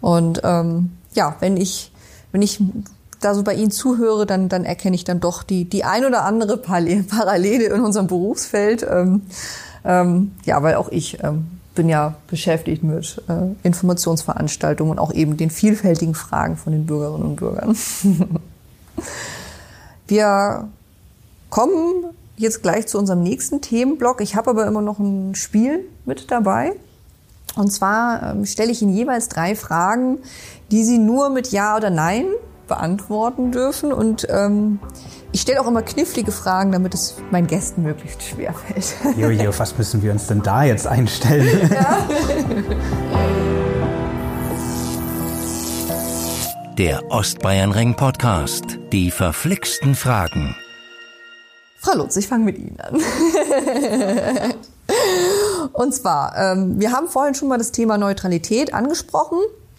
Und 0.00 0.40
ja, 1.14 1.34
wenn 1.40 1.56
ich, 1.56 1.90
wenn 2.30 2.42
ich 2.42 2.60
da 3.20 3.34
so 3.34 3.42
bei 3.42 3.54
Ihnen 3.54 3.72
zuhöre, 3.72 4.26
dann, 4.26 4.48
dann 4.48 4.64
erkenne 4.64 4.94
ich 4.94 5.02
dann 5.02 5.18
doch 5.18 5.42
die, 5.42 5.64
die 5.64 5.82
ein 5.82 6.04
oder 6.04 6.22
andere 6.24 6.58
Parallele 6.58 7.64
in 7.64 7.80
unserem 7.80 8.06
Berufsfeld. 8.06 8.86
Ja, 9.82 10.62
weil 10.62 10.74
auch 10.76 10.90
ich 10.90 11.18
bin 11.76 11.88
ja 11.88 12.16
beschäftigt 12.26 12.82
mit 12.82 13.22
äh, 13.28 13.54
Informationsveranstaltungen 13.62 14.90
und 14.90 14.98
auch 14.98 15.12
eben 15.12 15.36
den 15.36 15.50
vielfältigen 15.50 16.14
Fragen 16.14 16.56
von 16.56 16.72
den 16.72 16.86
Bürgerinnen 16.86 17.22
und 17.22 17.36
Bürgern. 17.36 17.76
Wir 20.08 20.68
kommen 21.50 22.06
jetzt 22.36 22.62
gleich 22.62 22.88
zu 22.88 22.98
unserem 22.98 23.22
nächsten 23.22 23.60
Themenblock. 23.60 24.20
Ich 24.20 24.34
habe 24.34 24.50
aber 24.50 24.66
immer 24.66 24.82
noch 24.82 24.98
ein 24.98 25.34
Spiel 25.36 25.84
mit 26.04 26.30
dabei. 26.30 26.72
Und 27.54 27.70
zwar 27.72 28.34
ähm, 28.34 28.44
stelle 28.44 28.72
ich 28.72 28.82
Ihnen 28.82 28.94
jeweils 28.94 29.28
drei 29.28 29.54
Fragen, 29.54 30.18
die 30.70 30.84
Sie 30.84 30.98
nur 30.98 31.30
mit 31.30 31.52
Ja 31.52 31.76
oder 31.76 31.90
Nein 31.90 32.26
beantworten 32.68 33.52
dürfen. 33.52 33.92
Und 33.92 34.26
ähm, 34.30 34.80
ich 35.32 35.40
stelle 35.42 35.60
auch 35.60 35.66
immer 35.66 35.82
knifflige 35.82 36.32
Fragen, 36.32 36.72
damit 36.72 36.94
es 36.94 37.16
meinen 37.30 37.46
Gästen 37.46 37.82
möglichst 37.82 38.22
schwer 38.22 38.54
fällt. 38.54 38.94
Jojo, 39.18 39.58
was 39.58 39.76
müssen 39.76 40.02
wir 40.02 40.12
uns 40.12 40.26
denn 40.26 40.42
da 40.42 40.64
jetzt 40.64 40.86
einstellen? 40.86 41.70
Ja. 41.76 42.06
Der 46.78 47.10
Ostbayernring 47.10 47.94
Podcast. 47.94 48.78
Die 48.92 49.10
verflixten 49.10 49.94
Fragen. 49.94 50.54
Frau 51.78 51.96
Lutz, 51.96 52.16
ich 52.16 52.28
fange 52.28 52.44
mit 52.44 52.58
Ihnen 52.58 52.78
an. 52.80 53.00
Und 55.72 55.94
zwar, 55.94 56.36
ähm, 56.36 56.78
wir 56.78 56.92
haben 56.92 57.08
vorhin 57.08 57.34
schon 57.34 57.48
mal 57.48 57.56
das 57.56 57.72
Thema 57.72 57.96
Neutralität 57.96 58.74
angesprochen. 58.74 59.38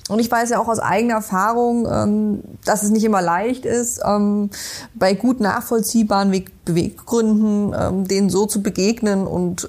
Und 0.09 0.19
ich 0.19 0.31
weiß 0.31 0.49
ja 0.49 0.59
auch 0.59 0.67
aus 0.67 0.79
eigener 0.79 1.15
Erfahrung, 1.15 1.87
ähm, 1.91 2.43
dass 2.65 2.83
es 2.83 2.89
nicht 2.89 3.03
immer 3.03 3.21
leicht 3.21 3.65
ist, 3.65 4.01
ähm, 4.05 4.49
bei 4.93 5.13
gut 5.13 5.39
nachvollziehbaren 5.39 6.31
Beweggründen 6.65 7.75
ähm, 7.77 8.07
denen 8.07 8.29
so 8.29 8.45
zu 8.45 8.61
begegnen 8.61 9.25
und 9.27 9.67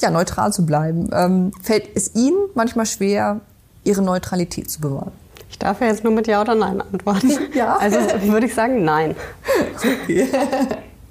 ja, 0.00 0.10
neutral 0.10 0.52
zu 0.52 0.66
bleiben. 0.66 1.52
Fällt 1.62 1.84
es 1.94 2.16
Ihnen 2.16 2.36
manchmal 2.54 2.86
schwer, 2.86 3.40
Ihre 3.84 4.02
Neutralität 4.02 4.68
zu 4.68 4.80
bewahren? 4.80 5.12
Ich 5.52 5.58
darf 5.58 5.80
ja 5.80 5.86
jetzt 5.86 6.02
nur 6.02 6.12
mit 6.12 6.26
Ja 6.26 6.40
oder 6.40 6.54
Nein 6.54 6.80
antworten. 6.80 7.30
Ja. 7.54 7.76
Also 7.76 7.98
würde 8.22 8.46
ich 8.46 8.54
sagen 8.54 8.84
Nein. 8.84 9.14
Okay. 9.76 10.28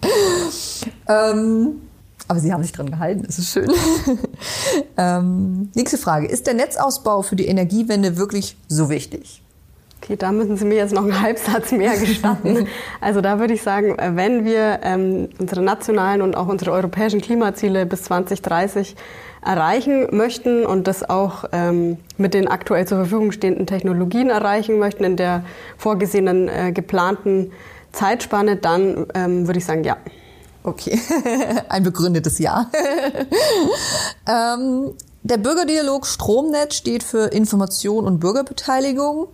ähm, 1.07 1.81
aber 2.31 2.39
Sie 2.39 2.53
haben 2.53 2.63
sich 2.63 2.71
dran 2.71 2.89
gehalten, 2.89 3.23
das 3.27 3.37
ist 3.39 3.51
schön. 3.51 3.69
ähm, 4.97 5.69
nächste 5.75 5.97
Frage. 5.97 6.27
Ist 6.27 6.47
der 6.47 6.53
Netzausbau 6.53 7.23
für 7.23 7.35
die 7.35 7.45
Energiewende 7.45 8.15
wirklich 8.15 8.55
so 8.69 8.89
wichtig? 8.89 9.41
Okay, 10.01 10.15
da 10.15 10.31
müssen 10.31 10.55
Sie 10.55 10.63
mir 10.63 10.75
jetzt 10.75 10.93
noch 10.93 11.03
einen 11.03 11.21
Halbsatz 11.21 11.73
mehr 11.73 11.97
gestatten. 11.97 12.67
also 13.01 13.19
da 13.19 13.39
würde 13.39 13.53
ich 13.53 13.63
sagen, 13.63 13.97
wenn 14.15 14.45
wir 14.45 14.79
ähm, 14.81 15.27
unsere 15.39 15.61
nationalen 15.61 16.21
und 16.21 16.37
auch 16.37 16.47
unsere 16.47 16.71
europäischen 16.71 17.19
Klimaziele 17.19 17.85
bis 17.85 18.03
2030 18.03 18.95
erreichen 19.45 20.07
möchten 20.15 20.65
und 20.65 20.87
das 20.87 21.07
auch 21.09 21.43
ähm, 21.51 21.97
mit 22.17 22.33
den 22.33 22.47
aktuell 22.47 22.87
zur 22.87 22.99
Verfügung 22.99 23.33
stehenden 23.33 23.67
Technologien 23.67 24.29
erreichen 24.29 24.79
möchten 24.79 25.03
in 25.03 25.17
der 25.17 25.43
vorgesehenen 25.75 26.47
äh, 26.47 26.71
geplanten 26.71 27.51
Zeitspanne, 27.91 28.55
dann 28.55 29.07
ähm, 29.15 29.47
würde 29.47 29.59
ich 29.59 29.65
sagen, 29.65 29.83
ja. 29.83 29.97
Okay, 30.63 30.99
ein 31.69 31.83
begründetes 31.83 32.39
Ja. 32.39 32.69
ähm, 34.27 34.93
der 35.23 35.37
Bürgerdialog 35.37 36.07
Stromnetz 36.07 36.75
steht 36.75 37.03
für 37.03 37.27
Information 37.27 38.05
und 38.05 38.19
Bürgerbeteiligung 38.19 39.27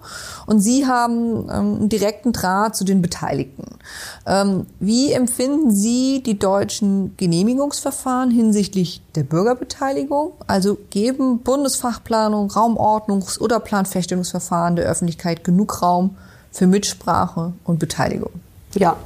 und 0.45 0.59
Sie 0.59 0.85
haben 0.85 1.49
ähm, 1.49 1.49
einen 1.49 1.89
direkten 1.89 2.33
Draht 2.33 2.75
zu 2.75 2.83
den 2.83 3.01
Beteiligten. 3.01 3.77
Ähm, 4.25 4.67
wie 4.81 5.13
empfinden 5.13 5.71
Sie 5.71 6.21
die 6.23 6.37
deutschen 6.37 7.15
Genehmigungsverfahren 7.15 8.31
hinsichtlich 8.31 9.01
der 9.15 9.23
Bürgerbeteiligung? 9.23 10.33
Also 10.45 10.77
geben 10.89 11.39
Bundesfachplanung, 11.39 12.49
Raumordnungs- 12.49 13.39
oder 13.39 13.61
Planfeststellungsverfahren 13.61 14.75
der 14.75 14.85
Öffentlichkeit 14.85 15.45
genug 15.45 15.81
Raum 15.81 16.17
für 16.51 16.67
Mitsprache 16.67 17.53
und 17.63 17.79
Beteiligung? 17.79 18.31
Ja. 18.75 18.97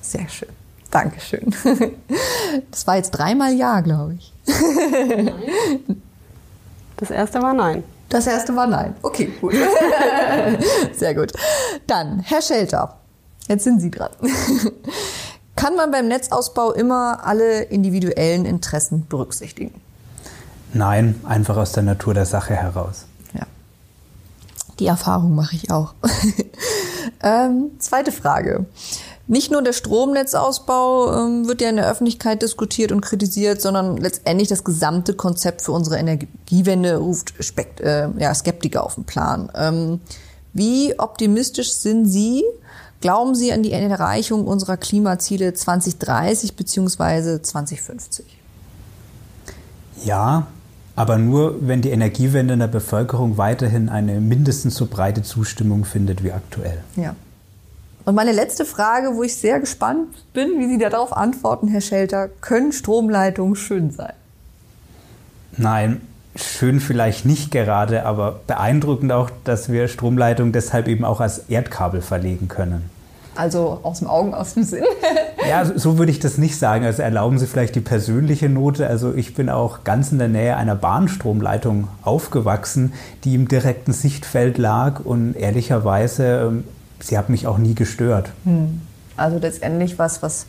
Sehr 0.00 0.28
schön. 0.28 0.55
Dankeschön. 0.90 1.54
Das 2.70 2.86
war 2.86 2.96
jetzt 2.96 3.10
dreimal 3.10 3.52
Ja, 3.52 3.80
glaube 3.80 4.14
ich. 4.14 4.32
Nein. 4.46 5.32
Das 6.98 7.10
erste 7.10 7.42
war 7.42 7.52
Nein. 7.52 7.84
Das 8.08 8.26
erste 8.26 8.56
war 8.56 8.66
Nein. 8.66 8.94
Okay, 9.02 9.30
gut. 9.40 9.52
Sehr 10.96 11.14
gut. 11.14 11.32
Dann, 11.86 12.20
Herr 12.20 12.40
Schelter, 12.40 12.96
jetzt 13.48 13.64
sind 13.64 13.80
Sie 13.80 13.90
dran. 13.90 14.10
Kann 15.56 15.76
man 15.76 15.90
beim 15.90 16.08
Netzausbau 16.08 16.72
immer 16.72 17.20
alle 17.26 17.62
individuellen 17.64 18.46
Interessen 18.46 19.06
berücksichtigen? 19.06 19.74
Nein, 20.72 21.20
einfach 21.26 21.56
aus 21.56 21.72
der 21.72 21.82
Natur 21.82 22.14
der 22.14 22.26
Sache 22.26 22.54
heraus. 22.54 23.04
Ja. 23.34 23.46
Die 24.78 24.86
Erfahrung 24.86 25.34
mache 25.34 25.56
ich 25.56 25.70
auch. 25.70 25.94
ähm, 27.22 27.72
zweite 27.78 28.12
Frage. 28.12 28.66
Nicht 29.28 29.50
nur 29.50 29.60
der 29.62 29.72
Stromnetzausbau 29.72 31.12
ähm, 31.12 31.48
wird 31.48 31.60
ja 31.60 31.68
in 31.68 31.76
der 31.76 31.90
Öffentlichkeit 31.90 32.42
diskutiert 32.42 32.92
und 32.92 33.00
kritisiert, 33.00 33.60
sondern 33.60 33.96
letztendlich 33.96 34.48
das 34.48 34.62
gesamte 34.62 35.14
Konzept 35.14 35.62
für 35.62 35.72
unsere 35.72 35.98
Energiewende 35.98 36.96
ruft 36.96 37.34
Spekt 37.40 37.80
äh, 37.80 38.08
ja, 38.18 38.32
Skeptiker 38.34 38.84
auf 38.84 38.94
den 38.94 39.04
Plan. 39.04 39.50
Ähm, 39.56 40.00
wie 40.52 40.98
optimistisch 40.98 41.72
sind 41.72 42.06
Sie? 42.06 42.44
Glauben 43.00 43.34
Sie 43.34 43.52
an 43.52 43.62
die 43.62 43.72
Erreichung 43.72 44.46
unserer 44.46 44.76
Klimaziele 44.76 45.52
2030 45.52 46.54
bzw. 46.54 47.42
2050? 47.42 48.24
Ja, 50.04 50.46
aber 50.94 51.18
nur, 51.18 51.56
wenn 51.66 51.82
die 51.82 51.90
Energiewende 51.90 52.54
in 52.54 52.60
der 52.60 52.68
Bevölkerung 52.68 53.36
weiterhin 53.36 53.88
eine 53.88 54.20
mindestens 54.20 54.76
so 54.76 54.86
breite 54.86 55.22
Zustimmung 55.22 55.84
findet 55.84 56.22
wie 56.22 56.32
aktuell. 56.32 56.82
Ja. 56.94 57.14
Und 58.06 58.14
meine 58.14 58.30
letzte 58.30 58.64
Frage, 58.64 59.16
wo 59.16 59.24
ich 59.24 59.34
sehr 59.34 59.58
gespannt 59.58 60.10
bin, 60.32 60.60
wie 60.60 60.68
Sie 60.68 60.78
darauf 60.78 61.12
antworten, 61.12 61.66
Herr 61.66 61.80
Schelter, 61.80 62.28
können 62.40 62.70
Stromleitungen 62.70 63.56
schön 63.56 63.90
sein? 63.90 64.12
Nein, 65.56 66.00
schön 66.36 66.78
vielleicht 66.78 67.26
nicht 67.26 67.50
gerade, 67.50 68.06
aber 68.06 68.38
beeindruckend 68.46 69.10
auch, 69.10 69.28
dass 69.42 69.72
wir 69.72 69.88
Stromleitungen 69.88 70.52
deshalb 70.52 70.86
eben 70.86 71.04
auch 71.04 71.20
als 71.20 71.48
Erdkabel 71.48 72.00
verlegen 72.00 72.46
können. 72.46 72.88
Also 73.34 73.80
aus 73.82 73.98
dem 73.98 74.06
Augen, 74.06 74.34
aus 74.34 74.54
dem 74.54 74.62
Sinn. 74.62 74.84
ja, 75.50 75.64
so 75.64 75.98
würde 75.98 76.12
ich 76.12 76.20
das 76.20 76.38
nicht 76.38 76.60
sagen. 76.60 76.84
Also 76.84 77.02
erlauben 77.02 77.40
Sie 77.40 77.46
vielleicht 77.48 77.74
die 77.74 77.80
persönliche 77.80 78.48
Note. 78.48 78.86
Also 78.86 79.14
ich 79.14 79.34
bin 79.34 79.50
auch 79.50 79.82
ganz 79.82 80.12
in 80.12 80.18
der 80.18 80.28
Nähe 80.28 80.56
einer 80.56 80.76
Bahnstromleitung 80.76 81.88
aufgewachsen, 82.02 82.92
die 83.24 83.34
im 83.34 83.48
direkten 83.48 83.92
Sichtfeld 83.92 84.58
lag 84.58 85.00
und 85.00 85.34
ehrlicherweise 85.34 86.46
ähm, 86.46 86.64
sie 87.00 87.16
hat 87.18 87.28
mich 87.28 87.46
auch 87.46 87.58
nie 87.58 87.74
gestört. 87.74 88.30
Hm. 88.44 88.80
Also 89.16 89.38
letztendlich 89.38 89.98
was, 89.98 90.22
was 90.22 90.46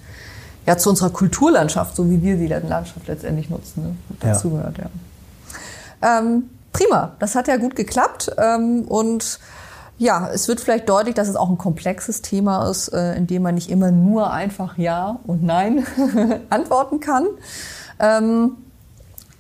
ja 0.66 0.78
zu 0.78 0.89
unserer 0.89 1.10
Kulturlandschaft, 1.10 1.95
so 1.95 2.10
wie 2.10 2.22
wir 2.22 2.38
die 2.38 2.48
Landschaft 2.48 3.08
letztendlich 3.08 3.50
nutzen, 3.50 3.84
ne? 3.84 3.95
dazu 4.20 4.50
ja. 4.50 4.56
gehört. 4.56 4.78
Ja. 4.78 6.20
Ähm, 6.20 6.43
prima, 6.74 7.14
das 7.20 7.36
hat 7.36 7.48
ja 7.48 7.58
gut 7.58 7.76
geklappt 7.76 8.32
ähm, 8.38 8.82
und 8.84 9.39
ja, 10.00 10.30
es 10.32 10.48
wird 10.48 10.60
vielleicht 10.60 10.88
deutlich, 10.89 11.16
dass 11.16 11.28
es 11.28 11.36
auch 11.36 11.50
ein 11.50 11.58
komplexes 11.58 12.22
Thema 12.22 12.70
ist, 12.70 12.89
äh, 12.89 13.16
in 13.16 13.26
dem 13.26 13.41
man 13.41 13.56
nicht 13.56 13.72
immer 13.72 13.89
nur 13.89 14.32
einfach 14.32 14.78
Ja 14.78 15.20
und 15.26 15.43
Nein 15.43 15.88
antworten 16.50 17.00
kann. 17.00 17.26
Ähm, 18.00 18.52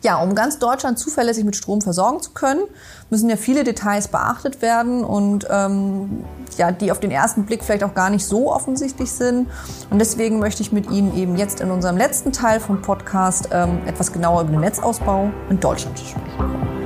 ja, 0.03 0.21
um 0.21 0.33
ganz 0.33 0.57
Deutschland 0.57 0.97
zuverlässig 0.97 1.43
mit 1.43 1.55
Strom 1.55 1.81
versorgen 1.81 2.21
zu 2.21 2.31
können, 2.31 2.61
müssen 3.09 3.29
ja 3.29 3.37
viele 3.37 3.63
Details 3.63 4.07
beachtet 4.09 4.61
werden 4.61 5.03
und 5.03 5.47
ähm, 5.49 6.23
ja, 6.57 6.71
die 6.71 6.91
auf 6.91 6.99
den 6.99 7.11
ersten 7.11 7.45
Blick 7.45 7.63
vielleicht 7.63 7.83
auch 7.83 7.93
gar 7.93 8.09
nicht 8.09 8.25
so 8.25 8.51
offensichtlich 8.51 9.11
sind. 9.11 9.47
Und 9.89 9.99
deswegen 9.99 10.39
möchte 10.39 10.61
ich 10.61 10.71
mit 10.71 10.89
Ihnen 10.89 11.15
eben 11.15 11.37
jetzt 11.37 11.61
in 11.61 11.71
unserem 11.71 11.97
letzten 11.97 12.31
Teil 12.31 12.59
vom 12.59 12.81
Podcast 12.81 13.49
ähm, 13.51 13.79
etwas 13.85 14.11
genauer 14.11 14.41
über 14.41 14.51
den 14.51 14.61
Netzausbau 14.61 15.31
in 15.49 15.59
Deutschland 15.59 15.97
sprechen. 15.99 16.77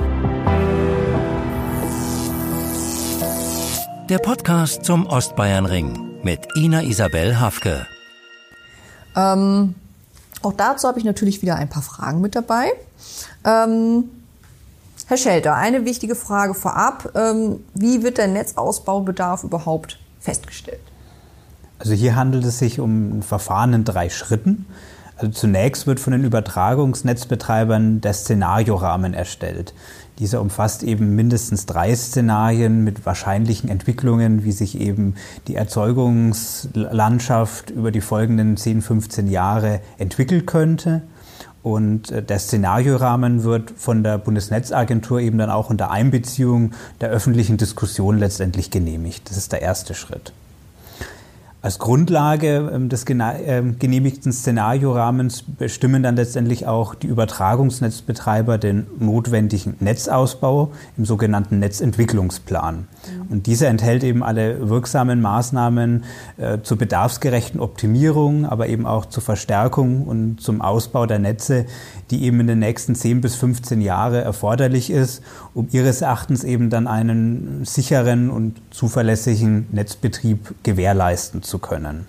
Der 4.08 4.18
Podcast 4.18 4.84
zum 4.84 5.06
Ostbayernring 5.06 6.20
mit 6.22 6.40
Ina 6.54 6.82
Isabel 6.82 7.40
Hafke. 7.40 7.86
Ähm, 9.16 9.74
auch 10.42 10.52
dazu 10.52 10.86
habe 10.86 10.98
ich 10.98 11.04
natürlich 11.04 11.40
wieder 11.42 11.56
ein 11.56 11.68
paar 11.68 11.82
Fragen 11.82 12.20
mit 12.20 12.34
dabei. 12.34 12.72
Ähm, 13.44 14.10
Herr 15.06 15.16
Schelter, 15.16 15.54
eine 15.54 15.84
wichtige 15.84 16.14
Frage 16.14 16.54
vorab. 16.54 17.12
Ähm, 17.14 17.60
wie 17.74 18.02
wird 18.02 18.18
der 18.18 18.28
Netzausbaubedarf 18.28 19.44
überhaupt 19.44 19.98
festgestellt? 20.20 20.80
Also 21.78 21.94
hier 21.94 22.14
handelt 22.14 22.44
es 22.44 22.58
sich 22.58 22.80
um 22.80 23.18
ein 23.18 23.22
Verfahren 23.22 23.72
in 23.72 23.84
drei 23.84 24.08
Schritten. 24.08 24.66
Also 25.16 25.32
zunächst 25.32 25.86
wird 25.86 26.00
von 26.00 26.12
den 26.12 26.24
Übertragungsnetzbetreibern 26.24 28.00
der 28.00 28.12
Szenariorahmen 28.12 29.14
erstellt. 29.14 29.74
Dieser 30.18 30.40
umfasst 30.40 30.82
eben 30.82 31.14
mindestens 31.16 31.66
drei 31.66 31.94
Szenarien 31.94 32.82
mit 32.84 33.06
wahrscheinlichen 33.06 33.68
Entwicklungen, 33.68 34.44
wie 34.44 34.52
sich 34.52 34.80
eben 34.80 35.16
die 35.48 35.56
Erzeugungslandschaft 35.56 37.70
über 37.70 37.90
die 37.90 38.00
folgenden 38.00 38.56
10, 38.56 38.82
15 38.82 39.26
Jahre 39.26 39.80
entwickeln 39.98 40.46
könnte. 40.46 41.02
Und 41.62 42.10
äh, 42.10 42.22
der 42.22 42.38
Szenariorahmen 42.38 43.44
wird 43.44 43.70
von 43.76 44.02
der 44.02 44.18
Bundesnetzagentur 44.18 45.20
eben 45.20 45.38
dann 45.38 45.50
auch 45.50 45.70
unter 45.70 45.90
Einbeziehung 45.90 46.72
der 47.00 47.10
öffentlichen 47.10 47.56
Diskussion 47.56 48.18
letztendlich 48.18 48.70
genehmigt. 48.70 49.30
Das 49.30 49.36
ist 49.36 49.52
der 49.52 49.62
erste 49.62 49.94
Schritt. 49.94 50.32
Als 51.62 51.78
Grundlage 51.78 52.72
ähm, 52.74 52.88
des 52.88 53.04
ähm, 53.08 53.78
genehmigten 53.78 54.32
Szenariorahmens 54.32 55.44
bestimmen 55.44 56.02
dann 56.02 56.16
letztendlich 56.16 56.66
auch 56.66 56.96
die 56.96 57.06
Übertragungsnetzbetreiber 57.06 58.58
den 58.58 58.88
notwendigen 58.98 59.76
Netzausbau 59.78 60.72
im 60.98 61.04
sogenannten 61.04 61.60
Netzentwicklungsplan. 61.60 62.74
Mhm. 62.78 63.30
Und 63.30 63.46
dieser 63.46 63.68
enthält 63.68 64.02
eben 64.02 64.24
alle 64.24 64.68
wirksamen 64.68 65.20
Maßnahmen 65.20 66.02
äh, 66.36 66.58
zur 66.62 66.78
bedarfsgerechten 66.78 67.60
Optimierung, 67.60 68.44
aber 68.44 68.66
eben 68.66 68.84
auch 68.84 69.06
zur 69.06 69.22
Verstärkung 69.22 70.04
und 70.04 70.40
zum 70.40 70.62
Ausbau 70.62 71.06
der 71.06 71.20
Netze, 71.20 71.66
die 72.10 72.24
eben 72.24 72.40
in 72.40 72.48
den 72.48 72.58
nächsten 72.58 72.96
10 72.96 73.20
bis 73.20 73.36
15 73.36 73.80
Jahre 73.80 74.20
erforderlich 74.20 74.90
ist, 74.90 75.22
um 75.54 75.68
ihres 75.70 76.00
Erachtens 76.00 76.44
eben 76.44 76.70
dann 76.70 76.86
einen 76.86 77.64
sicheren 77.64 78.30
und 78.30 78.60
zuverlässigen 78.70 79.66
Netzbetrieb 79.72 80.54
gewährleisten 80.62 81.42
zu 81.42 81.58
können. 81.58 82.06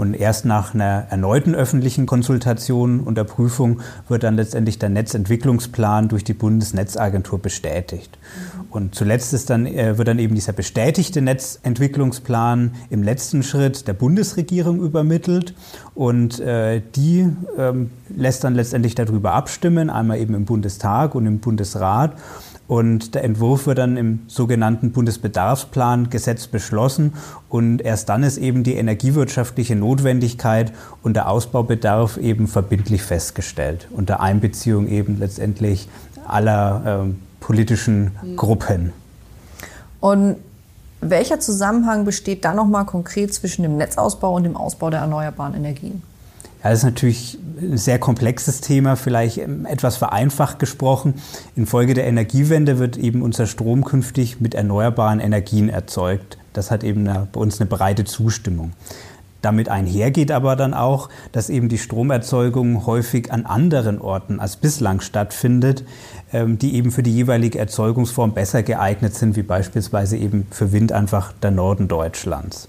Und 0.00 0.14
erst 0.14 0.46
nach 0.46 0.72
einer 0.72 1.06
erneuten 1.10 1.54
öffentlichen 1.54 2.06
Konsultation 2.06 3.00
und 3.00 3.16
der 3.16 3.24
Prüfung 3.24 3.80
wird 4.08 4.22
dann 4.22 4.36
letztendlich 4.36 4.78
der 4.78 4.88
Netzentwicklungsplan 4.88 6.08
durch 6.08 6.24
die 6.24 6.32
Bundesnetzagentur 6.32 7.38
bestätigt. 7.38 8.16
Und 8.70 8.94
zuletzt 8.94 9.32
ist 9.34 9.50
dann, 9.50 9.66
äh, 9.66 9.98
wird 9.98 10.08
dann 10.08 10.18
eben 10.18 10.34
dieser 10.34 10.52
bestätigte 10.52 11.20
Netzentwicklungsplan 11.20 12.72
im 12.88 13.02
letzten 13.02 13.42
Schritt 13.42 13.88
der 13.88 13.94
Bundesregierung 13.94 14.80
übermittelt 14.80 15.54
und 15.94 16.38
äh, 16.40 16.80
die 16.94 17.28
ähm, 17.58 17.90
lässt 18.08 18.44
dann 18.44 18.54
letztendlich 18.54 18.94
darüber 18.94 19.32
abstimmen, 19.32 19.90
einmal 19.90 20.18
eben 20.18 20.34
im 20.34 20.44
Bundestag 20.44 21.14
und 21.14 21.26
im 21.26 21.40
Bundesrat. 21.40 22.16
Und 22.68 23.16
der 23.16 23.24
Entwurf 23.24 23.66
wird 23.66 23.78
dann 23.78 23.96
im 23.96 24.20
sogenannten 24.28 24.92
Bundesbedarfsplan 24.92 26.08
Gesetz 26.08 26.46
beschlossen. 26.46 27.14
Und 27.48 27.82
erst 27.82 28.08
dann 28.08 28.22
ist 28.22 28.38
eben 28.38 28.62
die 28.62 28.74
energiewirtschaftliche 28.74 29.74
Notwendigkeit 29.74 30.72
und 31.02 31.14
der 31.14 31.28
Ausbaubedarf 31.28 32.16
eben 32.16 32.46
verbindlich 32.46 33.02
festgestellt. 33.02 33.88
Unter 33.90 34.20
Einbeziehung 34.20 34.86
eben 34.86 35.18
letztendlich 35.18 35.88
aller 36.28 37.08
äh, 37.08 37.29
politischen 37.40 38.12
Gruppen. 38.36 38.92
Und 40.00 40.36
welcher 41.00 41.40
Zusammenhang 41.40 42.04
besteht 42.04 42.44
da 42.44 42.54
nochmal 42.54 42.84
konkret 42.84 43.32
zwischen 43.32 43.62
dem 43.62 43.76
Netzausbau 43.76 44.34
und 44.34 44.44
dem 44.44 44.56
Ausbau 44.56 44.90
der 44.90 45.00
erneuerbaren 45.00 45.54
Energien? 45.54 46.02
Ja, 46.62 46.70
das 46.70 46.80
ist 46.80 46.84
natürlich 46.84 47.38
ein 47.60 47.78
sehr 47.78 47.98
komplexes 47.98 48.60
Thema, 48.60 48.96
vielleicht 48.96 49.38
etwas 49.38 49.96
vereinfacht 49.96 50.58
gesprochen. 50.58 51.14
Infolge 51.56 51.94
der 51.94 52.06
Energiewende 52.06 52.78
wird 52.78 52.98
eben 52.98 53.22
unser 53.22 53.46
Strom 53.46 53.84
künftig 53.84 54.40
mit 54.40 54.54
erneuerbaren 54.54 55.20
Energien 55.20 55.70
erzeugt. 55.70 56.36
Das 56.52 56.70
hat 56.70 56.84
eben 56.84 57.08
eine, 57.08 57.28
bei 57.32 57.40
uns 57.40 57.60
eine 57.60 57.68
breite 57.68 58.04
Zustimmung. 58.04 58.72
Damit 59.40 59.70
einhergeht 59.70 60.30
aber 60.30 60.54
dann 60.54 60.74
auch, 60.74 61.08
dass 61.32 61.48
eben 61.48 61.70
die 61.70 61.78
Stromerzeugung 61.78 62.84
häufig 62.84 63.32
an 63.32 63.46
anderen 63.46 63.98
Orten 63.98 64.38
als 64.38 64.56
bislang 64.56 65.00
stattfindet, 65.00 65.82
ähm, 65.82 66.19
die 66.32 66.74
eben 66.74 66.90
für 66.90 67.02
die 67.02 67.14
jeweilige 67.14 67.58
Erzeugungsform 67.58 68.34
besser 68.34 68.62
geeignet 68.62 69.14
sind, 69.14 69.36
wie 69.36 69.42
beispielsweise 69.42 70.16
eben 70.16 70.46
für 70.50 70.72
Wind 70.72 70.92
einfach 70.92 71.32
der 71.32 71.50
Norden 71.50 71.88
Deutschlands. 71.88 72.68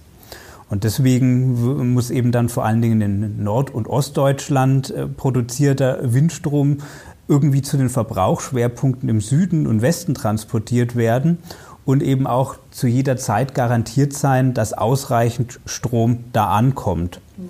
Und 0.72 0.86
deswegen 0.86 1.94
muss 1.94 2.10
eben 2.12 2.32
dann 2.32 2.48
vor 2.48 2.64
allen 2.64 2.82
Dingen 2.82 3.02
in 3.02 3.44
Nord- 3.44 3.72
und 3.72 3.88
Ostdeutschland 3.88 4.90
äh, 4.90 5.06
produzierter 5.06 6.00
Windstrom 6.14 6.78
irgendwie 7.28 7.62
zu 7.62 7.78
den 7.78 7.90
Verbrauchsschwerpunkten 7.90 9.10
im 9.10 9.20
Süden 9.20 9.68
und 9.68 9.82
Westen 9.82 10.14
transportiert 10.14 10.96
werden 10.96 11.40
und 11.84 12.02
eben 12.02 12.26
auch 12.26 12.56
zu 12.72 12.88
jeder 12.88 13.18
Zeit 13.18 13.54
garantiert 13.54 14.14
sein, 14.14 14.54
dass 14.54 14.72
ausreichend 14.72 15.60
Strom 15.66 16.20
da 16.32 16.48
ankommt. 16.52 17.20
Mhm. 17.38 17.50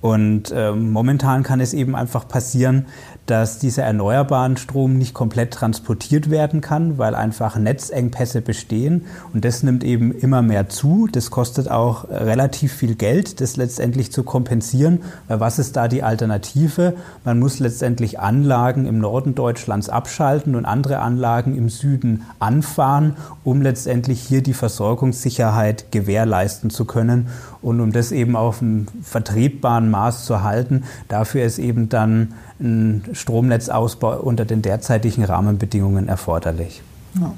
Und 0.00 0.50
äh, 0.50 0.72
momentan 0.72 1.42
kann 1.42 1.60
es 1.60 1.74
eben 1.74 1.94
einfach 1.94 2.26
passieren, 2.26 2.86
dass 3.30 3.60
dieser 3.60 3.84
erneuerbaren 3.84 4.56
Strom 4.56 4.98
nicht 4.98 5.14
komplett 5.14 5.52
transportiert 5.52 6.30
werden 6.30 6.60
kann, 6.60 6.98
weil 6.98 7.14
einfach 7.14 7.56
Netzengpässe 7.56 8.40
bestehen. 8.40 9.06
Und 9.32 9.44
das 9.44 9.62
nimmt 9.62 9.84
eben 9.84 10.10
immer 10.10 10.42
mehr 10.42 10.68
zu. 10.68 11.06
Das 11.10 11.30
kostet 11.30 11.70
auch 11.70 12.08
relativ 12.10 12.72
viel 12.72 12.96
Geld, 12.96 13.40
das 13.40 13.56
letztendlich 13.56 14.10
zu 14.10 14.24
kompensieren. 14.24 15.02
Weil 15.28 15.38
was 15.38 15.60
ist 15.60 15.76
da 15.76 15.86
die 15.86 16.02
Alternative? 16.02 16.94
Man 17.24 17.38
muss 17.38 17.60
letztendlich 17.60 18.18
Anlagen 18.18 18.86
im 18.86 18.98
Norden 18.98 19.36
Deutschlands 19.36 19.88
abschalten 19.88 20.56
und 20.56 20.64
andere 20.64 20.98
Anlagen 20.98 21.56
im 21.56 21.68
Süden 21.68 22.26
anfahren, 22.40 23.14
um 23.44 23.62
letztendlich 23.62 24.20
hier 24.20 24.42
die 24.42 24.54
Versorgungssicherheit 24.54 25.92
gewährleisten 25.92 26.70
zu 26.70 26.84
können. 26.84 27.28
Und 27.62 27.80
um 27.80 27.92
das 27.92 28.10
eben 28.10 28.36
auf 28.36 28.62
einem 28.62 28.86
vertretbaren 29.02 29.90
Maß 29.90 30.24
zu 30.24 30.42
halten, 30.42 30.84
dafür 31.08 31.44
ist 31.44 31.58
eben 31.58 31.88
dann 31.88 32.34
ein 32.58 33.04
Stromnetzausbau 33.12 34.18
unter 34.20 34.44
den 34.44 34.62
derzeitigen 34.62 35.24
Rahmenbedingungen 35.24 36.08
erforderlich. 36.08 36.82
Ja. 37.20 37.32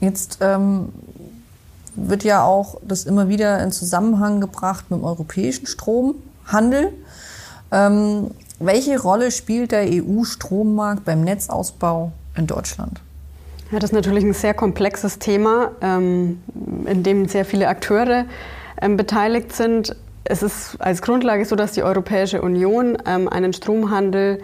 Jetzt 0.00 0.38
ähm, 0.40 0.90
wird 1.94 2.24
ja 2.24 2.44
auch 2.44 2.80
das 2.82 3.04
immer 3.04 3.28
wieder 3.28 3.62
in 3.62 3.72
Zusammenhang 3.72 4.40
gebracht 4.40 4.90
mit 4.90 5.00
dem 5.00 5.04
europäischen 5.04 5.66
Stromhandel. 5.66 6.92
Ähm, 7.72 8.30
welche 8.58 9.00
Rolle 9.00 9.30
spielt 9.30 9.72
der 9.72 9.86
EU-Strommarkt 9.88 11.04
beim 11.04 11.22
Netzausbau 11.22 12.12
in 12.36 12.46
Deutschland? 12.46 13.00
Ja, 13.72 13.78
das 13.78 13.90
ist 13.90 13.94
natürlich 13.94 14.24
ein 14.24 14.34
sehr 14.34 14.54
komplexes 14.54 15.18
Thema, 15.18 15.70
ähm, 15.80 16.42
in 16.86 17.02
dem 17.02 17.28
sehr 17.28 17.44
viele 17.44 17.68
Akteure 17.68 18.24
ähm, 18.80 18.96
beteiligt 18.96 19.52
sind 19.52 19.96
es 20.24 20.42
ist 20.42 20.76
als 20.78 21.02
Grundlage 21.02 21.44
so, 21.44 21.56
dass 21.56 21.72
die 21.72 21.82
Europäische 21.82 22.42
Union 22.42 22.98
ähm, 23.06 23.28
einen 23.28 23.52
Stromhandel 23.52 24.40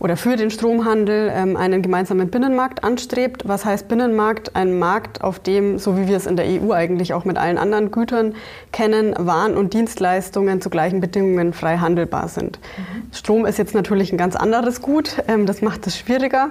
oder 0.00 0.16
für 0.16 0.36
den 0.36 0.50
Stromhandel 0.50 1.30
ähm, 1.34 1.56
einen 1.56 1.82
gemeinsamen 1.82 2.30
Binnenmarkt 2.30 2.84
anstrebt. 2.84 3.48
Was 3.48 3.64
heißt 3.64 3.88
Binnenmarkt? 3.88 4.54
Ein 4.54 4.78
Markt, 4.78 5.22
auf 5.22 5.40
dem, 5.40 5.78
so 5.78 5.98
wie 5.98 6.06
wir 6.06 6.16
es 6.16 6.26
in 6.26 6.36
der 6.36 6.46
EU 6.46 6.72
eigentlich 6.72 7.14
auch 7.14 7.24
mit 7.24 7.36
allen 7.36 7.58
anderen 7.58 7.90
Gütern 7.90 8.36
kennen, 8.72 9.14
Waren 9.18 9.56
und 9.56 9.74
Dienstleistungen 9.74 10.60
zu 10.60 10.70
gleichen 10.70 11.00
Bedingungen 11.00 11.52
frei 11.52 11.78
handelbar 11.78 12.28
sind. 12.28 12.60
Mhm. 12.76 13.12
Strom 13.12 13.44
ist 13.44 13.58
jetzt 13.58 13.74
natürlich 13.74 14.12
ein 14.12 14.18
ganz 14.18 14.36
anderes 14.36 14.82
Gut. 14.82 15.16
Ähm, 15.26 15.46
das 15.46 15.62
macht 15.62 15.86
es 15.88 15.98
schwieriger. 15.98 16.50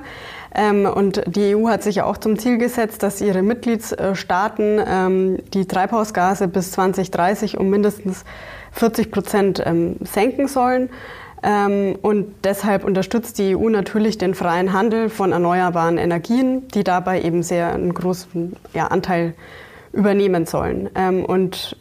Ähm, 0.57 0.85
und 0.87 1.21
die 1.27 1.55
EU 1.55 1.69
hat 1.69 1.83
sich 1.83 1.97
ja 1.97 2.05
auch 2.05 2.17
zum 2.17 2.37
Ziel 2.39 2.57
gesetzt, 2.57 3.03
dass 3.03 3.21
ihre 3.21 3.43
Mitgliedstaaten 3.43 4.81
ähm, 4.85 5.37
die 5.53 5.67
Treibhausgase 5.67 6.47
bis 6.47 6.71
2030 6.71 7.59
um 7.59 7.69
mindestens 7.69 8.25
40 8.71 9.11
Prozent 9.11 9.63
ähm, 9.63 9.97
senken 10.01 10.47
sollen. 10.47 10.89
Und 12.01 12.33
deshalb 12.43 12.83
unterstützt 12.83 13.37
die 13.37 13.55
EU 13.55 13.69
natürlich 13.69 14.17
den 14.17 14.33
freien 14.33 14.73
Handel 14.73 15.07
von 15.07 15.31
erneuerbaren 15.31 15.99
Energien, 15.99 16.67
die 16.69 16.83
dabei 16.83 17.21
eben 17.21 17.43
sehr 17.43 17.73
einen 17.73 17.93
großen 17.93 18.55
ja, 18.73 18.87
Anteil 18.87 19.35
übernehmen 19.93 20.47
sollen. 20.47 20.87
Und 21.27 21.77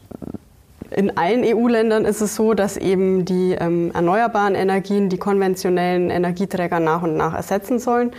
in 0.90 1.16
allen 1.16 1.42
EU-Ländern 1.42 2.04
ist 2.04 2.20
es 2.20 2.36
so, 2.36 2.52
dass 2.52 2.76
eben 2.76 3.24
die 3.24 3.54
erneuerbaren 3.54 4.54
Energien 4.54 5.08
die 5.08 5.18
konventionellen 5.18 6.10
Energieträger 6.10 6.78
nach 6.78 7.02
und 7.02 7.16
nach 7.16 7.32
ersetzen 7.32 7.78
sollen. 7.78 8.12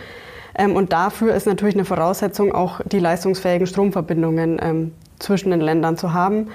Ähm, 0.58 0.76
und 0.76 0.92
dafür 0.92 1.34
ist 1.34 1.46
natürlich 1.46 1.76
eine 1.76 1.84
Voraussetzung, 1.84 2.52
auch 2.52 2.80
die 2.84 2.98
leistungsfähigen 2.98 3.66
Stromverbindungen 3.66 4.58
ähm, 4.60 4.92
zwischen 5.18 5.50
den 5.50 5.60
Ländern 5.60 5.96
zu 5.96 6.12
haben. 6.12 6.48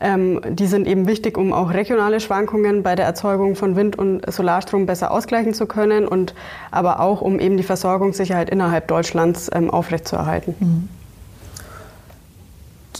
Ähm, 0.00 0.40
die 0.50 0.66
sind 0.66 0.88
eben 0.88 1.06
wichtig, 1.06 1.38
um 1.38 1.52
auch 1.52 1.72
regionale 1.72 2.18
Schwankungen 2.18 2.82
bei 2.82 2.96
der 2.96 3.06
Erzeugung 3.06 3.54
von 3.54 3.76
Wind- 3.76 3.96
und 3.96 4.30
Solarstrom 4.30 4.86
besser 4.86 5.12
ausgleichen 5.12 5.54
zu 5.54 5.66
können 5.66 6.06
und 6.06 6.34
aber 6.72 6.98
auch, 6.98 7.20
um 7.20 7.38
eben 7.38 7.56
die 7.56 7.62
Versorgungssicherheit 7.62 8.50
innerhalb 8.50 8.88
Deutschlands 8.88 9.48
ähm, 9.54 9.70
aufrechtzuerhalten. 9.70 10.54
Mhm 10.58 10.88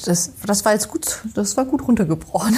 das, 0.07 0.33
das 0.47 0.65
war 0.65 0.73
jetzt 0.73 0.89
gut, 0.89 1.23
das 1.35 1.57
war 1.57 1.65
gut 1.65 1.87
runtergebrochen. 1.87 2.55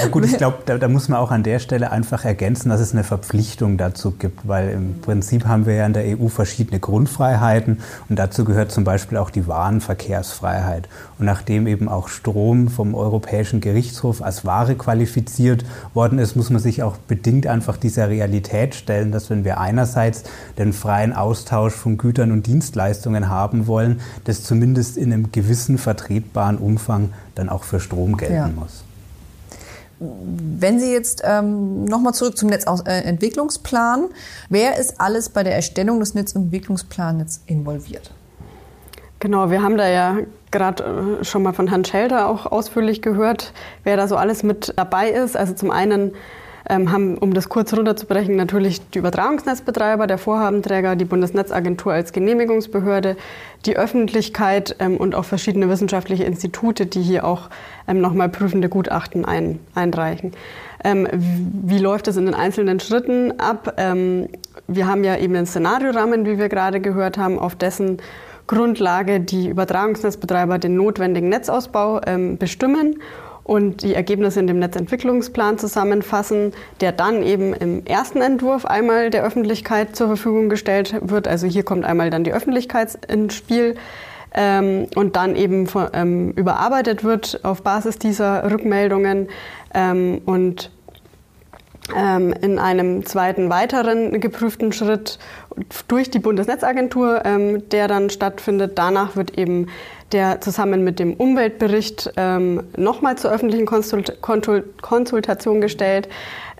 Ja 0.00 0.08
gut, 0.08 0.24
ich 0.24 0.36
glaube, 0.38 0.58
da, 0.66 0.78
da, 0.78 0.88
muss 0.88 1.08
man 1.08 1.18
auch 1.18 1.30
an 1.30 1.42
der 1.42 1.58
Stelle 1.58 1.90
einfach 1.90 2.24
ergänzen, 2.24 2.70
dass 2.70 2.80
es 2.80 2.92
eine 2.92 3.04
Verpflichtung 3.04 3.78
dazu 3.78 4.10
gibt, 4.10 4.46
weil 4.48 4.70
im 4.70 5.00
Prinzip 5.00 5.46
haben 5.46 5.66
wir 5.66 5.74
ja 5.74 5.86
in 5.86 5.92
der 5.92 6.18
EU 6.18 6.28
verschiedene 6.28 6.80
Grundfreiheiten 6.80 7.78
und 8.08 8.18
dazu 8.18 8.44
gehört 8.44 8.72
zum 8.72 8.84
Beispiel 8.84 9.18
auch 9.18 9.30
die 9.30 9.46
Warenverkehrsfreiheit. 9.46 10.88
Und 11.18 11.26
nachdem 11.26 11.66
eben 11.66 11.88
auch 11.88 12.08
Strom 12.08 12.68
vom 12.68 12.94
Europäischen 12.94 13.60
Gerichtshof 13.60 14.22
als 14.22 14.44
Ware 14.44 14.74
qualifiziert 14.74 15.64
worden 15.94 16.18
ist, 16.18 16.34
muss 16.34 16.50
man 16.50 16.60
sich 16.60 16.82
auch 16.82 16.96
bedingt 16.96 17.46
einfach 17.46 17.76
dieser 17.76 18.08
Realität 18.08 18.74
stellen, 18.74 19.12
dass 19.12 19.30
wenn 19.30 19.44
wir 19.44 19.60
einerseits 19.60 20.24
den 20.58 20.72
freien 20.72 21.12
Austausch 21.12 21.74
von 21.74 21.96
Gütern 21.96 22.32
und 22.32 22.46
Dienstleistungen 22.46 23.28
haben 23.28 23.68
wollen, 23.68 24.00
das 24.24 24.42
zumindest 24.42 24.96
in 24.96 25.12
einem 25.12 25.30
gewissen 25.30 25.78
vertretbaren 25.92 26.58
Umfang 26.58 27.12
dann 27.34 27.48
auch 27.48 27.64
für 27.64 27.80
Strom 27.80 28.16
gelten 28.16 28.34
ja. 28.34 28.48
muss. 28.48 28.84
Wenn 30.00 30.80
Sie 30.80 30.92
jetzt 30.92 31.22
ähm, 31.24 31.84
nochmal 31.84 32.12
zurück 32.12 32.36
zum 32.36 32.48
Netzentwicklungsplan, 32.48 34.06
wer 34.48 34.78
ist 34.78 35.00
alles 35.00 35.28
bei 35.28 35.44
der 35.44 35.54
Erstellung 35.54 36.00
des 36.00 36.14
Netzentwicklungsplans 36.14 37.42
involviert? 37.46 38.10
Genau, 39.20 39.50
wir 39.50 39.62
haben 39.62 39.76
da 39.76 39.88
ja 39.88 40.16
gerade 40.50 41.18
äh, 41.20 41.24
schon 41.24 41.44
mal 41.44 41.52
von 41.52 41.68
Herrn 41.68 41.84
Schelder 41.84 42.26
auch 42.26 42.46
ausführlich 42.46 43.00
gehört, 43.02 43.52
wer 43.84 43.96
da 43.96 44.08
so 44.08 44.16
alles 44.16 44.42
mit 44.42 44.74
dabei 44.76 45.10
ist. 45.10 45.36
Also 45.36 45.54
zum 45.54 45.70
einen 45.70 46.12
ähm, 46.68 46.92
haben, 46.92 47.18
um 47.18 47.34
das 47.34 47.48
kurz 47.48 47.72
runterzubrechen, 47.72 48.36
natürlich 48.36 48.80
die 48.90 48.98
Übertragungsnetzbetreiber, 48.98 50.06
der 50.06 50.18
Vorhabenträger, 50.18 50.96
die 50.96 51.04
Bundesnetzagentur 51.04 51.92
als 51.92 52.12
Genehmigungsbehörde, 52.12 53.16
die 53.66 53.76
Öffentlichkeit 53.76 54.76
ähm, 54.78 54.96
und 54.96 55.14
auch 55.14 55.24
verschiedene 55.24 55.68
wissenschaftliche 55.68 56.24
Institute, 56.24 56.86
die 56.86 57.02
hier 57.02 57.24
auch 57.24 57.50
ähm, 57.88 58.00
nochmal 58.00 58.28
prüfende 58.28 58.68
Gutachten 58.68 59.24
ein, 59.24 59.58
einreichen. 59.74 60.32
Ähm, 60.84 61.08
wie 61.12 61.78
läuft 61.78 62.06
das 62.06 62.16
in 62.16 62.26
den 62.26 62.34
einzelnen 62.34 62.80
Schritten 62.80 63.38
ab? 63.38 63.74
Ähm, 63.76 64.28
wir 64.66 64.86
haben 64.86 65.04
ja 65.04 65.16
eben 65.16 65.34
einen 65.36 65.46
Szenariorahmen, 65.46 66.26
wie 66.26 66.38
wir 66.38 66.48
gerade 66.48 66.80
gehört 66.80 67.18
haben, 67.18 67.38
auf 67.38 67.54
dessen 67.54 67.98
Grundlage 68.46 69.20
die 69.20 69.48
Übertragungsnetzbetreiber 69.48 70.58
den 70.58 70.76
notwendigen 70.76 71.28
Netzausbau 71.28 72.00
ähm, 72.06 72.38
bestimmen 72.38 72.96
und 73.44 73.82
die 73.82 73.94
Ergebnisse 73.94 74.40
in 74.40 74.46
dem 74.46 74.58
Netzentwicklungsplan 74.58 75.58
zusammenfassen, 75.58 76.52
der 76.80 76.92
dann 76.92 77.22
eben 77.22 77.54
im 77.54 77.84
ersten 77.84 78.20
Entwurf 78.20 78.64
einmal 78.64 79.10
der 79.10 79.24
Öffentlichkeit 79.24 79.96
zur 79.96 80.06
Verfügung 80.08 80.48
gestellt 80.48 80.94
wird. 81.00 81.26
Also 81.26 81.46
hier 81.46 81.64
kommt 81.64 81.84
einmal 81.84 82.10
dann 82.10 82.24
die 82.24 82.32
Öffentlichkeit 82.32 83.04
ins 83.06 83.34
Spiel 83.34 83.74
ähm, 84.34 84.86
und 84.94 85.16
dann 85.16 85.36
eben 85.36 85.66
von, 85.66 85.88
ähm, 85.92 86.30
überarbeitet 86.32 87.04
wird 87.04 87.40
auf 87.42 87.62
Basis 87.62 87.98
dieser 87.98 88.50
Rückmeldungen 88.50 89.28
ähm, 89.74 90.20
und 90.24 90.70
in 91.90 92.58
einem 92.58 93.04
zweiten 93.04 93.50
weiteren 93.50 94.20
geprüften 94.20 94.72
Schritt 94.72 95.18
durch 95.88 96.10
die 96.10 96.20
Bundesnetzagentur, 96.20 97.22
ähm, 97.24 97.68
der 97.70 97.88
dann 97.88 98.08
stattfindet. 98.08 98.78
Danach 98.78 99.16
wird 99.16 99.36
eben 99.36 99.66
der 100.12 100.40
zusammen 100.40 100.84
mit 100.84 100.98
dem 100.98 101.14
Umweltbericht 101.14 102.12
ähm, 102.16 102.62
nochmal 102.76 103.18
zur 103.18 103.32
öffentlichen 103.32 103.66
Konsult 103.66 104.22
Konsultation 104.80 105.60
gestellt. 105.60 106.08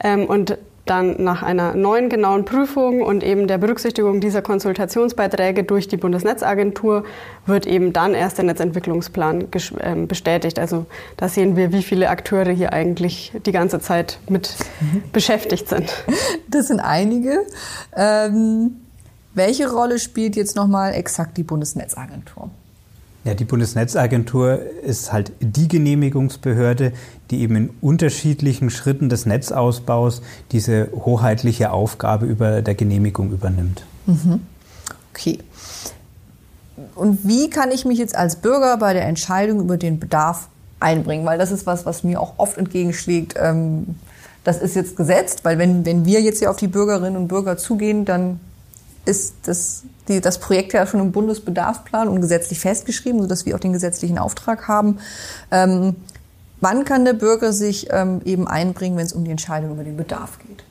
Ähm, 0.02 0.26
und 0.26 0.58
dann 0.84 1.22
nach 1.22 1.42
einer 1.42 1.74
neuen 1.74 2.08
genauen 2.08 2.44
Prüfung 2.44 3.02
und 3.02 3.22
eben 3.22 3.46
der 3.46 3.58
Berücksichtigung 3.58 4.20
dieser 4.20 4.42
Konsultationsbeiträge 4.42 5.62
durch 5.62 5.86
die 5.86 5.96
Bundesnetzagentur 5.96 7.04
wird 7.46 7.66
eben 7.66 7.92
dann 7.92 8.14
erst 8.14 8.38
der 8.38 8.46
Netzentwicklungsplan 8.46 9.46
ähm, 9.80 10.08
bestätigt. 10.08 10.58
Also 10.58 10.86
da 11.16 11.28
sehen 11.28 11.56
wir, 11.56 11.72
wie 11.72 11.82
viele 11.82 12.08
Akteure 12.08 12.50
hier 12.50 12.72
eigentlich 12.72 13.32
die 13.46 13.52
ganze 13.52 13.78
Zeit 13.78 14.18
mit 14.28 14.56
mhm. 14.80 15.04
beschäftigt 15.12 15.68
sind. 15.68 16.04
Das 16.48 16.66
sind 16.66 16.80
einige. 16.80 17.46
Ähm, 17.96 18.76
welche 19.34 19.70
Rolle 19.70 19.98
spielt 19.98 20.36
jetzt 20.36 20.56
nochmal 20.56 20.94
exakt 20.94 21.36
die 21.38 21.42
Bundesnetzagentur? 21.42 22.50
Ja, 23.24 23.34
die 23.34 23.44
Bundesnetzagentur 23.44 24.58
ist 24.82 25.12
halt 25.12 25.32
die 25.40 25.68
Genehmigungsbehörde, 25.68 26.92
die 27.30 27.40
eben 27.40 27.54
in 27.54 27.70
unterschiedlichen 27.80 28.68
Schritten 28.68 29.08
des 29.08 29.26
Netzausbaus 29.26 30.22
diese 30.50 30.88
hoheitliche 30.92 31.70
Aufgabe 31.70 32.26
über 32.26 32.62
der 32.62 32.74
Genehmigung 32.74 33.30
übernimmt. 33.30 33.84
Mhm. 34.06 34.40
Okay. 35.14 35.38
Und 36.96 37.20
wie 37.22 37.48
kann 37.48 37.70
ich 37.70 37.84
mich 37.84 37.98
jetzt 37.98 38.16
als 38.16 38.36
Bürger 38.36 38.76
bei 38.76 38.92
der 38.92 39.06
Entscheidung 39.06 39.60
über 39.60 39.76
den 39.76 40.00
Bedarf 40.00 40.48
einbringen? 40.80 41.24
Weil 41.24 41.38
das 41.38 41.52
ist 41.52 41.64
was, 41.64 41.86
was 41.86 42.02
mir 42.02 42.20
auch 42.20 42.34
oft 42.38 42.58
entgegenschlägt. 42.58 43.34
Ähm, 43.36 43.94
das 44.42 44.60
ist 44.60 44.74
jetzt 44.74 44.96
gesetzt, 44.96 45.44
weil 45.44 45.58
wenn, 45.58 45.86
wenn 45.86 46.04
wir 46.04 46.20
jetzt 46.20 46.40
hier 46.40 46.50
auf 46.50 46.56
die 46.56 46.66
Bürgerinnen 46.66 47.16
und 47.16 47.28
Bürger 47.28 47.56
zugehen, 47.56 48.04
dann 48.04 48.40
ist 49.04 49.34
das, 49.44 49.84
die, 50.08 50.20
das 50.20 50.38
Projekt 50.38 50.72
ja 50.72 50.86
schon 50.86 51.00
im 51.00 51.12
Bundesbedarfsplan 51.12 52.08
und 52.08 52.20
gesetzlich 52.20 52.60
festgeschrieben, 52.60 53.20
sodass 53.22 53.46
wir 53.46 53.54
auch 53.54 53.60
den 53.60 53.72
gesetzlichen 53.72 54.18
Auftrag 54.18 54.68
haben. 54.68 54.98
Ähm, 55.50 55.96
wann 56.60 56.84
kann 56.84 57.04
der 57.04 57.14
Bürger 57.14 57.52
sich 57.52 57.88
ähm, 57.90 58.20
eben 58.24 58.46
einbringen, 58.46 58.96
wenn 58.96 59.06
es 59.06 59.12
um 59.12 59.24
die 59.24 59.30
Entscheidung 59.30 59.72
über 59.72 59.84
den 59.84 59.96
Bedarf 59.96 60.38
geht? 60.38 60.64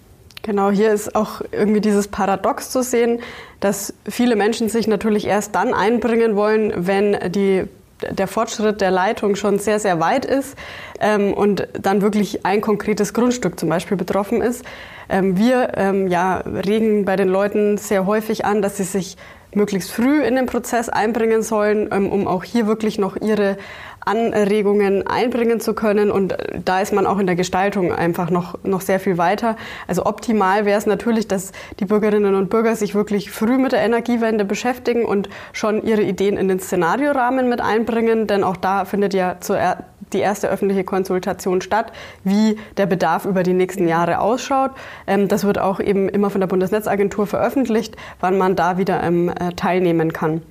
Genau, 0.43 0.71
hier 0.71 0.91
ist 0.91 1.15
auch 1.15 1.41
irgendwie 1.51 1.81
dieses 1.81 2.07
Paradox 2.07 2.71
zu 2.71 2.81
sehen, 2.81 3.19
dass 3.59 3.93
viele 4.07 4.35
Menschen 4.35 4.69
sich 4.69 4.87
natürlich 4.87 5.27
erst 5.27 5.53
dann 5.53 5.73
einbringen 5.73 6.35
wollen, 6.35 6.73
wenn 6.75 7.31
die 7.31 7.67
der 8.09 8.27
Fortschritt 8.27 8.81
der 8.81 8.91
Leitung 8.91 9.35
schon 9.35 9.59
sehr, 9.59 9.79
sehr 9.79 9.99
weit 9.99 10.25
ist 10.25 10.57
ähm, 10.99 11.33
und 11.33 11.67
dann 11.79 12.01
wirklich 12.01 12.45
ein 12.45 12.61
konkretes 12.61 13.13
Grundstück 13.13 13.59
zum 13.59 13.69
Beispiel 13.69 13.97
betroffen 13.97 14.41
ist. 14.41 14.65
Ähm, 15.09 15.37
wir 15.37 15.71
ähm, 15.75 16.07
ja, 16.07 16.37
regen 16.37 17.05
bei 17.05 17.15
den 17.15 17.27
Leuten 17.27 17.77
sehr 17.77 18.05
häufig 18.05 18.45
an, 18.45 18.61
dass 18.61 18.77
sie 18.77 18.83
sich 18.83 19.17
möglichst 19.53 19.91
früh 19.91 20.23
in 20.23 20.35
den 20.35 20.45
Prozess 20.45 20.89
einbringen 20.89 21.43
sollen, 21.43 21.89
ähm, 21.91 22.09
um 22.09 22.27
auch 22.27 22.43
hier 22.43 22.67
wirklich 22.67 22.97
noch 22.97 23.17
ihre 23.17 23.57
Anregungen 24.01 25.07
einbringen 25.07 25.59
zu 25.59 25.73
können. 25.73 26.11
Und 26.11 26.33
äh, 26.33 26.59
da 26.63 26.81
ist 26.81 26.93
man 26.93 27.05
auch 27.05 27.19
in 27.19 27.27
der 27.27 27.35
Gestaltung 27.35 27.93
einfach 27.93 28.29
noch, 28.29 28.57
noch 28.63 28.81
sehr 28.81 28.99
viel 28.99 29.17
weiter. 29.17 29.55
Also 29.87 30.05
optimal 30.05 30.65
wäre 30.65 30.77
es 30.77 30.85
natürlich, 30.85 31.27
dass 31.27 31.51
die 31.79 31.85
Bürgerinnen 31.85 32.35
und 32.35 32.49
Bürger 32.49 32.75
sich 32.75 32.95
wirklich 32.95 33.31
früh 33.31 33.57
mit 33.57 33.71
der 33.71 33.81
Energiewende 33.81 34.45
beschäftigen 34.45 35.05
und 35.05 35.29
schon 35.53 35.83
ihre 35.83 36.01
Ideen 36.01 36.37
in 36.37 36.47
den 36.47 36.59
Szenariorahmen 36.59 37.47
mit 37.49 37.61
einbringen. 37.61 38.27
Denn 38.27 38.43
auch 38.43 38.57
da 38.57 38.85
findet 38.85 39.13
ja 39.13 39.37
zuerst 39.39 39.83
die 40.13 40.19
erste 40.19 40.49
öffentliche 40.49 40.83
Konsultation 40.83 41.61
statt, 41.61 41.91
wie 42.23 42.57
der 42.77 42.85
Bedarf 42.85 43.25
über 43.25 43.43
die 43.43 43.53
nächsten 43.53 43.87
Jahre 43.87 44.19
ausschaut. 44.19 44.71
Ähm, 45.07 45.27
das 45.27 45.43
wird 45.43 45.59
auch 45.59 45.79
eben 45.79 46.09
immer 46.09 46.29
von 46.29 46.41
der 46.41 46.47
Bundesnetzagentur 46.47 47.27
veröffentlicht, 47.27 47.95
wann 48.19 48.37
man 48.37 48.55
da 48.55 48.77
wieder 48.77 49.01
ähm, 49.03 49.29
äh, 49.29 49.53
teilnehmen 49.53 50.13
kann. 50.13 50.41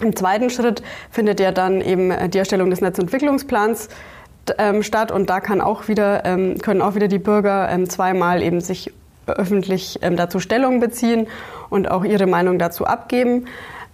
Im 0.00 0.14
zweiten 0.14 0.50
Schritt 0.50 0.82
findet 1.10 1.40
ja 1.40 1.52
dann 1.52 1.80
eben 1.80 2.10
äh, 2.10 2.28
die 2.28 2.38
Erstellung 2.38 2.70
des 2.70 2.80
Netzentwicklungsplans 2.80 3.88
ähm, 4.58 4.82
statt 4.82 5.10
und 5.10 5.28
da 5.28 5.40
kann 5.40 5.60
auch 5.60 5.88
wieder, 5.88 6.22
können 6.62 6.80
auch 6.80 6.94
wieder 6.94 7.08
die 7.08 7.18
Bürger 7.18 7.68
zweimal 7.88 8.42
eben 8.42 8.60
sich 8.60 8.92
öffentlich 9.26 9.98
dazu 10.00 10.38
Stellung 10.38 10.78
beziehen 10.78 11.26
und 11.68 11.90
auch 11.90 12.04
ihre 12.04 12.28
Meinung 12.28 12.60
dazu 12.60 12.86
abgeben 12.86 13.46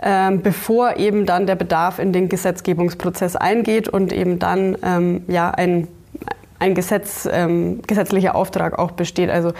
ähm, 0.02 0.42
bevor 0.42 0.96
eben 0.96 1.26
dann 1.26 1.46
der 1.46 1.54
Bedarf 1.54 2.00
in 2.00 2.12
den 2.12 2.28
Gesetzgebungsprozess 2.28 3.36
eingeht 3.36 3.88
und 3.88 4.12
eben 4.12 4.40
dann 4.40 4.76
ähm, 4.82 5.22
ja 5.28 5.50
ein, 5.50 5.86
ein 6.58 6.74
Gesetz, 6.74 7.28
ähm, 7.30 7.82
gesetzlicher 7.82 8.34
Auftrag 8.34 8.78
auch 8.80 8.90
besteht. 8.90 9.30
Also 9.30 9.52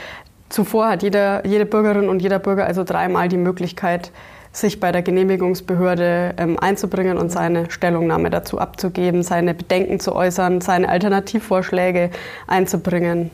zuvor 0.48 0.88
hat 0.88 1.04
jeder, 1.04 1.46
jede 1.46 1.64
Bürgerin 1.64 2.08
und 2.08 2.20
jeder 2.20 2.40
Bürger 2.40 2.66
also 2.66 2.82
dreimal 2.82 3.28
die 3.28 3.36
Möglichkeit, 3.36 4.10
sich 4.52 4.80
bei 4.80 4.92
der 4.92 5.02
Genehmigungsbehörde 5.02 6.34
ähm, 6.36 6.58
einzubringen 6.58 7.16
und 7.16 7.32
seine 7.32 7.70
Stellungnahme 7.70 8.28
dazu 8.28 8.58
abzugeben, 8.58 9.22
seine 9.22 9.54
Bedenken 9.54 9.98
zu 9.98 10.14
äußern, 10.14 10.60
seine 10.60 10.88
Alternativvorschläge 10.88 12.10
einzubringen. 12.46 13.30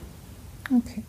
Okay. 0.66 1.02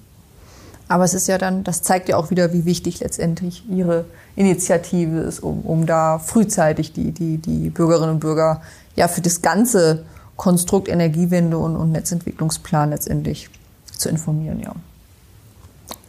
Aber 0.88 1.04
es 1.04 1.14
ist 1.14 1.28
ja 1.28 1.38
dann, 1.38 1.64
das 1.64 1.84
zeigt 1.84 2.10
ja 2.10 2.18
auch 2.18 2.32
wieder, 2.32 2.52
wie 2.52 2.66
wichtig 2.66 3.00
letztendlich 3.02 3.64
Ihre 3.70 4.06
Initiative 4.36 5.20
ist, 5.20 5.40
um, 5.42 5.62
um 5.62 5.86
da 5.86 6.18
frühzeitig 6.18 6.94
die, 6.94 7.12
die, 7.12 7.38
die 7.38 7.70
Bürgerinnen 7.70 8.16
und 8.16 8.20
Bürger 8.20 8.62
ja 8.96 9.08
für 9.08 9.22
das 9.22 9.44
ganze 9.44 10.06
Konstrukt 10.36 10.88
Energiewende 10.88 11.60
und, 11.60 11.76
und 11.76 11.92
Netzentwicklungsplan 11.92 12.90
letztendlich 12.90 13.50
zu 13.86 14.10
informieren, 14.10 14.62
ja. 14.62 14.74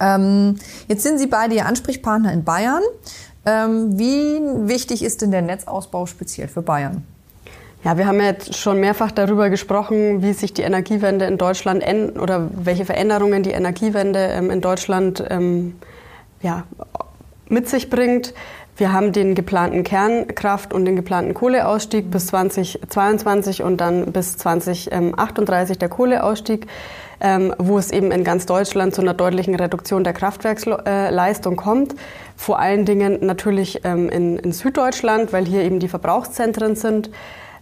Ähm, 0.00 0.56
jetzt 0.88 1.02
sind 1.02 1.18
Sie 1.18 1.26
beide 1.26 1.54
Ihr 1.54 1.66
Ansprechpartner 1.66 2.32
in 2.32 2.42
Bayern. 2.42 2.82
Ähm, 3.50 3.98
wie 3.98 4.68
wichtig 4.68 5.02
ist 5.02 5.22
denn 5.22 5.30
der 5.30 5.42
Netzausbau 5.42 6.06
speziell 6.06 6.48
für 6.48 6.62
Bayern? 6.62 7.04
Ja, 7.82 7.96
wir 7.96 8.06
haben 8.06 8.20
jetzt 8.20 8.56
schon 8.56 8.78
mehrfach 8.78 9.10
darüber 9.10 9.48
gesprochen, 9.48 10.22
wie 10.22 10.34
sich 10.34 10.52
die 10.52 10.62
Energiewende 10.62 11.24
in 11.24 11.38
Deutschland 11.38 11.82
oder 12.18 12.48
welche 12.52 12.84
Veränderungen 12.84 13.42
die 13.42 13.50
Energiewende 13.50 14.20
ähm, 14.20 14.50
in 14.50 14.60
Deutschland 14.60 15.24
ähm, 15.30 15.76
ja, 16.42 16.64
mit 17.48 17.68
sich 17.68 17.90
bringt. 17.90 18.34
Wir 18.76 18.92
haben 18.92 19.12
den 19.12 19.34
geplanten 19.34 19.82
Kernkraft- 19.82 20.72
und 20.72 20.84
den 20.84 20.94
geplanten 20.94 21.34
Kohleausstieg 21.34 22.10
bis 22.10 22.28
2022 22.28 23.62
und 23.62 23.78
dann 23.78 24.12
bis 24.12 24.36
2038 24.36 25.78
der 25.78 25.88
Kohleausstieg, 25.88 26.66
ähm, 27.20 27.54
wo 27.58 27.78
es 27.78 27.90
eben 27.90 28.10
in 28.10 28.24
ganz 28.24 28.46
Deutschland 28.46 28.94
zu 28.94 29.02
einer 29.02 29.14
deutlichen 29.14 29.54
Reduktion 29.54 30.04
der 30.04 30.12
Kraftwerksleistung 30.12 31.56
kommt. 31.56 31.94
Vor 32.36 32.58
allen 32.58 32.84
Dingen 32.84 33.18
natürlich 33.24 33.84
in, 33.84 34.08
in 34.38 34.52
Süddeutschland, 34.52 35.32
weil 35.32 35.44
hier 35.44 35.62
eben 35.62 35.78
die 35.78 35.88
Verbrauchszentren 35.88 36.76
sind. 36.76 37.10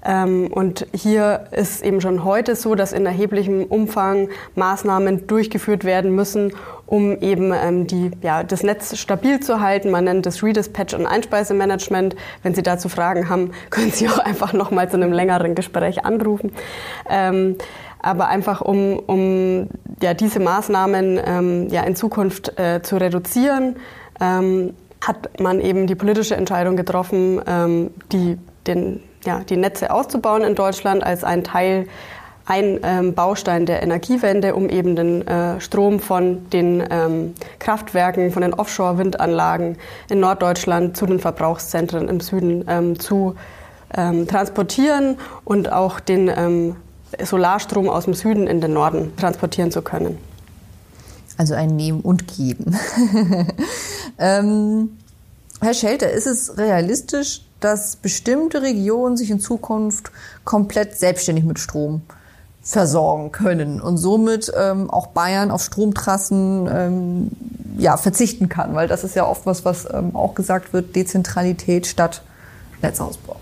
Ähm, 0.04 0.48
und 0.52 0.86
hier 0.94 1.46
ist 1.50 1.82
eben 1.82 2.00
schon 2.00 2.24
heute 2.24 2.54
so, 2.54 2.74
dass 2.74 2.92
in 2.92 3.04
erheblichem 3.04 3.64
Umfang 3.64 4.28
Maßnahmen 4.54 5.26
durchgeführt 5.26 5.84
werden 5.84 6.14
müssen, 6.14 6.52
um 6.86 7.20
eben 7.20 7.52
ähm, 7.52 7.86
die, 7.86 8.12
ja, 8.22 8.44
das 8.44 8.62
Netz 8.62 8.96
stabil 8.96 9.40
zu 9.40 9.61
halten. 9.61 9.90
Man 9.90 10.04
nennt 10.04 10.24
das 10.24 10.42
Redispatch 10.42 10.94
und 10.94 11.06
Einspeisemanagement. 11.06 12.14
Wenn 12.42 12.54
Sie 12.54 12.62
dazu 12.62 12.88
Fragen 12.88 13.28
haben, 13.28 13.52
können 13.70 13.90
Sie 13.90 14.09
auch 14.09 14.18
einfach 14.18 14.52
noch 14.52 14.70
mal 14.70 14.88
zu 14.88 14.96
einem 14.96 15.12
längeren 15.12 15.54
Gespräch 15.54 16.04
anrufen. 16.04 16.52
Aber 18.01 18.28
einfach 18.28 18.61
um, 18.61 18.99
um 18.99 19.68
ja, 20.03 20.14
diese 20.14 20.40
Maßnahmen 20.40 21.20
ähm, 21.24 21.68
ja, 21.68 21.82
in 21.82 21.96
Zukunft 21.96 22.59
äh, 22.59 22.82
zu 22.82 22.96
reduzieren, 22.96 23.76
ähm, 24.20 24.74
hat 25.01 25.40
man 25.40 25.61
eben 25.61 25.86
die 25.86 25.94
politische 25.94 26.36
Entscheidung 26.36 26.76
getroffen, 26.76 27.40
ähm, 27.46 27.90
die 28.12 28.38
den 28.66 29.01
ja, 29.24 29.40
die 29.40 29.57
Netze 29.57 29.90
auszubauen 29.90 30.42
in 30.42 30.55
Deutschland 30.55 31.03
als 31.03 31.24
ein 31.24 31.42
Teil, 31.42 31.88
ein 32.46 32.80
ähm, 32.82 33.14
Baustein 33.14 33.66
der 33.66 33.82
Energiewende, 33.82 34.55
um 34.55 34.68
eben 34.68 34.96
den 34.96 35.26
äh, 35.26 35.61
Strom 35.61 35.99
von 35.99 36.49
den 36.51 36.82
ähm, 36.88 37.34
Kraftwerken, 37.59 38.30
von 38.30 38.42
den 38.42 38.55
Offshore-Windanlagen 38.55 39.76
in 40.09 40.20
Norddeutschland 40.20 40.96
zu 40.96 41.05
den 41.05 41.18
Verbrauchszentren 41.18 42.09
im 42.09 42.20
Süden 42.20 42.64
ähm, 42.68 42.99
zu 42.99 43.34
transportieren 43.90 45.16
und 45.46 45.72
auch 45.72 45.99
den 45.99 46.28
Solarstrom 47.24 47.88
aus 47.88 48.04
dem 48.04 48.14
Süden 48.14 48.46
in 48.46 48.61
den 48.61 48.72
Norden 48.72 49.16
transportieren 49.16 49.70
zu 49.70 49.82
können. 49.82 50.18
Also 51.36 51.54
ein 51.54 51.76
Nehmen 51.76 52.00
und 52.00 52.26
Geben. 52.26 52.76
Ähm, 54.18 54.98
Herr 55.61 55.74
Schelter, 55.74 56.11
ist 56.11 56.26
es 56.26 56.59
realistisch, 56.59 57.42
dass 57.61 57.96
bestimmte 57.96 58.62
Regionen 58.62 59.16
sich 59.16 59.30
in 59.30 59.40
Zukunft 59.40 60.11
komplett 60.44 60.96
selbstständig 60.96 61.44
mit 61.44 61.59
Strom 61.59 62.02
versorgen 62.62 63.32
können 63.32 63.80
und 63.80 63.96
somit 63.96 64.52
ähm, 64.56 64.90
auch 64.90 65.09
Bayern 65.09 65.50
auf 65.50 65.62
Stromtrassen 65.62 66.68
ähm, 66.70 67.30
ja, 67.78 67.96
verzichten 67.96 68.48
kann, 68.48 68.74
weil 68.74 68.88
das 68.88 69.04
ist 69.04 69.14
ja 69.14 69.26
oft 69.26 69.46
was, 69.46 69.64
was 69.64 69.88
ähm, 69.92 70.14
auch 70.14 70.34
gesagt 70.34 70.72
wird, 70.72 70.94
Dezentralität 70.94 71.86
statt 71.86 72.22
Netzausbau. 72.82 73.36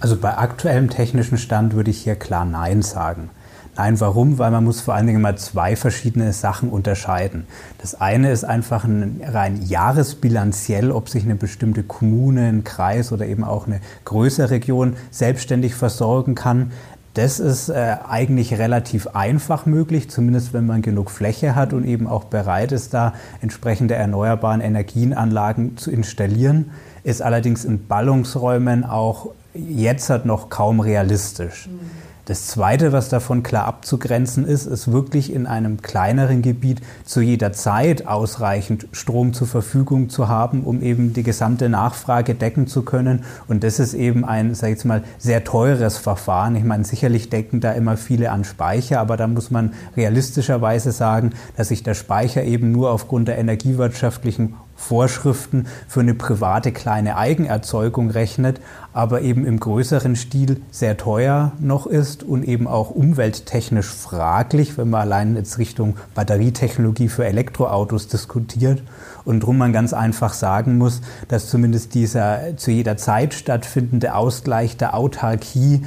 Also 0.00 0.16
bei 0.16 0.38
aktuellem 0.38 0.88
technischen 0.88 1.36
Stand 1.36 1.74
würde 1.74 1.90
ich 1.90 2.02
hier 2.02 2.16
klar 2.16 2.46
Nein 2.46 2.80
sagen. 2.80 3.28
Nein, 3.76 4.00
warum? 4.00 4.38
Weil 4.38 4.50
man 4.50 4.64
muss 4.64 4.80
vor 4.80 4.94
allen 4.94 5.06
Dingen 5.06 5.20
mal 5.20 5.36
zwei 5.36 5.76
verschiedene 5.76 6.32
Sachen 6.32 6.70
unterscheiden. 6.70 7.46
Das 7.78 8.00
eine 8.00 8.30
ist 8.30 8.44
einfach 8.44 8.84
ein 8.84 9.20
rein 9.24 9.62
jahresbilanziell, 9.62 10.90
ob 10.90 11.08
sich 11.08 11.24
eine 11.24 11.34
bestimmte 11.34 11.82
Kommune, 11.82 12.48
ein 12.48 12.64
Kreis 12.64 13.12
oder 13.12 13.26
eben 13.26 13.44
auch 13.44 13.66
eine 13.66 13.80
größere 14.06 14.50
Region 14.50 14.96
selbstständig 15.10 15.74
versorgen 15.74 16.34
kann. 16.34 16.72
Das 17.14 17.38
ist 17.38 17.68
äh, 17.68 17.96
eigentlich 18.08 18.58
relativ 18.58 19.08
einfach 19.08 19.66
möglich, 19.66 20.08
zumindest 20.10 20.52
wenn 20.52 20.64
man 20.64 20.80
genug 20.80 21.10
Fläche 21.10 21.54
hat 21.54 21.72
und 21.72 21.84
eben 21.84 22.06
auch 22.06 22.24
bereit 22.24 22.72
ist, 22.72 22.94
da 22.94 23.14
entsprechende 23.42 23.94
erneuerbaren 23.96 24.60
Energienanlagen 24.60 25.76
zu 25.76 25.90
installieren. 25.90 26.70
Ist 27.02 27.22
allerdings 27.22 27.64
in 27.64 27.86
Ballungsräumen 27.86 28.84
auch 28.84 29.30
jetzt 29.54 30.10
halt 30.10 30.26
noch 30.26 30.48
kaum 30.48 30.80
realistisch. 30.80 31.68
Mhm. 31.68 32.10
Das 32.30 32.46
Zweite, 32.46 32.92
was 32.92 33.08
davon 33.08 33.42
klar 33.42 33.64
abzugrenzen 33.64 34.46
ist, 34.46 34.66
ist 34.66 34.92
wirklich 34.92 35.32
in 35.32 35.48
einem 35.48 35.82
kleineren 35.82 36.42
Gebiet 36.42 36.80
zu 37.04 37.20
jeder 37.20 37.52
Zeit 37.52 38.06
ausreichend 38.06 38.86
Strom 38.92 39.32
zur 39.32 39.48
Verfügung 39.48 40.10
zu 40.10 40.28
haben, 40.28 40.62
um 40.62 40.80
eben 40.80 41.12
die 41.12 41.24
gesamte 41.24 41.68
Nachfrage 41.68 42.36
decken 42.36 42.68
zu 42.68 42.82
können. 42.82 43.24
Und 43.48 43.64
das 43.64 43.80
ist 43.80 43.94
eben 43.94 44.24
ein, 44.24 44.54
sag 44.54 44.68
ich 44.68 44.74
jetzt 44.74 44.84
mal, 44.84 45.02
sehr 45.18 45.42
teures 45.42 45.96
Verfahren. 45.96 46.54
Ich 46.54 46.62
meine, 46.62 46.84
sicherlich 46.84 47.30
decken 47.30 47.58
da 47.58 47.72
immer 47.72 47.96
viele 47.96 48.30
an 48.30 48.44
Speicher, 48.44 49.00
aber 49.00 49.16
da 49.16 49.26
muss 49.26 49.50
man 49.50 49.72
realistischerweise 49.96 50.92
sagen, 50.92 51.32
dass 51.56 51.66
sich 51.66 51.82
der 51.82 51.94
Speicher 51.94 52.44
eben 52.44 52.70
nur 52.70 52.92
aufgrund 52.92 53.26
der 53.26 53.38
energiewirtschaftlichen 53.38 54.54
Vorschriften 54.80 55.66
für 55.86 56.00
eine 56.00 56.14
private 56.14 56.72
kleine 56.72 57.16
Eigenerzeugung 57.16 58.10
rechnet, 58.10 58.60
aber 58.92 59.20
eben 59.20 59.46
im 59.46 59.60
größeren 59.60 60.16
Stil 60.16 60.62
sehr 60.70 60.96
teuer 60.96 61.52
noch 61.60 61.86
ist 61.86 62.24
und 62.24 62.42
eben 62.42 62.66
auch 62.66 62.90
umwelttechnisch 62.90 63.86
fraglich, 63.86 64.78
wenn 64.78 64.90
man 64.90 65.02
allein 65.02 65.36
jetzt 65.36 65.58
Richtung 65.58 65.96
Batterietechnologie 66.14 67.08
für 67.08 67.26
Elektroautos 67.26 68.08
diskutiert. 68.08 68.82
Und 69.24 69.40
drum 69.40 69.58
man 69.58 69.72
ganz 69.72 69.92
einfach 69.92 70.32
sagen 70.32 70.78
muss, 70.78 71.02
dass 71.28 71.48
zumindest 71.48 71.94
dieser 71.94 72.56
zu 72.56 72.70
jeder 72.70 72.96
Zeit 72.96 73.34
stattfindende 73.34 74.14
Ausgleich 74.14 74.78
der 74.78 74.94
Autarkie 74.96 75.82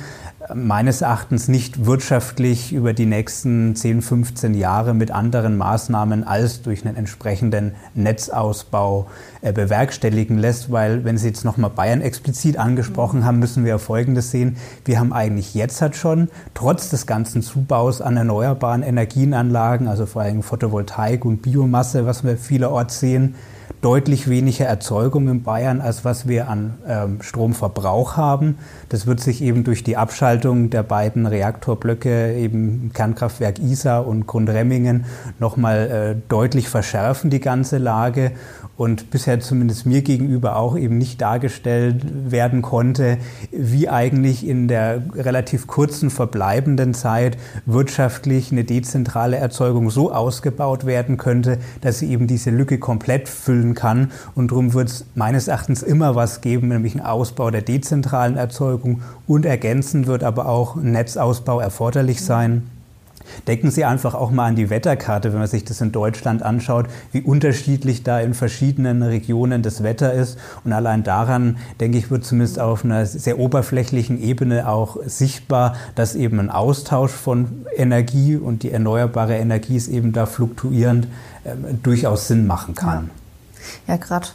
meines 0.53 1.01
Erachtens 1.01 1.47
nicht 1.47 1.85
wirtschaftlich 1.85 2.73
über 2.73 2.93
die 2.93 3.05
nächsten 3.05 3.75
10, 3.75 4.01
15 4.01 4.53
Jahre 4.53 4.93
mit 4.93 5.11
anderen 5.11 5.57
Maßnahmen 5.57 6.23
als 6.23 6.61
durch 6.61 6.85
einen 6.85 6.95
entsprechenden 6.95 7.73
Netzausbau 7.93 9.07
äh, 9.41 9.53
bewerkstelligen 9.53 10.37
lässt, 10.37 10.71
weil 10.71 11.05
wenn 11.05 11.17
Sie 11.17 11.27
jetzt 11.27 11.45
nochmal 11.45 11.69
Bayern 11.69 12.01
explizit 12.01 12.57
angesprochen 12.57 13.25
haben, 13.25 13.39
müssen 13.39 13.63
wir 13.65 13.79
Folgendes 13.79 14.31
sehen. 14.31 14.57
Wir 14.85 14.99
haben 14.99 15.13
eigentlich 15.13 15.53
jetzt 15.53 15.81
halt 15.81 15.95
schon, 15.95 16.29
trotz 16.53 16.89
des 16.89 17.05
ganzen 17.05 17.41
Zubaus 17.41 18.01
an 18.01 18.17
erneuerbaren 18.17 18.83
Energienanlagen, 18.83 19.87
also 19.87 20.05
vor 20.05 20.23
allem 20.23 20.43
Photovoltaik 20.43 21.25
und 21.25 21.41
Biomasse, 21.41 22.05
was 22.05 22.23
wir 22.23 22.37
vielerorts 22.37 22.99
sehen, 22.99 23.35
deutlich 23.83 24.29
weniger 24.29 24.65
Erzeugung 24.65 25.27
in 25.27 25.43
Bayern, 25.43 25.81
als 25.81 26.05
was 26.05 26.25
wir 26.25 26.47
an 26.47 26.75
ähm, 26.87 27.21
Stromverbrauch 27.21 28.15
haben. 28.15 28.57
Das 28.87 29.05
wird 29.07 29.19
sich 29.19 29.41
eben 29.41 29.65
durch 29.65 29.83
die 29.83 29.97
Abschaltung 29.97 30.69
der 30.69 30.83
beiden 30.83 31.25
Reaktorblöcke, 31.25 32.33
eben 32.35 32.91
Kernkraftwerk 32.93 33.59
Isar 33.59 34.07
und 34.07 34.25
Grundremmingen, 34.25 35.03
nochmal 35.37 36.15
äh, 36.15 36.29
deutlich 36.29 36.69
verschärfen, 36.69 37.29
die 37.29 37.41
ganze 37.41 37.77
Lage 37.77 38.31
und 38.77 39.11
bisher 39.11 39.39
zumindest 39.39 39.85
mir 39.85 40.01
gegenüber 40.01 40.55
auch 40.55 40.77
eben 40.77 40.97
nicht 40.97 41.21
dargestellt 41.21 42.31
werden 42.31 42.61
konnte, 42.61 43.17
wie 43.51 43.89
eigentlich 43.89 44.47
in 44.47 44.67
der 44.67 45.03
relativ 45.13 45.67
kurzen 45.67 46.09
verbleibenden 46.09 46.93
Zeit 46.93 47.37
wirtschaftlich 47.65 48.51
eine 48.51 48.63
dezentrale 48.63 49.37
Erzeugung 49.37 49.89
so 49.89 50.11
ausgebaut 50.11 50.85
werden 50.85 51.17
könnte, 51.17 51.59
dass 51.81 51.99
sie 51.99 52.09
eben 52.09 52.27
diese 52.27 52.49
Lücke 52.49 52.79
komplett 52.79 53.29
füllen 53.29 53.72
kann. 53.73 54.11
Und 54.35 54.51
darum 54.51 54.73
wird 54.73 54.89
es 54.89 55.05
meines 55.15 55.47
Erachtens 55.47 55.83
immer 55.83 56.15
was 56.15 56.41
geben, 56.41 56.69
nämlich 56.69 56.93
einen 56.93 57.05
Ausbau 57.05 57.51
der 57.51 57.61
dezentralen 57.61 58.37
Erzeugung 58.37 59.01
und 59.27 59.45
ergänzend 59.45 60.07
wird 60.07 60.23
aber 60.23 60.47
auch 60.47 60.75
ein 60.75 60.91
Netzausbau 60.91 61.59
erforderlich 61.59 62.23
sein. 62.23 62.63
Denken 63.47 63.71
Sie 63.71 63.85
einfach 63.85 64.13
auch 64.13 64.31
mal 64.31 64.47
an 64.47 64.55
die 64.55 64.69
Wetterkarte, 64.69 65.31
wenn 65.31 65.39
man 65.39 65.47
sich 65.47 65.65
das 65.65 65.81
in 65.81 65.91
Deutschland 65.91 66.43
anschaut, 66.43 66.87
wie 67.11 67.21
unterschiedlich 67.21 68.03
da 68.03 68.19
in 68.19 68.33
verschiedenen 68.33 69.01
Regionen 69.01 69.61
das 69.61 69.83
Wetter 69.83 70.13
ist. 70.13 70.37
Und 70.63 70.73
allein 70.73 71.03
daran, 71.03 71.57
denke 71.79 71.97
ich, 71.97 72.11
wird 72.11 72.25
zumindest 72.25 72.59
auf 72.59 72.85
einer 72.85 73.05
sehr 73.05 73.39
oberflächlichen 73.39 74.21
Ebene 74.21 74.67
auch 74.69 74.97
sichtbar, 75.05 75.75
dass 75.95 76.15
eben 76.15 76.39
ein 76.39 76.49
Austausch 76.49 77.11
von 77.11 77.65
Energie 77.75 78.35
und 78.35 78.63
die 78.63 78.71
erneuerbare 78.71 79.35
Energie 79.35 79.75
ist 79.75 79.87
eben 79.87 80.13
da 80.13 80.25
fluktuierend 80.25 81.07
äh, 81.43 81.51
durchaus 81.81 82.27
Sinn 82.27 82.47
machen 82.47 82.75
kann. 82.75 83.09
Ja, 83.09 83.22
ja 83.87 83.97
gerade 83.97 84.27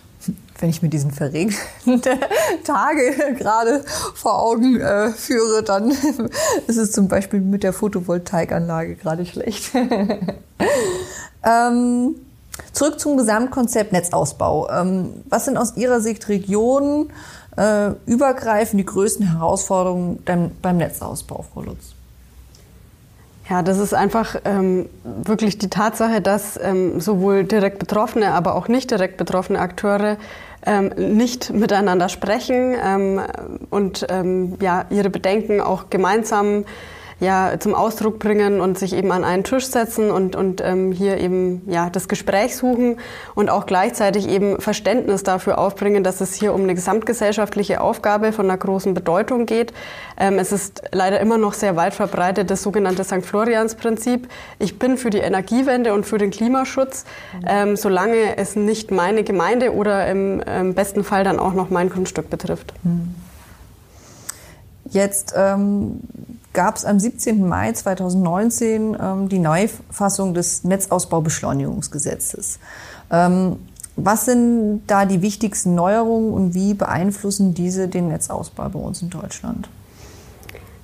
wenn 0.59 0.71
ich 0.71 0.83
mir 0.83 0.89
diesen 0.89 1.11
verregneten 1.11 1.59
Tage 2.65 3.35
gerade 3.37 3.85
vor 4.15 4.43
Augen 4.43 4.81
äh, 4.81 5.11
führe, 5.11 5.63
dann 5.63 5.91
ist 6.67 6.77
es 6.77 6.93
zum 6.93 7.09
Beispiel 7.09 7.41
mit 7.41 7.63
der 7.63 7.73
Photovoltaikanlage 7.73 8.97
gerade 8.97 9.25
schlecht. 9.25 9.71
ähm, 11.45 12.17
zurück 12.73 12.99
zum 12.99 13.17
Gesamtkonzept 13.17 13.93
Netzausbau. 13.93 14.69
Ähm, 14.71 15.23
was 15.29 15.45
sind 15.45 15.57
aus 15.57 15.77
Ihrer 15.77 16.01
Sicht 16.01 16.29
Regionen 16.29 17.13
äh, 17.57 17.91
übergreifend 18.07 18.81
die 18.81 18.87
größten 18.87 19.33
Herausforderungen 19.33 20.23
beim, 20.25 20.51
beim 20.61 20.79
Netzausbau, 20.79 21.45
Frau 21.53 21.63
Lutz? 21.63 21.95
Ja, 23.49 23.63
das 23.63 23.79
ist 23.79 23.95
einfach 23.95 24.37
ähm, 24.45 24.91
wirklich 25.05 25.57
die 25.57 25.71
Tatsache, 25.71 26.21
dass 26.21 26.61
ähm, 26.63 27.01
sowohl 27.01 27.45
direkt 27.45 27.79
betroffene, 27.79 28.33
aber 28.33 28.55
auch 28.55 28.69
nicht 28.69 28.91
direkt 28.91 29.17
betroffene 29.17 29.59
Akteure 29.59 30.19
ähm, 30.67 30.93
nicht 30.97 31.51
miteinander 31.53 32.11
sprechen 32.11 32.75
ähm, 32.83 33.23
und 33.71 34.07
ähm, 34.11 34.59
ja, 34.61 34.85
ihre 34.91 35.09
Bedenken 35.09 35.63
auch 35.63 35.89
gemeinsam 35.89 36.65
ja, 37.21 37.59
zum 37.59 37.75
Ausdruck 37.75 38.19
bringen 38.19 38.61
und 38.61 38.79
sich 38.79 38.95
eben 38.95 39.11
an 39.11 39.25
einen 39.25 39.43
Tisch 39.43 39.67
setzen 39.67 40.11
und, 40.11 40.37
und 40.37 40.61
ähm, 40.65 40.93
hier 40.93 41.19
eben 41.19 41.63
ja, 41.67 41.91
das 41.91 42.09
Gespräch 42.09 42.57
suchen 42.57 42.99
und 43.35 43.51
auch 43.51 43.67
gleichzeitig 43.67 44.29
eben 44.29 44.61
Verständnis 44.61 45.25
dafür 45.25 45.59
aufbringen, 45.59 46.05
dass 46.05 46.21
es 46.21 46.35
hier 46.35 46.55
um 46.55 46.63
eine 46.63 46.75
gesamtgesellschaftliche 46.75 47.81
Aufgabe 47.81 48.33
von 48.33 48.47
einer 48.47 48.59
großen 48.59 48.95
Bedeutung 48.95 49.47
geht. 49.47 49.73
Ähm, 50.17 50.39
es 50.39 50.53
ist 50.53 50.83
leider 50.93 51.19
immer 51.19 51.39
noch 51.39 51.55
sehr 51.55 51.75
weit 51.75 51.95
verbreitet 51.95 52.51
das 52.51 52.63
sogenannte 52.63 53.03
St. 53.03 53.25
Florians-Prinzip. 53.25 54.29
Ich 54.61 54.79
bin 54.79 54.97
für 54.97 55.11
die 55.11 55.19
Energiewende 55.19 55.95
und 55.95 56.07
für 56.07 56.19
den 56.19 56.31
Klimaschutz, 56.31 57.05
ähm, 57.47 57.77
solange 57.77 58.37
es 58.37 58.55
nicht 58.55 58.93
meine 58.93 59.25
Gemeinde 59.25 59.75
oder 59.75 60.07
im, 60.07 60.41
im 60.41 60.75
besten 60.75 61.03
Fall 61.03 61.25
dann 61.25 61.41
auch 61.41 61.53
noch 61.53 61.71
mein 61.71 61.91
Grundstück 61.91 62.31
betrifft. 62.31 62.73
Jetzt 64.91 65.35
ähm, 65.37 66.01
gab 66.53 66.77
es 66.77 66.85
am 66.85 66.99
17. 66.99 67.47
Mai 67.47 67.73
2019 67.73 68.97
ähm, 69.01 69.29
die 69.29 69.39
Neufassung 69.39 70.35
des 70.35 70.65
Netzausbaubeschleunigungsgesetzes. 70.65 72.59
Ähm, 73.11 73.57
was 73.97 74.27
sind 74.27 74.83
da 74.87 75.05
die 75.05 75.23
wichtigsten 75.23 75.75
Neuerungen 75.75 76.33
und 76.33 76.55
wie 76.55 76.75
beeinflussen 76.75 77.55
diese 77.55 77.89
den 77.89 78.09
Netzausbau 78.09 78.69
bei 78.69 78.79
uns 78.79 79.03
in 79.03 79.11
Deutschland? 79.11 79.69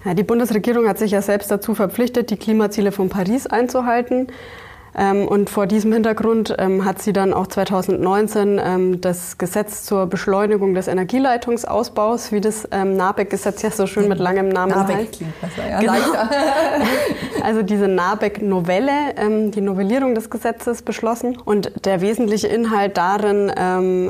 Ja, 0.05 0.15
die 0.15 0.23
Bundesregierung 0.23 0.87
hat 0.87 0.99
sich 0.99 1.13
ja 1.13 1.23
selbst 1.23 1.51
dazu 1.51 1.75
verpflichtet, 1.75 2.31
die 2.31 2.37
Klimaziele 2.37 2.93
von 2.93 3.09
Paris 3.09 3.47
einzuhalten. 3.47 4.27
Ähm, 4.97 5.27
und 5.27 5.51
vor 5.51 5.67
diesem 5.67 5.93
Hintergrund 5.93 6.55
ähm, 6.59 6.85
hat 6.85 7.03
sie 7.03 7.13
dann 7.13 7.35
auch 7.35 7.47
2019 7.49 8.61
ähm, 8.63 9.01
das 9.01 9.39
Gesetz 9.39 9.85
zur 9.85 10.07
Beschleunigung 10.07 10.75
des 10.75 10.87
Energieleitungsausbaus, 10.89 12.33
wie 12.33 12.41
das 12.41 12.69
NABEC-Gesetz 12.71 13.63
ja 13.63 13.71
so 13.71 13.87
schön 13.87 14.09
mit 14.09 14.19
langem 14.19 14.49
Namen 14.49 14.73
NABEC 14.73 14.97
heißt. 14.97 15.13
Klingt 15.13 15.41
besser, 15.41 15.69
ja. 15.69 15.81
Genau. 15.81 15.93
also 17.43 17.63
diese 17.63 17.89
NABEC-Novelle, 17.89 19.51
die 19.51 19.61
Novellierung 19.61 20.15
des 20.15 20.31
Gesetzes 20.31 20.83
beschlossen. 20.83 21.39
Und 21.45 21.73
der 21.85 22.01
wesentliche 22.01 22.49
Inhalt 22.49 22.97
darin 22.97 23.53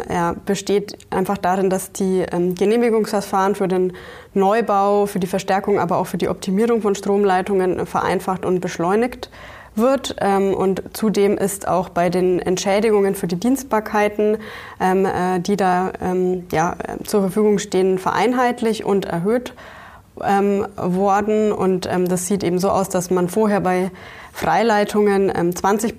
ja, 0.09 0.35
besteht 0.45 0.99
einfach 1.11 1.39
darin, 1.39 1.71
dass 1.71 1.93
die 1.93 2.25
Genehmigungsverfahren 2.31 3.55
für 3.55 3.69
den 3.69 3.93
Neubau, 4.35 5.07
für 5.07 5.21
die 5.21 5.27
Verstärkung, 5.27 5.79
aber 5.79 5.99
auch 5.99 6.07
für 6.07 6.19
die 6.19 6.29
Optimierung 6.29 6.83
von 6.83 6.95
Stromleitungen 6.95 7.87
vereinfacht 7.87 8.45
und 8.45 8.61
beschleunigt 8.61 9.31
wird. 9.77 10.17
Ähm, 10.21 10.55
und 10.55 10.83
zudem 10.93 11.37
ist 11.37 11.69
auch 11.69 11.89
bei 11.89 12.11
den 12.11 12.39
Entschädigungen 12.41 13.15
für 13.15 13.27
die 13.27 13.37
Dienstbarkeiten, 13.37 14.39
ähm, 14.81 15.07
äh, 15.07 15.41
die 15.41 15.57
da 15.57 15.93
ähm, 16.01 16.47
ja, 16.53 16.77
zur 17.05 17.23
Verfügung 17.23 17.59
stehen, 17.59 17.99
vereinheitlich 17.99 18.85
und 18.85 19.05
erhöht 19.05 19.55
ähm, 20.23 20.67
worden 20.77 21.53
und 21.53 21.89
ähm, 21.91 22.09
das 22.09 22.27
sieht 22.27 22.45
eben 22.45 22.59
so 22.59 22.71
aus, 22.71 22.89
dass 22.89 23.11
man 23.11 23.29
vorher 23.29 23.61
bei 23.61 23.91
Freileitungen 24.33 25.33
ähm, 25.35 25.55
20 25.55 25.97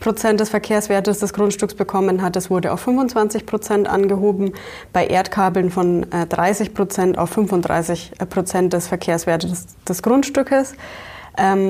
Prozent 0.00 0.40
des 0.40 0.48
Verkehrswertes 0.48 1.20
des 1.20 1.32
Grundstücks 1.32 1.74
bekommen 1.74 2.22
hat. 2.22 2.36
Das 2.36 2.50
wurde 2.50 2.72
auf 2.72 2.80
25 2.80 3.46
Prozent 3.46 3.88
angehoben, 3.88 4.52
bei 4.92 5.06
Erdkabeln 5.06 5.70
von 5.70 6.10
äh, 6.12 6.26
30 6.26 6.74
Prozent 6.74 7.18
auf 7.18 7.30
35 7.30 8.12
Prozent 8.28 8.72
des 8.72 8.88
Verkehrswertes 8.88 9.50
des, 9.50 9.84
des 9.84 10.02
Grundstückes. 10.02 10.74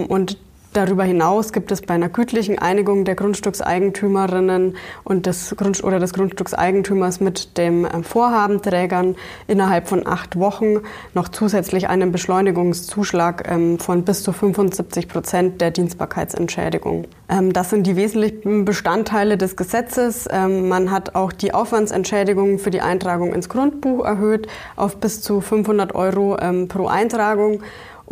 Und 0.09 0.39
Darüber 0.73 1.05
hinaus 1.05 1.53
gibt 1.53 1.70
es 1.70 1.83
bei 1.83 1.93
einer 1.93 2.09
gütlichen 2.09 2.59
Einigung 2.59 3.05
der 3.05 3.14
Grundstückseigentümerinnen 3.14 4.75
und 5.05 5.27
des 5.27 5.55
Grund 5.59 5.85
oder 5.85 5.99
des 5.99 6.14
Grundstückseigentümers 6.14 7.20
mit 7.20 7.59
dem 7.59 7.85
äh, 7.85 8.03
Vorhabenträgern 8.03 9.16
innerhalb 9.47 9.87
von 9.87 10.07
acht 10.07 10.39
Wochen 10.39 10.79
noch 11.12 11.29
zusätzlich 11.29 11.91
einen 11.91 12.11
Beschleunigungszuschlag 12.11 13.51
ähm, 13.51 13.79
von 13.79 14.05
bis 14.05 14.23
zu 14.23 14.33
75 14.33 15.09
Prozent 15.09 15.61
der 15.61 15.73
Dienstbarkeitsentschädigung. 15.73 17.05
Ähm, 17.29 17.53
das 17.53 17.68
sind 17.68 17.87
die 17.87 17.97
wesentlichen 17.97 18.64
Bestandteile 18.64 19.37
des 19.37 19.57
Gesetzes. 19.57 20.27
Ähm, 20.31 20.68
man 20.70 20.91
hat 20.91 21.14
auch 21.14 21.33
die 21.33 21.53
Aufwandsentschädigung 21.53 22.59
für 22.59 22.70
die 22.70 22.81
Eintragung 22.81 23.35
ins 23.35 23.51
Grundbuch 23.51 24.07
erhöht 24.07 24.49
auf 24.77 24.97
bis 24.97 25.20
zu 25.20 25.43
500 25.43 25.95
Euro 25.95 26.39
pro 26.68 26.87
Eintragung. 26.87 27.62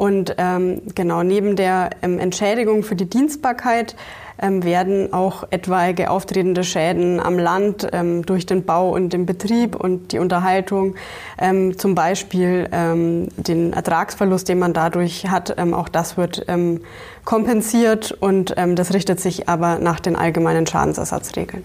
Und 0.01 0.37
ähm, 0.39 0.81
genau 0.95 1.23
neben 1.23 1.57
der 1.57 1.91
ähm, 2.01 2.19
Entschädigung 2.19 2.85
für 2.85 2.97
die 2.97 3.05
Dienstbarkeit 3.05 3.97
ähm, 4.41 4.65
werden 4.65 5.13
auch 5.13 5.45
etwaige 5.51 6.09
auftretende 6.09 6.65
Schäden 6.65 7.21
am 7.21 7.39
Land 7.39 7.87
ähm, 7.93 8.25
durch 8.25 8.47
den 8.47 8.65
Bau 8.65 8.95
und 8.95 9.13
den 9.13 9.27
Betrieb 9.27 9.77
und 9.77 10.13
die 10.13 10.19
Unterhaltung, 10.19 10.95
ähm, 11.37 11.77
zum 11.77 11.95
Beispiel 11.95 12.67
ähm, 12.73 13.29
den 13.37 13.75
Ertragsverlust, 13.75 14.49
den 14.49 14.59
man 14.59 14.73
dadurch 14.73 15.29
hat, 15.29 15.57
ähm, 15.59 15.75
auch 15.75 15.91
das 15.91 16.17
wird 16.17 16.47
ähm, 16.49 16.81
kompensiert 17.27 18.11
und 18.11 18.55
ähm, 18.57 18.77
das 18.77 18.95
richtet 18.95 19.21
sich 19.21 19.51
aber 19.51 19.81
nach 19.81 20.01
den 20.01 20.17
allgemeinen 20.17 20.67
Schadensersatzregeln. 20.67 21.63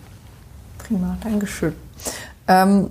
Prima, 0.80 1.18
Dankeschön. 1.24 1.74
Ähm, 2.50 2.90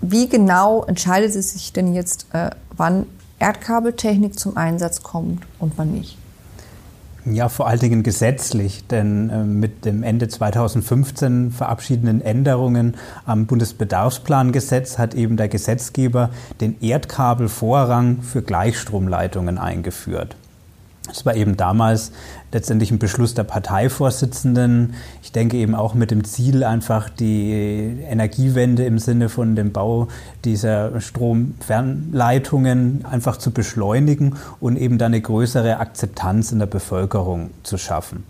wie 0.00 0.28
genau 0.28 0.82
entscheidet 0.84 1.36
es 1.36 1.52
sich 1.52 1.72
denn 1.72 1.94
jetzt, 1.94 2.26
äh, 2.32 2.50
wann 2.76 3.06
Erdkabeltechnik 3.38 4.38
zum 4.38 4.56
Einsatz 4.56 5.02
kommt 5.02 5.42
und 5.58 5.76
wann 5.76 5.92
nicht? 5.92 6.18
Ja, 7.26 7.48
vor 7.48 7.66
allen 7.66 7.80
Dingen 7.80 8.02
gesetzlich, 8.02 8.86
denn 8.86 9.30
äh, 9.30 9.44
mit 9.44 9.86
dem 9.86 10.02
Ende 10.02 10.28
2015 10.28 11.52
verabschiedeten 11.52 12.20
Änderungen 12.20 12.96
am 13.24 13.46
Bundesbedarfsplangesetz 13.46 14.98
hat 14.98 15.14
eben 15.14 15.38
der 15.38 15.48
Gesetzgeber 15.48 16.28
den 16.60 16.76
Erdkabelvorrang 16.82 18.20
für 18.20 18.42
Gleichstromleitungen 18.42 19.56
eingeführt. 19.56 20.36
Es 21.10 21.26
war 21.26 21.36
eben 21.36 21.58
damals 21.58 22.12
letztendlich 22.50 22.90
ein 22.90 22.98
Beschluss 22.98 23.34
der 23.34 23.44
Parteivorsitzenden. 23.44 24.94
Ich 25.22 25.32
denke 25.32 25.58
eben 25.58 25.74
auch 25.74 25.92
mit 25.92 26.10
dem 26.10 26.24
Ziel, 26.24 26.64
einfach 26.64 27.10
die 27.10 27.98
Energiewende 28.08 28.86
im 28.86 28.98
Sinne 28.98 29.28
von 29.28 29.54
dem 29.54 29.72
Bau 29.72 30.08
dieser 30.44 31.02
Stromfernleitungen 31.02 33.04
einfach 33.04 33.36
zu 33.36 33.50
beschleunigen 33.50 34.36
und 34.60 34.76
eben 34.76 34.96
dann 34.96 35.12
eine 35.12 35.20
größere 35.20 35.78
Akzeptanz 35.78 36.52
in 36.52 36.58
der 36.58 36.66
Bevölkerung 36.66 37.50
zu 37.64 37.76
schaffen. 37.76 38.24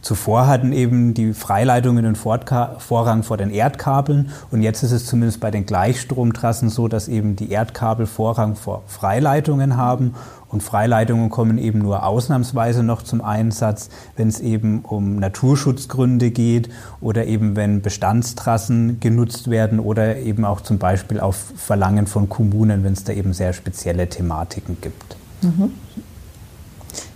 Zuvor 0.00 0.46
hatten 0.46 0.72
eben 0.72 1.12
die 1.12 1.32
Freileitungen 1.32 2.04
den 2.04 2.14
Vorrang 2.14 3.24
vor 3.24 3.36
den 3.36 3.50
Erdkabeln 3.50 4.30
und 4.50 4.62
jetzt 4.62 4.84
ist 4.84 4.92
es 4.92 5.06
zumindest 5.06 5.40
bei 5.40 5.50
den 5.50 5.66
Gleichstromtrassen 5.66 6.68
so, 6.68 6.86
dass 6.86 7.08
eben 7.08 7.34
die 7.34 7.50
Erdkabel 7.50 8.06
Vorrang 8.06 8.54
vor 8.54 8.84
Freileitungen 8.86 9.76
haben 9.76 10.14
und 10.50 10.62
Freileitungen 10.62 11.28
kommen 11.28 11.58
eben 11.58 11.80
nur 11.80 12.04
ausnahmsweise 12.04 12.82
noch 12.82 13.02
zum 13.02 13.20
Einsatz, 13.20 13.90
wenn 14.16 14.28
es 14.28 14.40
eben 14.40 14.80
um 14.80 15.16
Naturschutzgründe 15.16 16.30
geht 16.30 16.70
oder 17.00 17.26
eben 17.26 17.54
wenn 17.54 17.82
Bestandstrassen 17.82 18.98
genutzt 19.00 19.50
werden 19.50 19.78
oder 19.78 20.16
eben 20.16 20.44
auch 20.44 20.62
zum 20.62 20.78
Beispiel 20.78 21.20
auf 21.20 21.36
Verlangen 21.56 22.06
von 22.06 22.28
Kommunen, 22.28 22.82
wenn 22.82 22.94
es 22.94 23.04
da 23.04 23.12
eben 23.12 23.34
sehr 23.34 23.52
spezielle 23.52 24.08
Thematiken 24.08 24.78
gibt. 24.80 25.16
Mhm. 25.42 25.72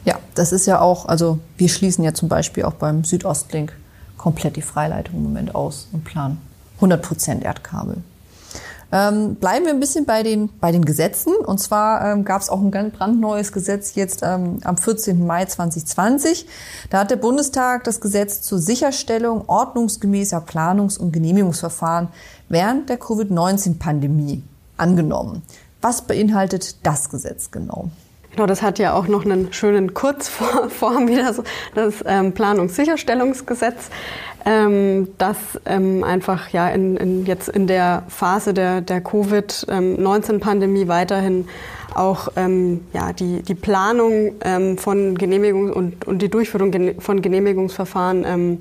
Ja, 0.05 0.19
das 0.35 0.53
ist 0.53 0.67
ja 0.67 0.81
auch, 0.81 1.07
also 1.07 1.39
wir 1.57 1.69
schließen 1.69 2.05
ja 2.05 2.13
zum 2.13 2.29
Beispiel 2.29 2.65
auch 2.65 2.75
beim 2.75 3.05
Südostlink 3.05 3.73
komplett 4.19 4.57
die 4.57 4.63
Freileitung 4.63 5.17
im 5.17 5.23
Moment 5.23 5.55
aus 5.55 5.89
und 5.93 6.05
planen 6.05 6.39
100 6.77 7.01
Prozent 7.01 7.45
Erdkabel. 7.45 7.99
Ähm, 8.93 9.37
bleiben 9.37 9.65
wir 9.65 9.73
ein 9.73 9.81
bisschen 9.81 10.05
bei 10.05 10.23
den, 10.23 10.51
bei 10.61 10.71
den 10.71 10.85
Gesetzen. 10.85 11.35
Und 11.35 11.59
zwar 11.59 12.13
ähm, 12.13 12.25
gab 12.25 12.43
es 12.43 12.51
auch 12.51 12.61
ein 12.61 12.71
ganz 12.71 12.95
brandneues 12.95 13.53
Gesetz 13.53 13.95
jetzt 13.95 14.23
ähm, 14.23 14.59
am 14.65 14.77
14. 14.77 15.27
Mai 15.27 15.47
2020. 15.47 16.47
Da 16.91 17.01
hat 17.01 17.11
der 17.11 17.17
Bundestag 17.17 17.85
das 17.85 18.01
Gesetz 18.01 18.43
zur 18.43 18.59
Sicherstellung 18.59 19.49
ordnungsgemäßer 19.49 20.43
Planungs- 20.47 20.99
und 20.99 21.13
Genehmigungsverfahren 21.13 22.09
während 22.51 22.91
der 22.91 22.99
Covid-19-Pandemie 22.99 24.43
angenommen. 24.77 25.43
Was 25.81 26.03
beinhaltet 26.03 26.87
das 26.87 27.09
Gesetz 27.09 27.51
genau? 27.51 27.89
Genau, 28.33 28.47
das 28.47 28.63
hat 28.63 28.79
ja 28.79 28.95
auch 28.95 29.09
noch 29.09 29.27
einen 29.27 29.53
schönen 29.53 29.93
Kurzform 29.93 31.09
wie 31.09 31.17
das, 31.17 31.43
das 31.75 31.95
ähm, 32.07 32.33
Planungssicherstellungsgesetz, 32.33 33.91
ähm, 34.45 35.09
das 35.19 35.37
ähm, 35.67 36.05
einfach 36.05 36.49
ja 36.49 36.69
in, 36.69 36.97
in, 36.97 37.27
jetzt 37.27 37.49
in 37.49 37.67
der 37.67 38.05
Phase 38.09 38.55
der, 38.55 38.81
der 38.81 39.01
Covid-19-Pandemie 39.01 40.89
weiterhin 40.89 41.49
auch 41.95 42.29
ähm, 42.37 42.81
ja, 42.93 43.13
die, 43.13 43.43
die 43.43 43.55
Planung 43.55 44.35
ähm, 44.45 44.79
von 44.79 45.17
Genehmigungs- 45.17 45.73
und, 45.73 46.07
und 46.07 46.23
die 46.23 46.29
Durchführung 46.29 47.01
von 47.01 47.23
Genehmigungsverfahren 47.23 48.61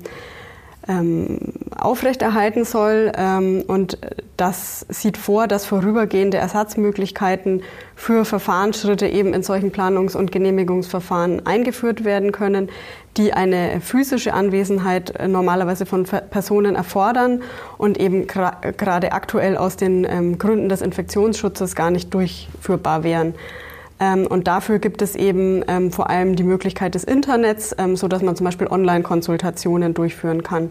ähm, 0.88 1.38
aufrechterhalten 1.78 2.64
soll. 2.64 3.12
Ähm, 3.16 3.64
und 3.66 3.98
das 4.36 4.86
sieht 4.88 5.16
vor, 5.16 5.46
dass 5.46 5.66
vorübergehende 5.66 6.38
Ersatzmöglichkeiten 6.38 7.62
für 7.94 8.24
Verfahrensschritte 8.24 9.06
eben 9.06 9.34
in 9.34 9.42
solchen 9.42 9.70
Planungs- 9.70 10.16
und 10.16 10.32
Genehmigungsverfahren 10.32 11.46
eingeführt 11.46 12.04
werden 12.04 12.32
können, 12.32 12.68
die 13.16 13.32
eine 13.32 13.80
physische 13.80 14.32
Anwesenheit 14.34 15.10
äh, 15.16 15.28
normalerweise 15.28 15.86
von 15.86 16.04
Personen 16.04 16.74
erfordern 16.74 17.42
und 17.78 17.98
eben 18.00 18.26
gerade 18.26 19.12
aktuell 19.12 19.56
aus 19.56 19.76
den 19.76 20.06
ähm, 20.08 20.38
Gründen 20.38 20.68
des 20.68 20.80
Infektionsschutzes 20.80 21.74
gar 21.74 21.90
nicht 21.90 22.12
durchführbar 22.14 23.04
wären. 23.04 23.34
Ähm, 24.00 24.26
und 24.26 24.48
dafür 24.48 24.78
gibt 24.78 25.02
es 25.02 25.16
eben 25.16 25.64
ähm, 25.68 25.92
vor 25.92 26.10
allem 26.10 26.36
die 26.36 26.42
Möglichkeit 26.42 26.94
des 26.94 27.04
Internets, 27.04 27.74
ähm, 27.78 27.96
so 27.96 28.08
dass 28.08 28.22
man 28.22 28.36
zum 28.36 28.44
Beispiel 28.44 28.66
Online-Konsultationen 28.66 29.94
durchführen 29.94 30.42
kann. 30.42 30.70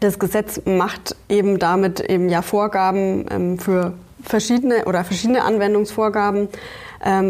Das 0.00 0.18
Gesetz 0.18 0.62
macht 0.64 1.14
eben 1.28 1.58
damit 1.58 2.00
eben 2.00 2.30
ja 2.30 2.40
Vorgaben 2.40 3.58
für 3.58 3.92
verschiedene 4.22 4.86
oder 4.86 5.04
verschiedene 5.04 5.44
Anwendungsvorgaben 5.44 6.48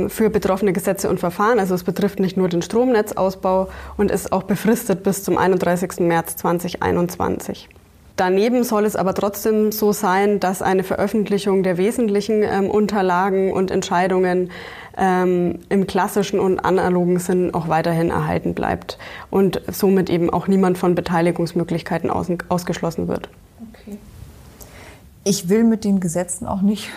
für 0.07 0.30
betroffene 0.30 0.72
Gesetze 0.72 1.09
und 1.11 1.18
Verfahren. 1.18 1.59
Also 1.59 1.74
es 1.74 1.82
betrifft 1.82 2.20
nicht 2.20 2.36
nur 2.36 2.49
den 2.49 2.62
Stromnetzausbau 2.62 3.70
und 3.97 4.12
ist 4.12 4.32
auch 4.32 4.45
befristet 4.45 5.03
bis 5.03 5.24
zum 5.24 5.36
31. 5.36 5.99
März 5.99 6.36
2021. 6.36 7.68
Daneben 8.21 8.64
soll 8.64 8.85
es 8.85 8.97
aber 8.97 9.14
trotzdem 9.14 9.73
so 9.73 9.93
sein, 9.93 10.41
dass 10.41 10.61
eine 10.61 10.85
Veröffentlichung 10.85 11.62
der 11.62 11.79
wesentlichen 11.79 12.43
ähm, 12.43 12.68
Unterlagen 12.68 13.51
und 13.51 13.71
Entscheidungen 13.71 14.51
ähm, 14.99 15.61
im 15.71 15.87
klassischen 15.87 16.39
und 16.39 16.61
analogen 16.61 17.18
Sinn 17.18 17.55
auch 17.55 17.68
weiterhin 17.68 18.11
erhalten 18.11 18.53
bleibt 18.53 18.99
und 19.31 19.62
somit 19.73 20.11
eben 20.11 20.29
auch 20.29 20.49
niemand 20.49 20.77
von 20.77 20.95
Beteiligungsmöglichkeiten 20.95 22.11
aus, 22.11 22.27
ausgeschlossen 22.51 23.09
wird. 23.09 23.31
Okay. 23.73 23.97
Ich 25.25 25.49
will 25.49 25.64
mit 25.64 25.85
den 25.85 25.99
Gesetzen 25.99 26.47
auch 26.47 26.61
nicht 26.61 26.91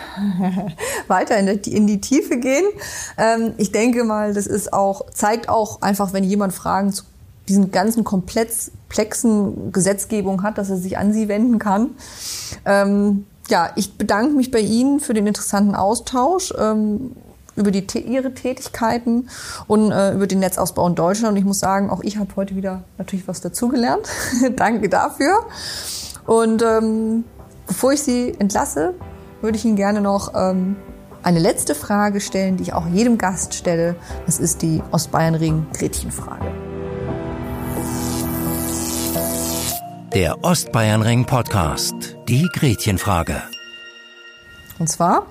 weiter 1.08 1.38
in 1.38 1.62
die, 1.62 1.74
in 1.74 1.86
die, 1.86 2.02
Tiefe 2.02 2.36
gehen. 2.36 2.66
Ähm, 3.16 3.54
ich 3.56 3.72
denke 3.72 4.04
mal, 4.04 4.34
das 4.34 4.46
ist 4.46 4.74
auch, 4.74 5.06
zeigt 5.10 5.48
auch 5.48 5.80
einfach, 5.80 6.12
wenn 6.12 6.24
jemand 6.24 6.52
Fragen 6.52 6.92
zu 6.92 7.04
diesen 7.48 7.70
ganzen 7.70 8.04
komplexen 8.04 9.72
Gesetzgebung 9.72 10.42
hat, 10.42 10.58
dass 10.58 10.70
er 10.70 10.76
sich 10.76 10.98
an 10.98 11.12
sie 11.12 11.28
wenden 11.28 11.58
kann. 11.58 11.90
Ähm, 12.64 13.26
ja, 13.48 13.70
ich 13.76 13.98
bedanke 13.98 14.34
mich 14.34 14.50
bei 14.50 14.60
Ihnen 14.60 15.00
für 15.00 15.12
den 15.12 15.26
interessanten 15.26 15.74
Austausch. 15.74 16.52
Ähm, 16.58 17.12
über 17.56 17.70
die, 17.70 17.84
ihre 18.00 18.34
Tätigkeiten 18.34 19.28
und 19.66 19.92
äh, 19.92 20.12
über 20.12 20.26
den 20.26 20.40
Netzausbau 20.40 20.86
in 20.88 20.94
Deutschland. 20.94 21.32
Und 21.32 21.38
ich 21.38 21.44
muss 21.44 21.60
sagen, 21.60 21.90
auch 21.90 22.00
ich 22.02 22.16
habe 22.16 22.34
heute 22.36 22.56
wieder 22.56 22.82
natürlich 22.98 23.28
was 23.28 23.40
dazugelernt. 23.40 24.08
Danke 24.56 24.88
dafür. 24.88 25.38
Und 26.26 26.62
ähm, 26.62 27.24
bevor 27.66 27.92
ich 27.92 28.02
Sie 28.02 28.34
entlasse, 28.38 28.94
würde 29.40 29.56
ich 29.56 29.64
Ihnen 29.64 29.76
gerne 29.76 30.00
noch 30.00 30.32
ähm, 30.34 30.76
eine 31.22 31.38
letzte 31.38 31.74
Frage 31.74 32.20
stellen, 32.20 32.56
die 32.56 32.64
ich 32.64 32.72
auch 32.72 32.86
jedem 32.86 33.18
Gast 33.18 33.54
stelle. 33.54 33.96
Das 34.26 34.38
ist 34.38 34.62
die 34.62 34.82
Ostbayernring-Gretchenfrage. 34.90 36.63
Der 40.14 40.44
Ostbayernring 40.44 41.24
Podcast. 41.24 42.16
Die 42.28 42.48
Gretchenfrage. 42.52 43.42
Und 44.78 44.88
zwar, 44.88 45.26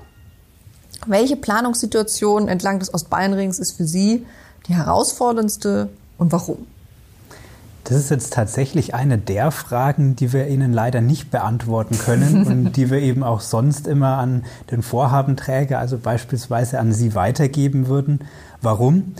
Welche 1.07 1.37
Planungssituation 1.37 2.49
entlang 2.49 2.79
des 2.79 2.93
Ostbayernrings 2.93 3.59
ist 3.59 3.77
für 3.77 3.85
Sie 3.85 4.25
die 4.67 4.75
herausforderndste 4.75 5.87
und 6.17 6.33
warum? 6.33 6.67
Das 7.85 7.97
ist 7.97 8.11
jetzt 8.11 8.33
tatsächlich 8.33 8.93
eine 8.93 9.17
der 9.17 9.51
Fragen, 9.51 10.17
die 10.17 10.33
wir 10.33 10.47
Ihnen 10.47 10.73
leider 10.73 10.99
nicht 10.99 11.31
beantworten 11.31 11.97
können 11.97 12.43
und 12.47 12.73
die 12.73 12.91
wir 12.91 12.99
eben 12.99 13.23
auch 13.23 13.39
sonst 13.39 13.87
immer 13.87 14.17
an 14.17 14.43
den 14.69 14.81
Vorhabenträger, 14.81 15.79
also 15.79 15.97
beispielsweise 15.97 16.81
an 16.81 16.91
Sie 16.91 17.15
weitergeben 17.15 17.87
würden. 17.87 18.19
Warum? 18.61 19.15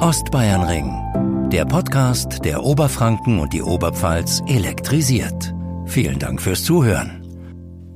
Ostbayernring, 0.00 1.50
der 1.50 1.64
Podcast, 1.64 2.44
der 2.44 2.62
Oberfranken 2.62 3.40
und 3.40 3.52
die 3.52 3.62
Oberpfalz 3.62 4.42
elektrisiert. 4.46 5.55
Vielen 5.86 6.18
Dank 6.18 6.42
fürs 6.42 6.64
Zuhören. 6.64 7.22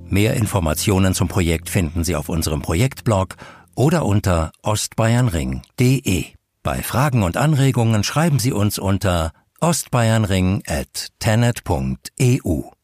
Mehr 0.09 0.35
Informationen 0.35 1.15
zum 1.15 1.29
Projekt 1.29 1.69
finden 1.69 2.03
Sie 2.03 2.17
auf 2.17 2.29
unserem 2.29 2.63
Projektblog 2.63 3.37
oder 3.75 4.05
unter 4.05 4.53
ostbayernring.de. 4.63 6.25
Bei 6.63 6.83
Fragen 6.83 7.23
und 7.23 7.37
Anregungen 7.37 8.03
schreiben 8.05 8.39
Sie 8.39 8.53
uns 8.53 8.79
unter 8.79 9.33
ostbayernring 9.61 10.63
at 10.67 11.09
tenet.eu. 11.19 12.80